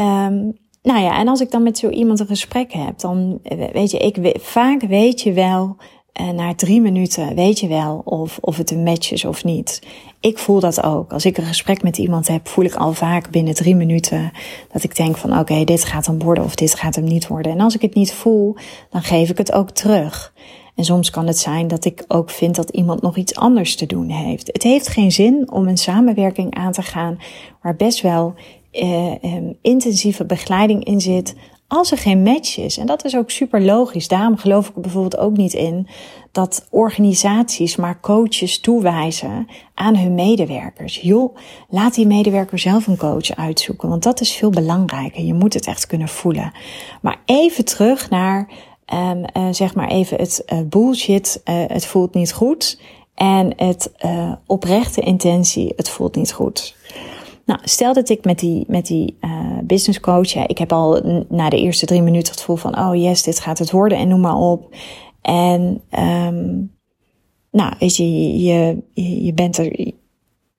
um, 0.00 0.58
nou 0.82 1.00
ja, 1.00 1.18
en 1.18 1.28
als 1.28 1.40
ik 1.40 1.50
dan 1.50 1.62
met 1.62 1.78
zo 1.78 1.88
iemand 1.88 2.20
een 2.20 2.26
gesprek 2.26 2.72
heb, 2.72 2.98
dan 2.98 3.40
weet 3.72 3.90
je, 3.90 3.98
ik 3.98 4.40
vaak 4.40 4.82
weet 4.82 5.20
je 5.20 5.32
wel 5.32 5.76
en 6.18 6.34
na 6.34 6.54
drie 6.54 6.80
minuten 6.80 7.34
weet 7.34 7.60
je 7.60 7.68
wel 7.68 8.00
of, 8.04 8.38
of 8.40 8.56
het 8.56 8.70
een 8.70 8.82
match 8.82 9.12
is 9.12 9.24
of 9.24 9.44
niet. 9.44 9.82
Ik 10.20 10.38
voel 10.38 10.60
dat 10.60 10.82
ook. 10.82 11.12
Als 11.12 11.24
ik 11.24 11.38
een 11.38 11.44
gesprek 11.44 11.82
met 11.82 11.98
iemand 11.98 12.28
heb, 12.28 12.48
voel 12.48 12.64
ik 12.64 12.74
al 12.74 12.92
vaak 12.92 13.30
binnen 13.30 13.54
drie 13.54 13.74
minuten 13.74 14.32
dat 14.72 14.82
ik 14.82 14.96
denk 14.96 15.16
van 15.16 15.38
oké, 15.38 15.64
dit 15.64 15.84
gaat 15.84 16.06
hem 16.06 16.18
worden 16.18 16.44
of 16.44 16.54
dit 16.54 16.74
gaat 16.74 16.94
hem 16.94 17.04
niet 17.04 17.26
worden. 17.26 17.52
En 17.52 17.60
als 17.60 17.74
ik 17.74 17.82
het 17.82 17.94
niet 17.94 18.12
voel, 18.12 18.56
dan 18.90 19.02
geef 19.02 19.30
ik 19.30 19.38
het 19.38 19.52
ook 19.52 19.70
terug. 19.70 20.32
En 20.74 20.84
soms 20.84 21.10
kan 21.10 21.26
het 21.26 21.38
zijn 21.38 21.68
dat 21.68 21.84
ik 21.84 22.04
ook 22.08 22.30
vind 22.30 22.54
dat 22.54 22.70
iemand 22.70 23.02
nog 23.02 23.16
iets 23.16 23.34
anders 23.34 23.76
te 23.76 23.86
doen 23.86 24.08
heeft. 24.08 24.46
Het 24.46 24.62
heeft 24.62 24.88
geen 24.88 25.12
zin 25.12 25.50
om 25.52 25.68
een 25.68 25.78
samenwerking 25.78 26.54
aan 26.54 26.72
te 26.72 26.82
gaan 26.82 27.18
waar 27.62 27.76
best 27.76 28.00
wel 28.00 28.34
eh, 28.70 29.24
eh, 29.24 29.44
intensieve 29.62 30.24
begeleiding 30.24 30.84
in 30.84 31.00
zit 31.00 31.34
als 31.68 31.90
er 31.90 31.98
geen 31.98 32.22
match 32.22 32.58
is. 32.58 32.78
En 32.78 32.86
dat 32.86 33.04
is 33.04 33.16
ook 33.16 33.30
super 33.30 33.62
logisch. 33.62 34.08
Daarom 34.08 34.36
geloof 34.36 34.68
ik 34.68 34.74
er 34.74 34.80
bijvoorbeeld 34.80 35.18
ook 35.18 35.36
niet 35.36 35.52
in 35.52 35.88
dat 36.32 36.66
organisaties 36.70 37.76
maar 37.76 38.00
coaches 38.00 38.60
toewijzen 38.60 39.48
aan 39.74 39.96
hun 39.96 40.14
medewerkers. 40.14 41.00
Joh, 41.00 41.36
laat 41.68 41.94
die 41.94 42.06
medewerker 42.06 42.58
zelf 42.58 42.86
een 42.86 42.96
coach 42.96 43.36
uitzoeken, 43.36 43.88
want 43.88 44.02
dat 44.02 44.20
is 44.20 44.32
veel 44.32 44.50
belangrijker. 44.50 45.24
Je 45.24 45.34
moet 45.34 45.54
het 45.54 45.66
echt 45.66 45.86
kunnen 45.86 46.08
voelen. 46.08 46.52
Maar 47.02 47.20
even 47.24 47.64
terug 47.64 48.10
naar, 48.10 48.48
um, 48.94 49.24
uh, 49.36 49.48
zeg 49.50 49.74
maar 49.74 49.88
even 49.88 50.18
het 50.18 50.42
uh, 50.52 50.58
bullshit, 50.64 51.40
uh, 51.44 51.54
het 51.66 51.86
voelt 51.86 52.14
niet 52.14 52.32
goed. 52.32 52.80
En 53.14 53.52
het 53.56 53.90
oprechte 54.46 55.00
intentie, 55.00 55.72
het 55.76 55.88
voelt 55.88 56.16
niet 56.16 56.32
goed. 56.32 56.76
Nou, 57.48 57.60
stel 57.62 57.92
dat 57.92 58.08
ik 58.08 58.24
met 58.24 58.38
die, 58.38 58.64
met 58.66 58.86
die 58.86 59.16
uh, 59.20 59.58
business 59.64 60.00
coach, 60.00 60.32
ja, 60.32 60.48
ik 60.48 60.58
heb 60.58 60.72
al 60.72 61.00
na 61.28 61.48
de 61.48 61.60
eerste 61.60 61.86
drie 61.86 62.02
minuten 62.02 62.30
het 62.30 62.40
gevoel 62.40 62.56
van, 62.56 62.78
oh 62.78 62.94
yes, 62.94 63.22
dit 63.22 63.40
gaat 63.40 63.58
het 63.58 63.70
worden 63.70 63.98
en 63.98 64.08
noem 64.08 64.20
maar 64.20 64.36
op. 64.36 64.74
En, 65.22 65.80
um, 65.98 66.72
nou, 67.50 67.72
weet 67.78 67.96
je, 67.96 68.38
je, 68.42 68.82
je 69.24 69.32
bent 69.32 69.58
er, 69.58 69.78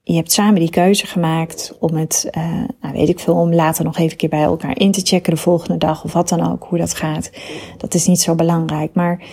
je 0.01 0.13
hebt 0.13 0.31
samen 0.31 0.59
die 0.59 0.69
keuze 0.69 1.05
gemaakt 1.05 1.77
om 1.79 1.95
het, 1.95 2.27
uh, 2.37 2.63
nou 2.81 2.93
weet 2.93 3.09
ik 3.09 3.19
veel, 3.19 3.35
om 3.35 3.53
later 3.53 3.83
nog 3.83 3.97
even 3.97 4.11
een 4.11 4.17
keer 4.17 4.29
bij 4.29 4.43
elkaar 4.43 4.77
in 4.77 4.91
te 4.91 5.01
checken 5.01 5.33
de 5.33 5.39
volgende 5.39 5.77
dag 5.77 6.03
of 6.03 6.13
wat 6.13 6.29
dan 6.29 6.51
ook, 6.51 6.63
hoe 6.63 6.77
dat 6.77 6.93
gaat. 6.93 7.31
Dat 7.77 7.93
is 7.93 8.07
niet 8.07 8.21
zo 8.21 8.35
belangrijk. 8.35 8.93
Maar 8.93 9.23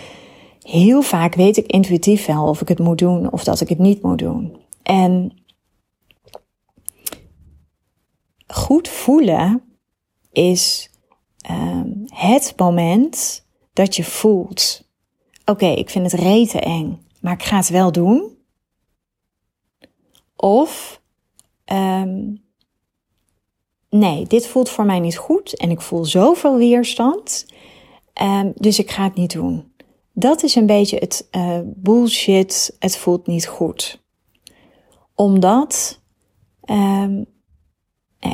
heel 0.61 1.03
vaak 1.03 1.35
weet 1.35 1.57
ik 1.57 1.67
intuïtief 1.67 2.27
wel 2.27 2.49
of 2.49 2.61
ik 2.61 2.69
het 2.69 2.79
moet 2.79 2.99
doen 2.99 3.33
of 3.33 3.45
dat 3.45 3.61
ik 3.61 3.69
het 3.69 3.79
niet 3.79 4.03
moet 4.03 4.19
doen. 4.19 4.57
En 4.83 5.33
goed 8.47 8.89
voelen 8.89 9.63
is 10.33 10.91
um, 11.51 12.05
het 12.07 12.53
moment 12.57 13.47
dat 13.73 13.97
je 13.97 14.05
voelt: 14.05 14.89
oké, 15.45 15.67
ik 15.67 15.91
vind 15.91 16.11
het 16.11 16.21
rete 16.21 16.61
eng, 16.61 17.07
maar 17.21 17.33
ik 17.33 17.43
ga 17.43 17.57
het 17.57 17.69
wel 17.69 17.93
doen. 17.93 18.37
Of 20.37 21.03
um, 21.73 22.45
nee, 23.91 24.27
dit 24.27 24.47
voelt 24.47 24.71
voor 24.71 24.85
mij 24.85 25.01
niet 25.01 25.17
goed 25.17 25.57
en 25.57 25.71
ik 25.71 25.81
voel 25.81 26.05
zoveel 26.05 26.57
weerstand, 26.57 27.47
um, 28.23 28.53
dus 28.55 28.79
ik 28.79 28.91
ga 28.91 29.05
het 29.05 29.15
niet 29.15 29.33
doen. 29.33 29.75
Dat 30.19 30.43
is 30.43 30.55
een 30.55 30.67
beetje 30.67 30.97
het 30.97 31.29
uh, 31.31 31.61
bullshit. 31.65 32.77
Het 32.79 32.97
voelt 32.97 33.27
niet 33.27 33.47
goed. 33.47 34.05
Omdat 35.15 36.01
um, 36.71 37.27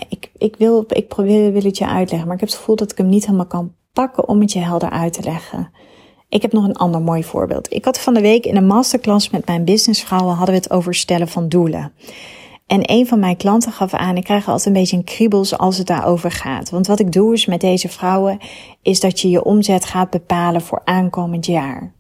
ik, 0.08 0.30
ik, 0.38 0.56
wil, 0.56 0.84
ik 0.88 1.08
probeer, 1.08 1.52
wil 1.52 1.62
het 1.62 1.78
je 1.78 1.86
uitleggen, 1.86 2.26
maar 2.26 2.34
ik 2.34 2.40
heb 2.40 2.50
het 2.50 2.58
gevoel 2.58 2.76
dat 2.76 2.90
ik 2.90 2.98
hem 2.98 3.08
niet 3.08 3.24
helemaal 3.24 3.46
kan 3.46 3.74
pakken 3.92 4.28
om 4.28 4.40
het 4.40 4.52
je 4.52 4.58
helder 4.58 4.90
uit 4.90 5.12
te 5.12 5.22
leggen. 5.22 5.70
Ik 6.28 6.42
heb 6.42 6.52
nog 6.52 6.64
een 6.64 6.76
ander 6.76 7.00
mooi 7.00 7.24
voorbeeld. 7.24 7.72
Ik 7.72 7.84
had 7.84 8.00
van 8.00 8.14
de 8.14 8.20
week 8.20 8.46
in 8.46 8.56
een 8.56 8.66
masterclass 8.66 9.30
met 9.30 9.46
mijn 9.46 9.64
businessvrouwen 9.64 10.34
hadden 10.34 10.54
we 10.54 10.60
het 10.60 10.70
over 10.70 10.94
stellen 10.94 11.28
van 11.28 11.48
doelen. 11.48 11.92
En 12.66 12.80
een 12.90 13.06
van 13.06 13.18
mijn 13.18 13.36
klanten 13.36 13.72
gaf 13.72 13.94
aan, 13.94 14.16
ik 14.16 14.24
krijg 14.24 14.48
altijd 14.48 14.66
een 14.66 14.72
beetje 14.72 14.96
een 14.96 15.04
kriebels 15.04 15.58
als 15.58 15.78
het 15.78 15.86
daarover 15.86 16.30
gaat. 16.30 16.70
Want 16.70 16.86
wat 16.86 17.00
ik 17.00 17.12
doe 17.12 17.32
is 17.32 17.46
met 17.46 17.60
deze 17.60 17.88
vrouwen, 17.88 18.38
is 18.82 19.00
dat 19.00 19.20
je 19.20 19.30
je 19.30 19.44
omzet 19.44 19.84
gaat 19.84 20.10
bepalen 20.10 20.60
voor 20.60 20.80
aankomend 20.84 21.46
jaar. 21.46 21.92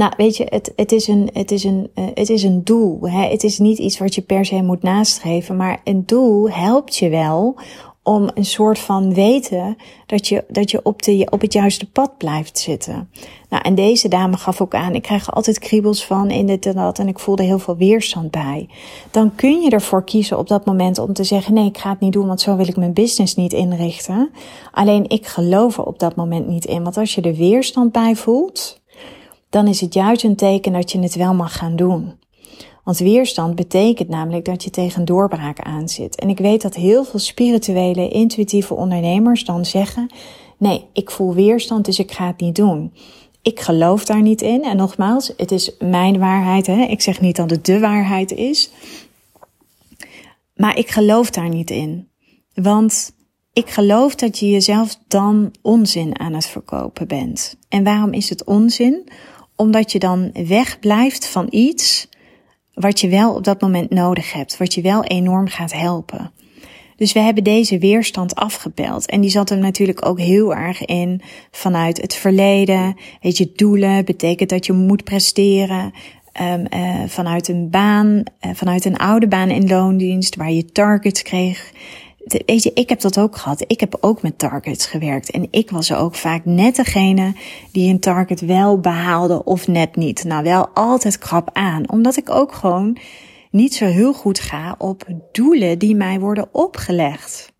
Nou, 0.00 0.12
weet 0.16 0.36
je, 0.36 0.46
het, 0.48 0.72
het, 0.76 0.92
is, 0.92 1.08
een, 1.08 1.30
het, 1.32 1.50
is, 1.50 1.64
een, 1.64 1.90
uh, 1.94 2.04
het 2.14 2.28
is 2.28 2.42
een 2.42 2.64
doel. 2.64 3.00
Hè? 3.02 3.28
Het 3.28 3.44
is 3.44 3.58
niet 3.58 3.78
iets 3.78 3.98
wat 3.98 4.14
je 4.14 4.20
per 4.20 4.44
se 4.44 4.62
moet 4.62 4.82
nastreven, 4.82 5.56
maar 5.56 5.80
een 5.84 6.02
doel 6.06 6.50
helpt 6.50 6.96
je 6.96 7.08
wel 7.08 7.56
om 8.02 8.30
een 8.34 8.44
soort 8.44 8.78
van 8.78 9.14
weten 9.14 9.76
dat 10.06 10.28
je, 10.28 10.44
dat 10.48 10.70
je 10.70 10.80
op, 10.82 11.02
de, 11.02 11.26
op 11.30 11.40
het 11.40 11.52
juiste 11.52 11.90
pad 11.90 12.18
blijft 12.18 12.58
zitten. 12.58 13.10
Nou, 13.48 13.62
en 13.62 13.74
deze 13.74 14.08
dame 14.08 14.36
gaf 14.36 14.60
ook 14.60 14.74
aan, 14.74 14.94
ik 14.94 15.02
krijg 15.02 15.26
er 15.26 15.32
altijd 15.32 15.58
kriebels 15.58 16.04
van 16.04 16.30
in 16.30 16.46
dit 16.46 16.66
en 16.66 16.74
dat 16.74 16.98
en 16.98 17.08
ik 17.08 17.18
voelde 17.18 17.42
heel 17.42 17.58
veel 17.58 17.76
weerstand 17.76 18.30
bij. 18.30 18.68
Dan 19.10 19.34
kun 19.34 19.60
je 19.60 19.70
ervoor 19.70 20.04
kiezen 20.04 20.38
op 20.38 20.48
dat 20.48 20.64
moment 20.66 20.98
om 20.98 21.12
te 21.12 21.24
zeggen, 21.24 21.54
nee, 21.54 21.66
ik 21.66 21.78
ga 21.78 21.90
het 21.90 22.00
niet 22.00 22.12
doen, 22.12 22.26
want 22.26 22.40
zo 22.40 22.56
wil 22.56 22.68
ik 22.68 22.76
mijn 22.76 22.92
business 22.92 23.34
niet 23.34 23.52
inrichten. 23.52 24.30
Alleen 24.72 25.08
ik 25.08 25.26
geloof 25.26 25.76
er 25.76 25.84
op 25.84 25.98
dat 25.98 26.16
moment 26.16 26.46
niet 26.46 26.64
in, 26.64 26.82
want 26.82 26.96
als 26.96 27.14
je 27.14 27.20
er 27.20 27.34
weerstand 27.34 27.92
bij 27.92 28.16
voelt, 28.16 28.79
dan 29.50 29.66
is 29.66 29.80
het 29.80 29.94
juist 29.94 30.24
een 30.24 30.36
teken 30.36 30.72
dat 30.72 30.92
je 30.92 30.98
het 30.98 31.14
wel 31.14 31.34
mag 31.34 31.56
gaan 31.56 31.76
doen. 31.76 32.18
Want 32.84 32.98
weerstand 32.98 33.54
betekent 33.54 34.08
namelijk 34.08 34.44
dat 34.44 34.64
je 34.64 34.70
tegen 34.70 35.04
doorbraak 35.04 35.60
aan 35.60 35.88
zit. 35.88 36.16
En 36.16 36.28
ik 36.28 36.38
weet 36.38 36.62
dat 36.62 36.74
heel 36.74 37.04
veel 37.04 37.18
spirituele, 37.18 38.08
intuïtieve 38.08 38.74
ondernemers 38.74 39.44
dan 39.44 39.64
zeggen: 39.64 40.10
Nee, 40.58 40.84
ik 40.92 41.10
voel 41.10 41.34
weerstand, 41.34 41.84
dus 41.84 41.98
ik 41.98 42.12
ga 42.12 42.26
het 42.26 42.40
niet 42.40 42.56
doen. 42.56 42.92
Ik 43.42 43.60
geloof 43.60 44.04
daar 44.04 44.22
niet 44.22 44.42
in. 44.42 44.64
En 44.64 44.76
nogmaals, 44.76 45.32
het 45.36 45.50
is 45.50 45.76
mijn 45.78 46.18
waarheid. 46.18 46.66
Hè? 46.66 46.82
Ik 46.82 47.00
zeg 47.00 47.20
niet 47.20 47.36
dat 47.36 47.50
het 47.50 47.66
de 47.66 47.78
waarheid 47.78 48.32
is. 48.32 48.70
Maar 50.54 50.78
ik 50.78 50.90
geloof 50.90 51.30
daar 51.30 51.48
niet 51.48 51.70
in. 51.70 52.08
Want 52.54 53.12
ik 53.52 53.70
geloof 53.70 54.14
dat 54.14 54.38
je 54.38 54.50
jezelf 54.50 54.98
dan 55.08 55.54
onzin 55.62 56.18
aan 56.18 56.32
het 56.32 56.46
verkopen 56.46 57.08
bent. 57.08 57.56
En 57.68 57.84
waarom 57.84 58.12
is 58.12 58.28
het 58.28 58.44
onzin? 58.44 59.08
Omdat 59.60 59.92
je 59.92 59.98
dan 59.98 60.30
wegblijft 60.46 61.26
van 61.26 61.46
iets 61.50 62.08
wat 62.74 63.00
je 63.00 63.08
wel 63.08 63.34
op 63.34 63.44
dat 63.44 63.60
moment 63.60 63.90
nodig 63.90 64.32
hebt, 64.32 64.56
wat 64.56 64.74
je 64.74 64.80
wel 64.80 65.04
enorm 65.04 65.48
gaat 65.48 65.72
helpen. 65.72 66.32
Dus 66.96 67.12
we 67.12 67.20
hebben 67.20 67.44
deze 67.44 67.78
weerstand 67.78 68.34
afgepeld. 68.34 69.06
En 69.06 69.20
die 69.20 69.30
zat 69.30 69.50
er 69.50 69.58
natuurlijk 69.58 70.06
ook 70.06 70.20
heel 70.20 70.54
erg 70.54 70.84
in 70.84 71.22
vanuit 71.50 72.00
het 72.00 72.14
verleden. 72.14 72.96
Weet 73.20 73.36
je, 73.36 73.52
doelen 73.56 74.04
betekent 74.04 74.50
dat 74.50 74.66
je 74.66 74.72
moet 74.72 75.04
presteren. 75.04 75.92
Um, 76.40 76.66
uh, 76.74 77.02
vanuit 77.06 77.48
een 77.48 77.70
baan, 77.70 78.06
uh, 78.06 78.50
vanuit 78.54 78.84
een 78.84 78.96
oude 78.96 79.28
baan 79.28 79.50
in 79.50 79.68
loondienst, 79.68 80.36
waar 80.36 80.52
je 80.52 80.64
targets 80.64 81.22
kreeg. 81.22 81.72
Weet 82.46 82.62
je, 82.62 82.70
ik 82.74 82.88
heb 82.88 83.00
dat 83.00 83.18
ook 83.18 83.36
gehad. 83.36 83.64
Ik 83.66 83.80
heb 83.80 83.96
ook 84.00 84.22
met 84.22 84.38
targets 84.38 84.86
gewerkt. 84.86 85.30
En 85.30 85.46
ik 85.50 85.70
was 85.70 85.92
ook 85.92 86.14
vaak 86.14 86.44
net 86.44 86.76
degene 86.76 87.34
die 87.72 87.90
een 87.92 88.00
target 88.00 88.40
wel 88.40 88.80
behaalde 88.80 89.44
of 89.44 89.68
net 89.68 89.96
niet. 89.96 90.24
Nou, 90.24 90.42
wel 90.42 90.68
altijd 90.68 91.18
krap 91.18 91.50
aan. 91.52 91.90
Omdat 91.90 92.16
ik 92.16 92.30
ook 92.30 92.52
gewoon 92.52 92.96
niet 93.50 93.74
zo 93.74 93.84
heel 93.84 94.12
goed 94.12 94.40
ga 94.40 94.74
op 94.78 95.04
doelen 95.32 95.78
die 95.78 95.94
mij 95.94 96.20
worden 96.20 96.48
opgelegd. 96.52 97.52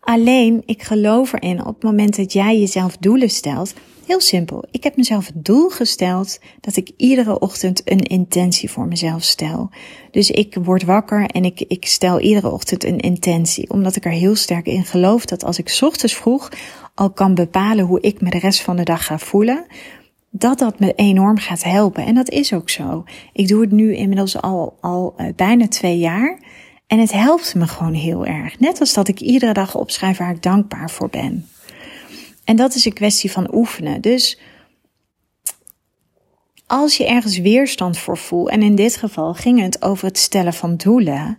Alleen, 0.00 0.62
ik 0.66 0.82
geloof 0.82 1.32
erin 1.32 1.60
op 1.60 1.74
het 1.74 1.82
moment 1.82 2.16
dat 2.16 2.32
jij 2.32 2.58
jezelf 2.58 2.96
doelen 2.96 3.30
stelt. 3.30 3.74
Heel 4.10 4.20
simpel. 4.20 4.64
Ik 4.70 4.84
heb 4.84 4.96
mezelf 4.96 5.26
het 5.26 5.44
doel 5.44 5.68
gesteld 5.68 6.38
dat 6.60 6.76
ik 6.76 6.90
iedere 6.96 7.38
ochtend 7.38 7.90
een 7.90 8.02
intentie 8.02 8.70
voor 8.70 8.86
mezelf 8.86 9.22
stel. 9.22 9.70
Dus 10.10 10.30
ik 10.30 10.56
word 10.62 10.82
wakker 10.82 11.26
en 11.26 11.44
ik, 11.44 11.60
ik 11.60 11.86
stel 11.86 12.20
iedere 12.20 12.50
ochtend 12.50 12.84
een 12.84 12.98
intentie. 12.98 13.70
Omdat 13.70 13.96
ik 13.96 14.04
er 14.04 14.10
heel 14.10 14.34
sterk 14.34 14.66
in 14.66 14.84
geloof 14.84 15.24
dat 15.24 15.44
als 15.44 15.58
ik 15.58 15.78
ochtends 15.80 16.14
vroeg 16.14 16.48
al 16.94 17.10
kan 17.10 17.34
bepalen 17.34 17.84
hoe 17.84 18.00
ik 18.00 18.20
me 18.20 18.30
de 18.30 18.38
rest 18.38 18.60
van 18.62 18.76
de 18.76 18.84
dag 18.84 19.04
ga 19.04 19.18
voelen, 19.18 19.66
dat 20.30 20.58
dat 20.58 20.78
me 20.78 20.92
enorm 20.94 21.38
gaat 21.38 21.64
helpen. 21.64 22.04
En 22.04 22.14
dat 22.14 22.30
is 22.30 22.52
ook 22.52 22.70
zo. 22.70 23.04
Ik 23.32 23.48
doe 23.48 23.60
het 23.60 23.70
nu 23.70 23.94
inmiddels 23.94 24.40
al, 24.40 24.76
al 24.80 25.14
uh, 25.18 25.26
bijna 25.36 25.68
twee 25.68 25.98
jaar. 25.98 26.38
En 26.86 26.98
het 26.98 27.12
helpt 27.12 27.54
me 27.54 27.66
gewoon 27.66 27.94
heel 27.94 28.26
erg. 28.26 28.58
Net 28.58 28.80
als 28.80 28.94
dat 28.94 29.08
ik 29.08 29.20
iedere 29.20 29.52
dag 29.52 29.74
opschrijf 29.74 30.18
waar 30.18 30.34
ik 30.34 30.42
dankbaar 30.42 30.90
voor 30.90 31.08
ben. 31.08 31.48
En 32.50 32.56
dat 32.56 32.74
is 32.74 32.84
een 32.84 32.92
kwestie 32.92 33.30
van 33.30 33.54
oefenen. 33.54 34.00
Dus 34.00 34.38
als 36.66 36.96
je 36.96 37.06
ergens 37.06 37.38
weerstand 37.38 37.98
voor 37.98 38.18
voelt, 38.18 38.48
en 38.48 38.62
in 38.62 38.74
dit 38.74 38.96
geval 38.96 39.34
ging 39.34 39.60
het 39.60 39.82
over 39.82 40.06
het 40.06 40.18
stellen 40.18 40.52
van 40.52 40.76
doelen, 40.76 41.38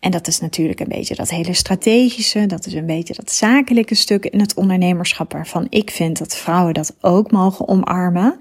en 0.00 0.10
dat 0.10 0.26
is 0.26 0.40
natuurlijk 0.40 0.80
een 0.80 0.88
beetje 0.88 1.14
dat 1.14 1.30
hele 1.30 1.54
strategische, 1.54 2.46
dat 2.46 2.66
is 2.66 2.72
een 2.72 2.86
beetje 2.86 3.14
dat 3.14 3.32
zakelijke 3.32 3.94
stuk 3.94 4.24
in 4.24 4.40
het 4.40 4.54
ondernemerschap 4.54 5.32
waarvan 5.32 5.66
ik 5.70 5.90
vind 5.90 6.18
dat 6.18 6.36
vrouwen 6.36 6.74
dat 6.74 6.96
ook 7.00 7.30
mogen 7.30 7.68
omarmen. 7.68 8.38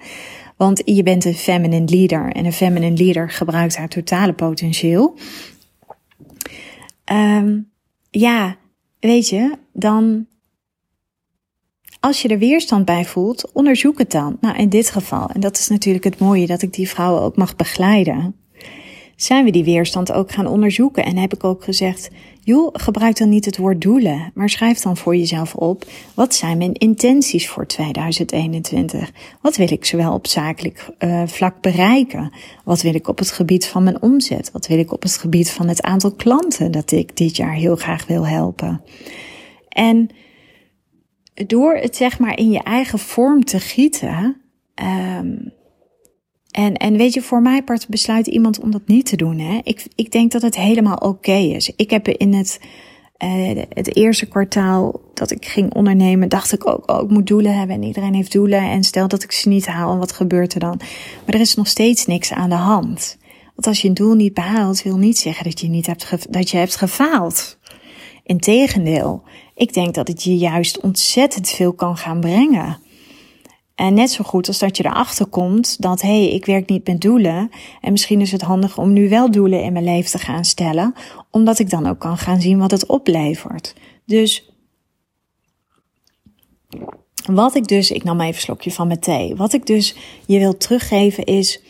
Want 0.55 0.81
je 0.85 1.03
bent 1.03 1.25
een 1.25 1.35
feminine 1.35 1.85
leader 1.85 2.31
en 2.31 2.45
een 2.45 2.53
feminine 2.53 2.97
leader 2.97 3.29
gebruikt 3.29 3.77
haar 3.77 3.89
totale 3.89 4.33
potentieel. 4.33 5.17
Um, 7.11 7.71
ja, 8.09 8.57
weet 8.99 9.29
je, 9.29 9.57
dan 9.73 10.27
als 11.99 12.21
je 12.21 12.27
er 12.27 12.39
weerstand 12.39 12.85
bij 12.85 13.05
voelt, 13.05 13.51
onderzoek 13.51 13.97
het 13.97 14.11
dan. 14.11 14.37
Nou, 14.41 14.57
in 14.57 14.69
dit 14.69 14.89
geval, 14.89 15.29
en 15.29 15.39
dat 15.39 15.57
is 15.57 15.67
natuurlijk 15.67 16.03
het 16.03 16.19
mooie 16.19 16.47
dat 16.47 16.61
ik 16.61 16.73
die 16.73 16.89
vrouwen 16.89 17.21
ook 17.21 17.35
mag 17.35 17.55
begeleiden 17.55 18.35
zijn 19.17 19.45
we 19.45 19.51
die 19.51 19.63
weerstand 19.63 20.11
ook 20.11 20.31
gaan 20.31 20.47
onderzoeken. 20.47 21.05
En 21.05 21.17
heb 21.17 21.33
ik 21.33 21.43
ook 21.43 21.63
gezegd, 21.63 22.09
joh, 22.41 22.69
gebruik 22.73 23.17
dan 23.17 23.29
niet 23.29 23.45
het 23.45 23.57
woord 23.57 23.81
doelen, 23.81 24.31
maar 24.33 24.49
schrijf 24.49 24.79
dan 24.79 24.97
voor 24.97 25.15
jezelf 25.15 25.55
op, 25.55 25.85
wat 26.13 26.35
zijn 26.35 26.57
mijn 26.57 26.73
intenties 26.73 27.49
voor 27.49 27.67
2021? 27.67 29.11
Wat 29.41 29.55
wil 29.55 29.71
ik 29.71 29.85
zowel 29.85 30.13
op 30.13 30.27
zakelijk 30.27 30.89
uh, 30.99 31.21
vlak 31.25 31.61
bereiken? 31.61 32.33
Wat 32.63 32.81
wil 32.81 32.95
ik 32.95 33.07
op 33.07 33.17
het 33.17 33.31
gebied 33.31 33.65
van 33.65 33.83
mijn 33.83 34.01
omzet? 34.01 34.51
Wat 34.51 34.67
wil 34.67 34.79
ik 34.79 34.91
op 34.91 35.01
het 35.01 35.17
gebied 35.17 35.51
van 35.51 35.67
het 35.67 35.81
aantal 35.81 36.11
klanten 36.11 36.71
dat 36.71 36.91
ik 36.91 37.17
dit 37.17 37.35
jaar 37.35 37.53
heel 37.53 37.75
graag 37.75 38.07
wil 38.07 38.27
helpen? 38.27 38.81
En 39.69 40.09
door 41.47 41.75
het 41.75 41.95
zeg 41.95 42.19
maar 42.19 42.37
in 42.37 42.51
je 42.51 42.63
eigen 42.63 42.99
vorm 42.99 43.43
te 43.43 43.59
gieten, 43.59 44.41
um, 44.75 45.55
en, 46.57 46.73
en 46.73 46.97
weet 46.97 47.13
je, 47.13 47.21
voor 47.21 47.41
mij 47.41 47.63
part 47.63 47.87
besluit 47.87 48.27
iemand 48.27 48.59
om 48.59 48.71
dat 48.71 48.87
niet 48.87 49.05
te 49.05 49.15
doen. 49.15 49.39
Hè? 49.39 49.59
Ik, 49.63 49.85
ik 49.95 50.11
denk 50.11 50.31
dat 50.31 50.41
het 50.41 50.55
helemaal 50.55 50.95
oké 50.95 51.31
is. 51.31 51.71
Ik 51.75 51.89
heb 51.89 52.07
in 52.07 52.33
het, 52.33 52.59
uh, 53.23 53.61
het 53.69 53.95
eerste 53.95 54.25
kwartaal 54.25 55.01
dat 55.13 55.31
ik 55.31 55.45
ging 55.45 55.73
ondernemen, 55.73 56.29
dacht 56.29 56.53
ik 56.53 56.67
ook, 56.67 56.91
oh, 56.91 57.03
ik 57.03 57.09
moet 57.09 57.27
doelen 57.27 57.57
hebben 57.57 57.75
en 57.75 57.83
iedereen 57.83 58.13
heeft 58.13 58.31
doelen. 58.31 58.61
En 58.61 58.83
stel 58.83 59.07
dat 59.07 59.23
ik 59.23 59.31
ze 59.31 59.49
niet 59.49 59.65
haal, 59.65 59.97
wat 59.97 60.11
gebeurt 60.11 60.53
er 60.53 60.59
dan? 60.59 60.79
Maar 61.25 61.35
er 61.35 61.39
is 61.39 61.55
nog 61.55 61.67
steeds 61.67 62.05
niks 62.05 62.33
aan 62.33 62.49
de 62.49 62.55
hand. 62.55 63.17
Want 63.43 63.67
als 63.67 63.81
je 63.81 63.87
een 63.87 63.93
doel 63.93 64.15
niet 64.15 64.33
behaalt, 64.33 64.83
wil 64.83 64.97
niet 64.97 65.17
zeggen 65.17 65.43
dat 65.43 65.59
je 65.59 65.67
niet 65.67 65.85
hebt, 65.85 66.33
dat 66.33 66.49
je 66.49 66.57
hebt 66.57 66.75
gefaald. 66.75 67.57
Integendeel, 68.23 69.23
ik 69.57 69.73
denk 69.73 69.93
dat 69.93 70.07
het 70.07 70.23
je 70.23 70.37
juist 70.37 70.79
ontzettend 70.79 71.49
veel 71.49 71.73
kan 71.73 71.97
gaan 71.97 72.19
brengen. 72.19 72.79
En 73.75 73.93
net 73.93 74.11
zo 74.11 74.23
goed 74.23 74.47
als 74.47 74.59
dat 74.59 74.77
je 74.77 74.85
erachter 74.85 75.25
komt 75.25 75.81
dat, 75.81 76.01
hé, 76.01 76.07
hey, 76.07 76.33
ik 76.33 76.45
werk 76.45 76.69
niet 76.69 76.87
met 76.87 77.01
doelen. 77.01 77.49
En 77.81 77.91
misschien 77.91 78.21
is 78.21 78.31
het 78.31 78.41
handig 78.41 78.77
om 78.77 78.93
nu 78.93 79.09
wel 79.09 79.31
doelen 79.31 79.63
in 79.63 79.73
mijn 79.73 79.85
leven 79.85 80.11
te 80.11 80.17
gaan 80.17 80.45
stellen. 80.45 80.93
Omdat 81.31 81.59
ik 81.59 81.69
dan 81.69 81.87
ook 81.87 81.99
kan 81.99 82.17
gaan 82.17 82.41
zien 82.41 82.57
wat 82.57 82.71
het 82.71 82.85
oplevert. 82.85 83.73
Dus 84.05 84.51
wat 87.25 87.55
ik 87.55 87.67
dus, 87.67 87.91
ik 87.91 88.03
nam 88.03 88.21
even 88.21 88.33
een 88.33 88.41
slokje 88.41 88.71
van 88.71 88.87
mijn 88.87 88.99
thee. 88.99 89.35
Wat 89.35 89.53
ik 89.53 89.65
dus 89.65 89.95
je 90.25 90.39
wil 90.39 90.57
teruggeven 90.57 91.23
is 91.23 91.61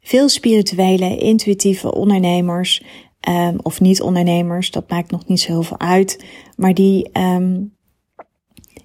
veel 0.00 0.28
spirituele, 0.28 1.18
intuïtieve 1.18 1.94
ondernemers. 1.94 2.82
Um, 3.28 3.58
of 3.62 3.80
niet-ondernemers, 3.80 4.70
dat 4.70 4.90
maakt 4.90 5.10
nog 5.10 5.26
niet 5.26 5.40
zo 5.40 5.52
heel 5.52 5.62
veel 5.62 5.80
uit. 5.80 6.24
Maar 6.56 6.74
die 6.74 7.18
um, 7.18 7.76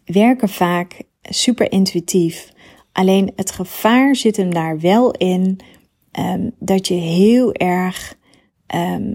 werken 0.06 0.50
vaak 0.50 1.04
super 1.22 1.72
intuïtief. 1.72 2.52
Alleen 2.92 3.32
het 3.36 3.52
gevaar 3.52 4.16
zit 4.16 4.38
hem 4.38 4.54
daar 4.54 4.80
wel 4.80 5.12
in 5.12 5.60
um, 6.20 6.52
dat 6.60 6.88
je 6.88 6.94
heel 6.94 7.54
erg. 7.54 8.16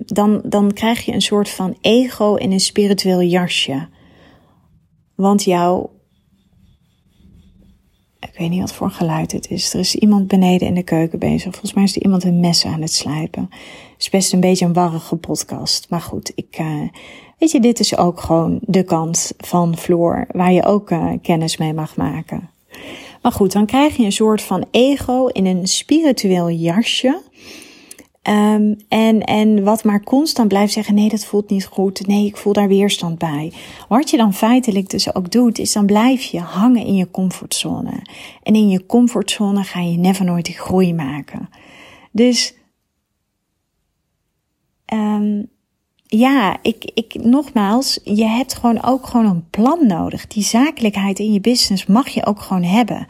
Dan, 0.05 0.43
dan 0.45 0.73
krijg 0.73 1.05
je 1.05 1.13
een 1.13 1.23
soort 1.23 1.51
van 1.51 1.77
ego 1.81 2.35
in 2.35 2.53
een 2.53 2.61
spiritueel 2.61 3.23
jasje. 3.23 3.89
Want 5.15 5.45
jouw. 5.45 5.91
Ik 8.21 8.39
weet 8.39 8.51
niet 8.51 8.61
wat 8.61 8.73
voor 8.73 8.91
geluid 8.91 9.33
het 9.33 9.51
is. 9.51 9.75
Er 9.75 9.81
is 9.81 9.95
iemand 9.95 10.27
beneden 10.27 10.69
in 10.69 10.75
de 10.75 10.83
keuken 10.83 11.19
bezig. 11.19 11.51
Volgens 11.51 11.73
mij 11.73 11.85
is 11.85 11.97
er 11.97 12.03
iemand 12.03 12.25
een 12.25 12.41
mes 12.41 12.65
aan 12.65 12.81
het 12.81 12.93
slijpen. 12.93 13.49
Is 14.03 14.11
best 14.11 14.33
een 14.33 14.41
beetje 14.41 14.65
een 14.65 14.73
warrige 14.73 15.17
podcast. 15.17 15.87
Maar 15.91 16.01
goed, 16.01 16.33
ik, 16.35 16.59
uh, 16.61 16.83
Weet 17.43 17.51
je, 17.51 17.61
dit 17.61 17.81
is 17.81 17.97
ook 17.97 18.21
gewoon 18.21 18.59
de 18.61 18.83
kant 18.83 19.33
van 19.37 19.77
Floor 19.77 20.27
waar 20.31 20.53
je 20.53 20.65
ook 20.65 20.91
uh, 20.91 21.13
kennis 21.23 21.57
mee 21.57 21.75
mag 21.75 21.97
maken. 21.97 22.51
Maar 23.23 23.33
goed, 23.33 23.53
dan 23.53 23.67
krijg 23.67 23.97
je 23.97 24.05
een 24.05 24.13
soort 24.13 24.43
van 24.43 24.65
ego 24.71 25.27
in 25.27 25.47
een 25.47 25.67
spiritueel 25.67 26.51
jasje. 26.51 27.21
Um, 28.29 28.77
en, 28.89 29.21
en 29.21 29.65
wat 29.65 29.85
maar 29.85 30.03
constant 30.03 30.49
blijft 30.49 30.73
zeggen, 30.73 30.95
nee, 30.95 31.09
dat 31.09 31.25
voelt 31.25 31.51
niet 31.51 31.67
goed. 31.67 32.07
Nee, 32.07 32.27
ik 32.27 32.37
voel 32.37 32.53
daar 32.53 32.69
weerstand 32.69 33.19
bij. 33.19 33.53
Wat 33.89 34.11
je 34.11 34.17
dan 34.17 34.35
feitelijk 34.35 34.91
dus 34.91 35.15
ook 35.15 35.31
doet, 35.31 35.59
is 35.59 35.73
dan 35.73 35.87
blijf 35.87 36.23
je 36.23 36.41
hangen 36.41 36.87
in 36.87 36.95
je 36.95 37.11
comfortzone. 37.11 38.03
En 38.43 38.55
in 38.55 38.69
je 38.69 38.87
comfortzone 38.87 39.63
ga 39.63 39.81
je 39.81 39.99
never 39.99 40.25
nooit 40.25 40.45
die 40.45 40.59
groei 40.59 40.95
maken. 40.95 41.49
Dus 42.11 42.55
um, 44.93 45.51
ja, 46.07 46.57
ik, 46.63 46.91
ik, 46.95 47.15
nogmaals, 47.15 48.01
je 48.05 48.27
hebt 48.27 48.55
gewoon 48.55 48.83
ook 48.83 49.07
gewoon 49.07 49.27
een 49.27 49.51
plan 49.51 49.87
nodig. 49.87 50.27
Die 50.27 50.43
zakelijkheid 50.43 51.19
in 51.19 51.33
je 51.33 51.41
business 51.41 51.87
mag 51.87 52.09
je 52.09 52.27
ook 52.27 52.41
gewoon 52.41 52.63
hebben. 52.63 53.07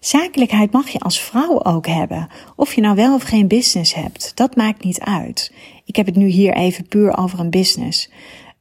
Zakelijkheid 0.00 0.72
mag 0.72 0.88
je 0.88 0.98
als 0.98 1.20
vrouw 1.20 1.62
ook 1.62 1.86
hebben. 1.86 2.28
Of 2.56 2.74
je 2.74 2.80
nou 2.80 2.96
wel 2.96 3.14
of 3.14 3.22
geen 3.22 3.48
business 3.48 3.94
hebt, 3.94 4.32
dat 4.34 4.56
maakt 4.56 4.84
niet 4.84 5.00
uit. 5.00 5.52
Ik 5.84 5.96
heb 5.96 6.06
het 6.06 6.16
nu 6.16 6.26
hier 6.26 6.54
even 6.54 6.88
puur 6.88 7.18
over 7.18 7.40
een 7.40 7.50
business. 7.50 8.10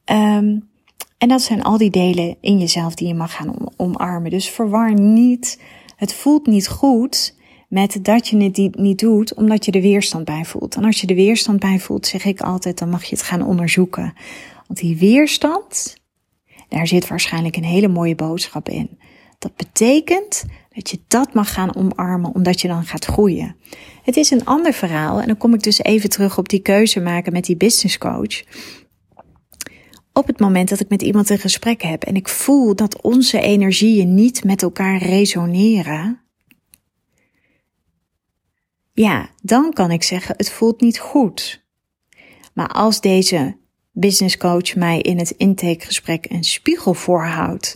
Um, 0.05 0.69
en 1.17 1.27
dat 1.27 1.41
zijn 1.41 1.63
al 1.63 1.77
die 1.77 1.89
delen 1.89 2.35
in 2.41 2.59
jezelf 2.59 2.95
die 2.95 3.07
je 3.07 3.13
mag 3.13 3.35
gaan 3.35 3.53
omarmen. 3.77 4.31
Dus 4.31 4.49
verwar 4.49 4.93
niet, 4.93 5.61
het 5.95 6.13
voelt 6.13 6.47
niet 6.47 6.67
goed 6.67 7.35
met 7.69 7.99
dat 8.01 8.27
je 8.27 8.37
het 8.37 8.75
niet 8.75 8.99
doet 8.99 9.33
omdat 9.33 9.65
je 9.65 9.71
de 9.71 9.81
weerstand 9.81 10.25
bij 10.25 10.45
voelt. 10.45 10.75
En 10.75 10.83
als 10.83 11.01
je 11.01 11.07
de 11.07 11.15
weerstand 11.15 11.59
bij 11.59 11.79
voelt, 11.79 12.07
zeg 12.07 12.25
ik 12.25 12.41
altijd, 12.41 12.77
dan 12.77 12.89
mag 12.89 13.03
je 13.03 13.15
het 13.15 13.25
gaan 13.25 13.45
onderzoeken. 13.45 14.13
Want 14.67 14.79
die 14.79 14.97
weerstand, 14.97 15.97
daar 16.67 16.87
zit 16.87 17.07
waarschijnlijk 17.07 17.55
een 17.55 17.63
hele 17.63 17.87
mooie 17.87 18.15
boodschap 18.15 18.69
in. 18.69 18.99
Dat 19.39 19.55
betekent 19.55 20.45
dat 20.69 20.89
je 20.89 20.99
dat 21.07 21.33
mag 21.33 21.53
gaan 21.53 21.75
omarmen, 21.75 22.33
omdat 22.33 22.61
je 22.61 22.67
dan 22.67 22.83
gaat 22.83 23.05
groeien. 23.05 23.55
Het 24.03 24.17
is 24.17 24.31
een 24.31 24.45
ander 24.45 24.73
verhaal, 24.73 25.19
en 25.19 25.27
dan 25.27 25.37
kom 25.37 25.53
ik 25.53 25.63
dus 25.63 25.79
even 25.79 26.09
terug 26.09 26.37
op 26.37 26.49
die 26.49 26.59
keuze 26.59 26.99
maken 26.99 27.33
met 27.33 27.45
die 27.45 27.57
business 27.57 27.97
coach. 27.97 28.43
op 30.13 30.27
het 30.27 30.39
moment 30.39 30.69
dat 30.69 30.79
ik 30.79 30.89
met 30.89 31.01
iemand 31.01 31.29
een 31.29 31.37
gesprek 31.37 31.81
heb 31.81 32.03
en 32.03 32.15
ik 32.15 32.27
voel 32.27 32.75
dat 32.75 33.01
onze 33.01 33.39
energieën 33.39 34.13
niet 34.13 34.43
met 34.43 34.61
elkaar 34.61 34.97
resoneren, 34.97 36.28
ja, 39.01 39.29
dan 39.41 39.73
kan 39.73 39.91
ik 39.91 40.03
zeggen, 40.03 40.35
het 40.37 40.51
voelt 40.51 40.81
niet 40.81 40.99
goed. 40.99 41.65
Maar 42.53 42.67
als 42.67 43.01
deze 43.01 43.57
business 43.91 44.37
coach 44.37 44.75
mij 44.75 44.99
in 45.01 45.17
het 45.17 45.29
intakegesprek 45.29 46.25
een 46.29 46.43
spiegel 46.43 46.93
voorhoudt 46.93 47.73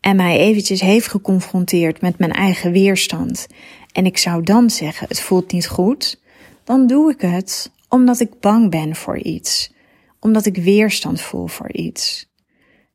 en 0.00 0.16
mij 0.16 0.38
eventjes 0.38 0.80
heeft 0.80 1.08
geconfronteerd 1.08 2.00
met 2.00 2.18
mijn 2.18 2.32
eigen 2.32 2.72
weerstand 2.72 3.46
en 3.92 4.06
ik 4.06 4.18
zou 4.18 4.42
dan 4.42 4.70
zeggen, 4.70 5.08
het 5.08 5.20
voelt 5.20 5.52
niet 5.52 5.68
goed, 5.68 6.20
dan 6.64 6.86
doe 6.86 7.10
ik 7.10 7.20
het 7.20 7.72
omdat 7.88 8.20
ik 8.20 8.40
bang 8.40 8.70
ben 8.70 8.96
voor 8.96 9.18
iets, 9.18 9.72
omdat 10.20 10.46
ik 10.46 10.56
weerstand 10.56 11.20
voel 11.20 11.46
voor 11.46 11.72
iets. 11.72 12.30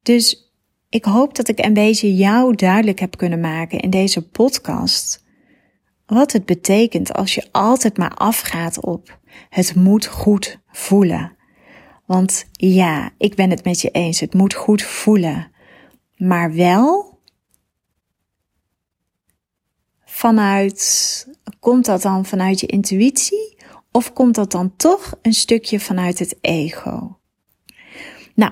Dus 0.02 0.54
ik 0.90 1.06
hoop 1.06 1.36
dat 1.36 1.48
ik 1.48 1.66
een 1.66 1.74
beetje 1.74 2.16
jou 2.16 2.56
duidelijk 2.56 3.00
heb 3.00 3.18
kunnen 3.18 3.40
maken 3.40 3.80
in 3.80 3.90
deze 3.90 4.30
podcast 4.30 5.21
wat 6.14 6.32
het 6.32 6.46
betekent 6.46 7.14
als 7.14 7.36
je 7.36 7.48
altijd 7.52 7.98
maar 7.98 8.14
afgaat 8.16 8.80
op 8.80 9.20
het 9.50 9.76
moet 9.76 10.06
goed 10.06 10.60
voelen. 10.72 11.36
Want 12.06 12.46
ja, 12.52 13.12
ik 13.18 13.36
ben 13.36 13.50
het 13.50 13.64
met 13.64 13.82
je 13.82 13.90
eens, 13.90 14.20
het 14.20 14.34
moet 14.34 14.54
goed 14.54 14.82
voelen. 14.82 15.52
Maar 16.18 16.54
wel 16.54 17.20
vanuit, 20.06 21.28
komt 21.60 21.86
dat 21.86 22.02
dan 22.02 22.26
vanuit 22.26 22.60
je 22.60 22.68
intuïtie 22.68 23.58
of 23.92 24.14
komt 24.14 24.36
dat 24.36 24.52
dan 24.52 24.76
toch 24.76 25.18
een 25.22 25.34
stukje 25.34 25.80
vanuit 25.80 26.20
het 26.20 26.38
ego? 26.42 27.18
Nou, 28.36 28.52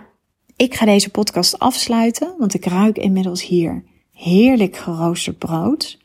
ik 0.55 0.76
ga 0.76 0.86
deze 0.86 1.10
podcast 1.10 1.60
afsluiten, 1.60 2.36
want 2.38 2.53
ik 2.53 2.66
ruik 2.66 2.97
inmiddels 2.97 3.45
hier 3.45 3.84
heerlijk 4.12 4.78
geroosterd 4.78 5.38
brood. 5.38 5.99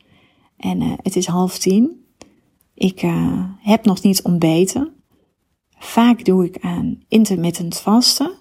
En 0.65 0.81
uh, 0.81 0.93
het 1.01 1.15
is 1.15 1.27
half 1.27 1.57
tien. 1.57 2.05
Ik 2.73 3.03
uh, 3.03 3.43
heb 3.59 3.85
nog 3.85 4.01
niet 4.01 4.21
ontbeten. 4.21 4.93
Vaak 5.77 6.25
doe 6.25 6.45
ik 6.45 6.57
aan 6.61 7.03
intermittent 7.07 7.77
vasten. 7.77 8.33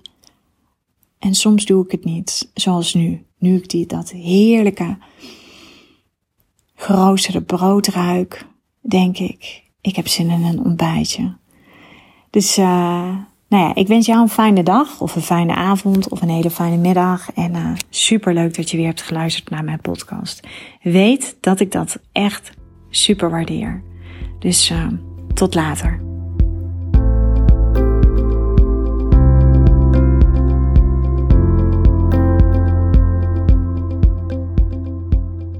En 1.18 1.34
soms 1.34 1.64
doe 1.64 1.84
ik 1.84 1.90
het 1.90 2.04
niet, 2.04 2.50
zoals 2.54 2.94
nu. 2.94 3.26
Nu 3.38 3.56
ik 3.56 3.68
die, 3.68 3.86
dat 3.86 4.10
heerlijke 4.10 4.98
geroosterde 6.74 7.42
brood 7.42 7.86
ruik, 7.86 8.46
denk 8.80 9.18
ik, 9.18 9.62
ik 9.80 9.96
heb 9.96 10.08
zin 10.08 10.30
in 10.30 10.42
een 10.42 10.64
ontbijtje. 10.64 11.36
Dus 12.30 12.58
uh, 12.58 13.16
nou 13.54 13.66
ja, 13.66 13.74
ik 13.74 13.88
wens 13.88 14.06
jou 14.06 14.20
een 14.20 14.28
fijne 14.28 14.62
dag 14.62 15.00
of 15.00 15.16
een 15.16 15.22
fijne 15.22 15.54
avond 15.54 16.08
of 16.08 16.22
een 16.22 16.28
hele 16.28 16.50
fijne 16.50 16.76
middag. 16.76 17.32
En 17.34 17.54
uh, 17.54 17.70
super 17.90 18.34
leuk 18.34 18.56
dat 18.56 18.70
je 18.70 18.76
weer 18.76 18.86
hebt 18.86 19.02
geluisterd 19.02 19.50
naar 19.50 19.64
mijn 19.64 19.80
podcast. 19.80 20.46
Weet 20.82 21.36
dat 21.40 21.60
ik 21.60 21.72
dat 21.72 21.98
echt 22.12 22.50
super 22.90 23.30
waardeer. 23.30 23.82
Dus 24.38 24.70
uh, 24.70 24.86
tot 25.34 25.54
later. 25.54 26.00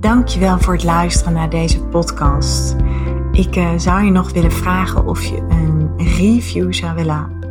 Dankjewel 0.01 0.59
voor 0.59 0.75
het 0.75 0.85
luisteren 0.85 1.33
naar 1.33 1.51
deze 1.51 1.81
podcast. 1.81 2.77
Ik 3.33 3.57
uh, 3.57 3.71
zou 3.77 4.05
je 4.05 4.11
nog 4.11 4.33
willen 4.33 4.53
vragen 4.53 5.07
of 5.07 5.25
je 5.25 5.37
een 5.49 5.91
review 5.97 6.73
zou 6.73 6.95
willen 6.95 7.44